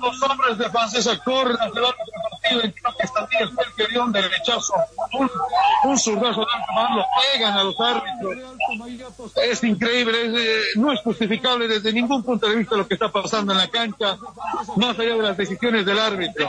[0.00, 2.62] Los hombres de francesa corren hacia el otro partido.
[2.62, 4.74] Entiendo que Sandía fue el que dio un derechazo,
[5.18, 5.30] un,
[5.84, 8.38] un zurdazo de alto mando, pegan a los árbitros.
[9.36, 13.10] Es increíble, es, eh, no es justificable desde ningún punto de vista lo que está
[13.10, 14.18] pasando en la cancha,
[14.76, 16.46] más allá de las decisiones del árbitro.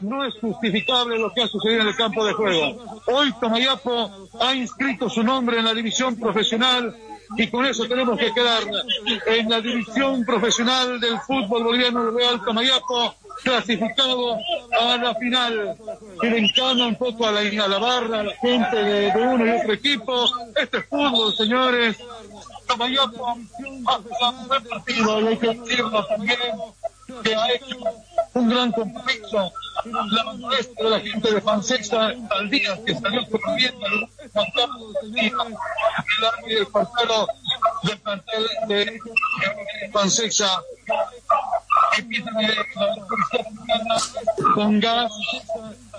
[0.00, 3.00] No es justificable lo que ha sucedido en el campo de juego.
[3.06, 6.96] Hoy Tomayapo ha inscrito su nombre en la división profesional
[7.36, 8.62] y con eso tenemos que quedar
[9.26, 12.69] en la división profesional del fútbol boliviano Real Tomayapo
[13.42, 14.36] clasificado
[14.80, 15.76] a la final.
[16.22, 19.46] Y le encanta un poco a la, a la barra, a la gente de, uno
[19.46, 20.24] y otro equipo.
[20.56, 21.96] Este es fútbol, señores.
[22.66, 26.38] Tomayapo hace un buen partido y hay que también
[27.24, 27.76] que ha hecho
[28.34, 29.52] un gran compromiso.
[29.84, 34.08] La maestra de la gente de Fansexa al día que salió corriendo el
[36.24, 37.26] árbitro del portero
[37.82, 39.00] del plantel de
[39.92, 40.62] Fansexa
[41.96, 42.50] empiezan a
[44.54, 45.12] con gas,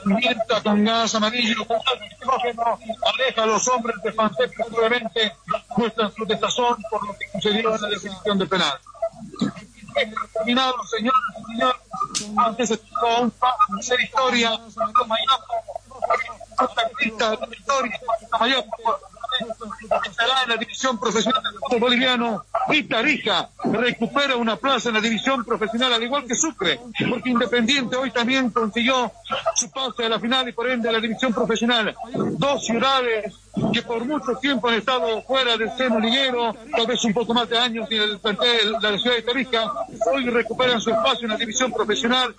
[0.05, 2.79] mienta con gas amarillo, con gas
[3.13, 5.33] aleja a los hombres de Fansexa, obviamente
[5.77, 8.79] muestran su desazón por lo que sucedió en la definición de penal
[10.33, 11.09] terminado, y.
[12.37, 13.33] Antes se tuvo un
[13.79, 14.51] hacer historia,
[16.57, 17.99] protagonista de la historia,
[18.39, 18.65] mayor
[20.05, 25.01] estará en la división profesional del fútbol boliviano y Tarija recupera una plaza en la
[25.01, 26.79] división profesional al igual que Sucre
[27.09, 29.11] porque Independiente hoy también consiguió
[29.55, 31.95] su pase a la final y por ende a la división profesional.
[32.13, 33.33] Dos ciudades
[33.73, 37.49] que por mucho tiempo han estado fuera del seno liguero, tal vez un poco más
[37.49, 39.71] de años en el plantel de la ciudad de Tarija,
[40.13, 42.33] hoy recuperan su espacio en la división profesional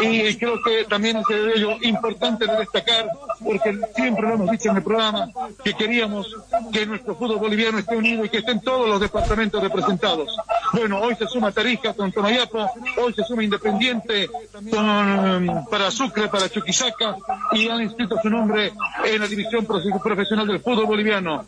[0.00, 3.10] y creo que también es de ello importante de destacar,
[3.42, 5.28] porque siempre lo hemos dicho en el programa,
[5.64, 6.34] que queríamos
[6.72, 10.36] que nuestro fútbol boliviano esté unido y que estén todos los departamentos representados.
[10.72, 12.70] Bueno, hoy se suma Tarija con Tomayapo,
[13.02, 14.28] hoy se suma Independiente
[14.70, 17.16] con, para Sucre, para Chuquisaca
[17.52, 18.72] y han inscrito su nombre
[19.04, 21.44] en la división profe- profesional del fútbol boliviano.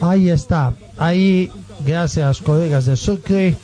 [0.00, 0.74] Ahí está.
[0.96, 1.50] Ahí,
[1.84, 3.56] gracias colegas de Sucre,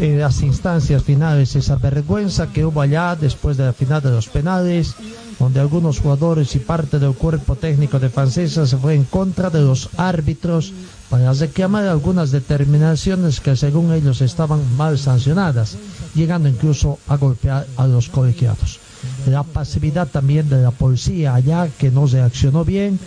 [0.00, 4.28] en las instancias finales, esa vergüenza que hubo allá después de la final de los
[4.28, 4.96] penales,
[5.38, 9.60] donde algunos jugadores y parte del cuerpo técnico de Francesa se fue en contra de
[9.60, 10.72] los árbitros
[11.10, 15.76] para reclamar algunas determinaciones que según ellos estaban mal sancionadas,
[16.14, 18.80] llegando incluso a golpear a los colegiados.
[19.26, 22.98] La pasividad también de la policía allá que no reaccionó bien,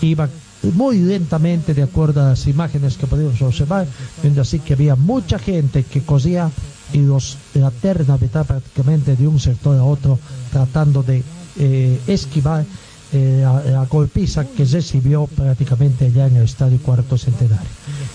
[0.00, 0.28] iba
[0.62, 3.86] muy lentamente de acuerdo a las imágenes que podemos observar,
[4.22, 6.50] viendo así que había mucha gente que cosía
[6.92, 10.18] y los la terna mitad prácticamente de un sector a otro
[10.52, 11.22] tratando de
[11.58, 12.64] eh, esquivar
[13.12, 17.68] eh, la, la golpiza que recibió prácticamente allá en el Estadio Cuarto Centenario.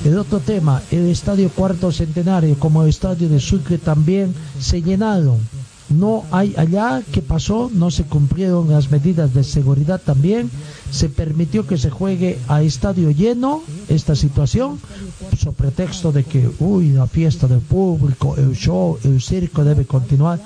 [0.05, 5.39] El otro tema, el Estadio Cuarto Centenario como el Estadio de Sucre también se llenaron
[5.89, 7.01] no hay allá.
[7.11, 10.49] Que pasó, no se cumplieron las medidas de seguridad también,
[10.91, 14.79] se permitió que se juegue a estadio lleno esta situación,
[15.37, 20.39] sobre pretexto de que, uy, la fiesta del público, el show, el circo debe continuar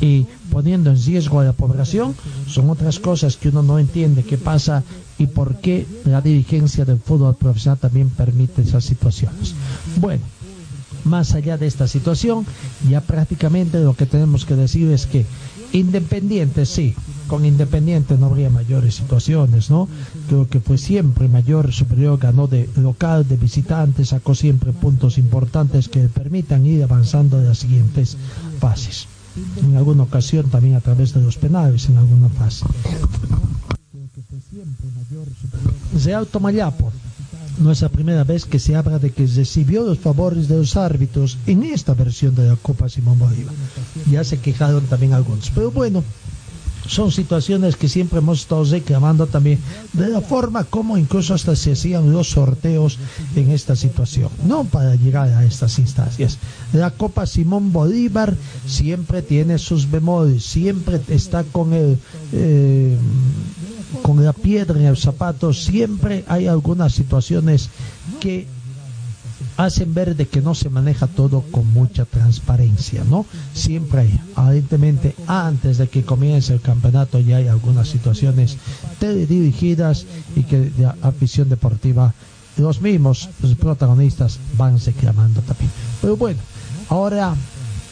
[0.00, 2.14] y poniendo en riesgo a la población,
[2.46, 4.82] son otras cosas que uno no entiende qué pasa
[5.18, 9.54] y por qué la dirigencia del fútbol profesional también permite esas situaciones.
[9.96, 10.22] Bueno,
[11.04, 12.46] más allá de esta situación,
[12.88, 15.26] ya prácticamente lo que tenemos que decir es que
[15.72, 16.94] Independiente, sí,
[17.28, 19.88] con Independiente no habría mayores situaciones, ¿no?
[20.28, 25.88] Creo que fue siempre mayor, superior, ganó de local, de visitante, sacó siempre puntos importantes
[25.88, 28.18] que permitan ir avanzando de las siguientes
[28.60, 29.06] fases.
[29.62, 32.66] En alguna ocasión también a través de los penales, en alguna fase.
[36.04, 36.92] Real Tomayapo,
[37.58, 40.76] no es la primera vez que se habla de que recibió los favores de los
[40.76, 43.54] árbitros en esta versión de la Copa Simón Bolívar.
[44.10, 45.50] Ya se quejaron también algunos.
[45.50, 46.02] Pero bueno,
[46.86, 49.58] son situaciones que siempre hemos estado reclamando también
[49.92, 52.98] de la forma como incluso hasta se hacían los sorteos
[53.36, 56.38] en esta situación, no para llegar a estas instancias.
[56.72, 61.98] La Copa Simón Bolívar siempre tiene sus bemoles, siempre está con el...
[62.32, 62.96] eh,
[64.00, 67.68] con la piedra en el zapato, siempre hay algunas situaciones
[68.20, 68.46] que
[69.56, 73.26] hacen ver de que no se maneja todo con mucha transparencia, ¿no?
[73.54, 78.56] Siempre hay, aparentemente, antes de que comience el campeonato ya hay algunas situaciones
[78.98, 80.06] teledirigidas
[80.36, 82.14] y que la afición deportiva,
[82.56, 85.70] los mismos los protagonistas van reclamando también.
[86.00, 86.40] Pero bueno,
[86.88, 87.34] ahora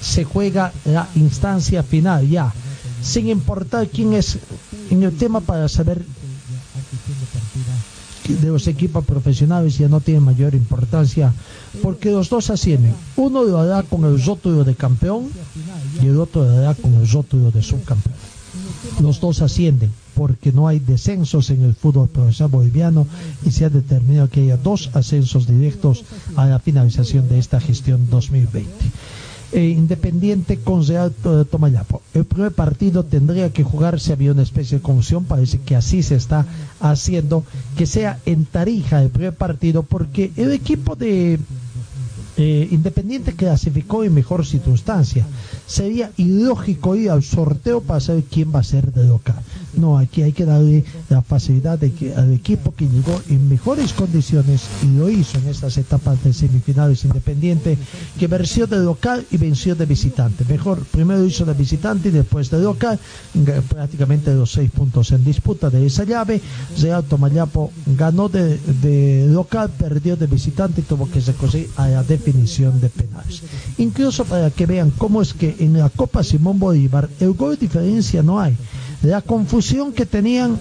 [0.01, 2.53] se juega la instancia final ya,
[3.03, 4.39] sin importar quién es
[4.91, 6.05] en el tema para saber
[8.29, 11.33] de los equipos profesionales ya no tiene mayor importancia
[11.83, 12.95] porque los dos ascienden.
[13.17, 15.29] Uno lo hará con el rótulo de campeón
[16.03, 18.15] y el otro lo hará con el rótulo de subcampeón.
[19.01, 23.07] los dos ascienden porque no hay descensos en el fútbol profesional boliviano
[23.45, 26.05] y se ha determinado que haya dos ascensos directos
[26.37, 28.71] a la finalización de esta gestión 2020.
[29.53, 32.03] Eh, Independiente con Real eh, Tomayapo.
[32.15, 36.15] El primer partido tendría que jugarse, había una especie de confusión, parece que así se
[36.15, 36.47] está
[36.79, 37.43] haciendo,
[37.77, 41.41] que sea en Tarija el primer partido, porque el equipo de
[42.37, 45.27] eh, Independiente clasificó en mejor circunstancia.
[45.67, 49.43] Sería ilógico ir al sorteo para saber quién va a ser de local.
[49.75, 53.93] No, aquí hay que darle la facilidad de que al equipo que llegó en mejores
[53.93, 57.79] condiciones y lo hizo en estas etapas de semifinales Independiente,
[58.19, 60.45] que venció de local y venció de visitante.
[60.49, 62.99] Mejor, primero hizo de visitante y después de local,
[63.69, 66.41] prácticamente los seis puntos en disputa de esa llave.
[66.79, 72.03] Real Tomayapo ganó de, de local, perdió de visitante y tuvo que recurrir a la
[72.03, 73.43] definición de penales.
[73.79, 77.67] Incluso para que vean cómo es que en la Copa Simón Bolívar el gol de
[77.67, 78.57] diferencia no hay.
[79.03, 80.59] La confusión que tenían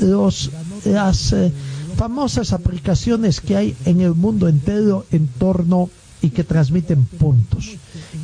[0.00, 0.50] los,
[0.84, 1.52] las eh,
[1.96, 5.90] famosas aplicaciones que hay en el mundo entero en torno
[6.22, 7.76] y que transmiten puntos.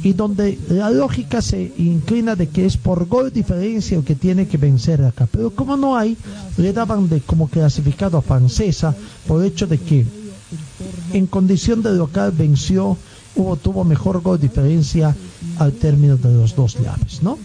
[0.03, 4.47] Y donde la lógica se inclina de que es por gol diferencia el que tiene
[4.47, 5.27] que vencer acá.
[5.31, 6.17] Pero como no hay,
[6.59, 8.95] le daban de como clasificado a Francesa
[9.27, 10.07] por hecho de que
[11.13, 12.97] en condición de local venció,
[13.37, 15.15] hubo, tuvo mejor gol diferencia
[15.59, 17.39] al término de los dos llaves, ¿no?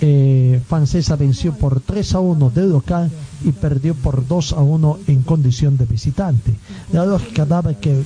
[0.00, 3.10] Eh, Francesa venció por 3 a 1 de local
[3.44, 6.54] y perdió por 2 a 1 en condición de visitante.
[6.92, 8.02] La lógica daba que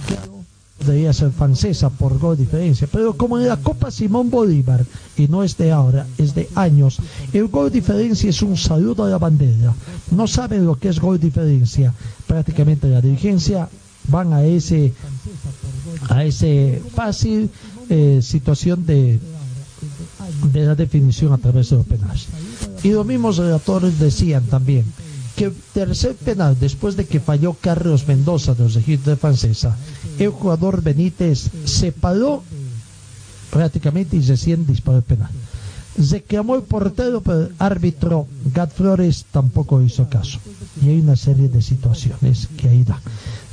[0.86, 4.84] debería ser francesa por gol diferencia, pero como en la Copa Simón Bolívar,
[5.16, 6.98] y no es de ahora, es de años,
[7.32, 9.74] el gol diferencia es un saludo a la bandera.
[10.10, 11.94] No saben lo que es gol diferencia.
[12.26, 13.68] Prácticamente la dirigencia
[14.08, 14.92] van a ese
[16.08, 17.50] a ese fácil
[17.88, 19.18] eh, situación de
[20.54, 22.26] la definición a través de los penales.
[22.82, 24.84] Y los mismos relatores decían también
[25.36, 29.76] que tercer penal, después de que falló Carlos Mendoza de los de Francesa,
[30.18, 32.42] el jugador Benítez se paró
[33.50, 35.30] prácticamente y recién disparó el penal.
[36.10, 40.38] Reclamó el portero, pero el árbitro Gat Flores tampoco hizo caso.
[40.82, 43.00] Y hay una serie de situaciones que ahí da.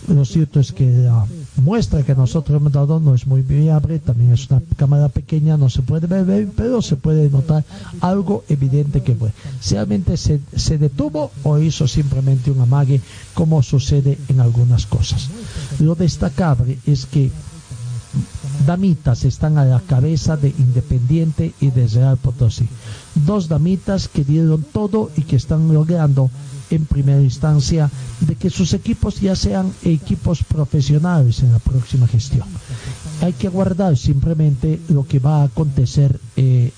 [0.07, 1.25] Lo cierto es que la
[1.59, 5.69] muestra que nosotros hemos dado no es muy viable, también es una cámara pequeña, no
[5.69, 7.63] se puede ver, pero se puede notar
[8.01, 9.31] algo evidente que fue.
[9.69, 13.01] Realmente se, se detuvo o hizo simplemente un amague,
[13.33, 15.29] como sucede en algunas cosas.
[15.79, 17.31] Lo destacable es que
[18.65, 22.67] damitas están a la cabeza de Independiente y de Real Potosí.
[23.15, 26.29] Dos damitas que dieron todo y que están logrando
[26.69, 32.47] en primera instancia de que sus equipos ya sean equipos profesionales en la próxima gestión.
[33.21, 36.71] Hay que guardar simplemente lo que va a acontecer eh,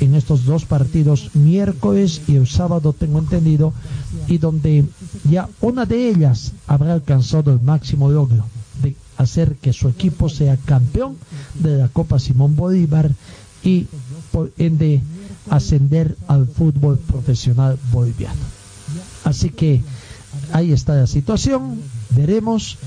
[0.00, 3.72] en estos dos partidos, miércoles y el sábado, tengo entendido,
[4.26, 4.84] y donde
[5.28, 8.44] ya una de ellas habrá alcanzado el máximo logro
[9.18, 11.16] hacer que su equipo sea campeón
[11.54, 13.10] de la Copa Simón Bolívar
[13.62, 13.86] y
[14.32, 15.02] por ende
[15.50, 18.40] ascender al fútbol profesional boliviano.
[19.24, 19.82] Así que
[20.52, 21.80] ahí está la situación.
[22.10, 22.78] Veremos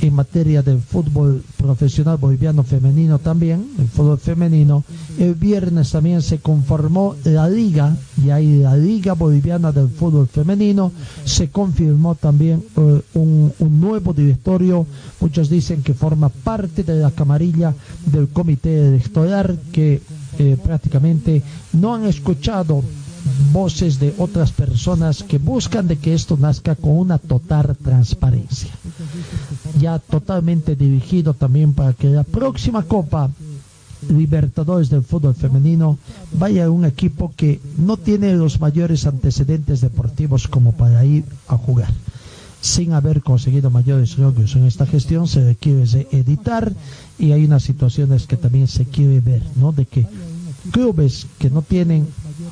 [0.00, 4.84] en materia del fútbol profesional boliviano femenino también, el fútbol femenino.
[5.18, 10.90] El viernes también se conformó la liga, y ahí la liga boliviana del fútbol femenino.
[11.24, 14.86] Se confirmó también eh, un, nuevo directorio.
[15.20, 17.74] Muchos dicen que forma parte de la camarilla
[18.06, 20.02] del comité electoral que
[20.38, 21.42] eh, prácticamente
[21.74, 22.82] no han escuchado
[23.52, 28.70] voces de otras personas que buscan de que esto nazca con una total transparencia.
[29.78, 33.30] Ya totalmente dirigido también para que la próxima Copa
[34.08, 35.98] Libertadores del fútbol femenino
[36.38, 41.56] vaya a un equipo que no tiene los mayores antecedentes deportivos como para ir a
[41.56, 41.90] jugar.
[42.60, 46.72] Sin haber conseguido mayores logros en esta gestión, se requiere de editar
[47.18, 49.72] y hay unas situaciones que también se quiere ver, ¿no?
[49.72, 50.06] De que
[50.70, 52.06] clubes que no tienen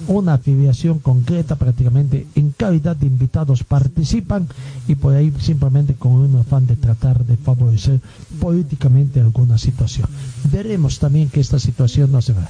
[0.06, 4.48] una afiliación concreta prácticamente en calidad de invitados participan
[4.88, 8.00] y por ahí simplemente con un afán de tratar de favorecer
[8.40, 10.08] políticamente alguna situación.
[10.50, 12.48] Veremos también que esta situación no se va.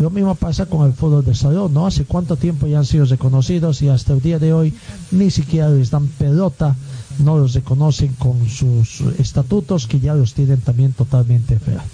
[0.00, 1.86] Lo mismo pasa con el fútbol de salón, ¿no?
[1.86, 4.74] Hace cuánto tiempo ya han sido reconocidos y hasta el día de hoy
[5.10, 6.76] ni siquiera les dan pelota,
[7.18, 11.84] no los reconocen con sus estatutos que ya los tienen también totalmente fuera.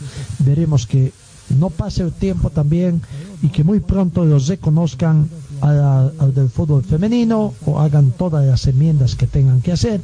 [0.41, 1.13] Veremos que
[1.51, 3.03] no pase el tiempo también
[3.43, 5.29] y que muy pronto los reconozcan
[5.61, 10.01] a- al del fútbol femenino o hagan todas las enmiendas que tengan que hacer.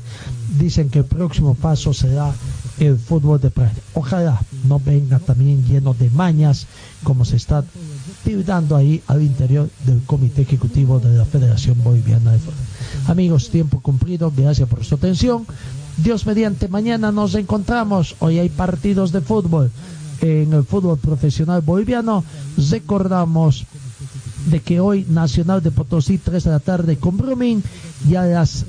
[0.59, 2.33] Dicen que el próximo paso será
[2.79, 3.75] el fútbol de playa.
[3.95, 6.67] Ojalá no venga también lleno de mañas
[7.03, 7.65] como se está
[8.25, 12.55] tirando ahí al interior del Comité Ejecutivo de la Federación Boliviana de Fútbol.
[13.09, 15.47] Amigos, tiempo cumplido, gracias por su atención.
[16.03, 18.17] Dios mediante, mañana nos encontramos.
[18.21, 19.71] Hoy hay partidos de fútbol
[20.23, 22.25] en el fútbol profesional boliviano.
[22.71, 23.67] Recordamos
[24.47, 27.63] de que hoy Nacional de Potosí, 3 de la tarde con Brumming
[28.09, 28.65] y a las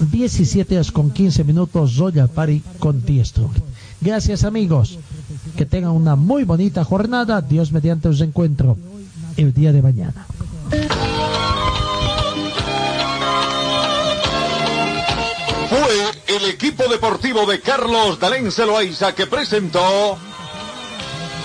[0.00, 3.50] 17 horas con 15 minutos Royal Party con Tiestro.
[4.00, 4.98] Gracias amigos,
[5.56, 7.40] que tengan una muy bonita jornada.
[7.40, 8.76] Dios mediante os encuentro
[9.36, 10.26] el día de mañana.
[15.68, 20.18] Fue el equipo deportivo de Carlos Dalén Celoaiza que presentó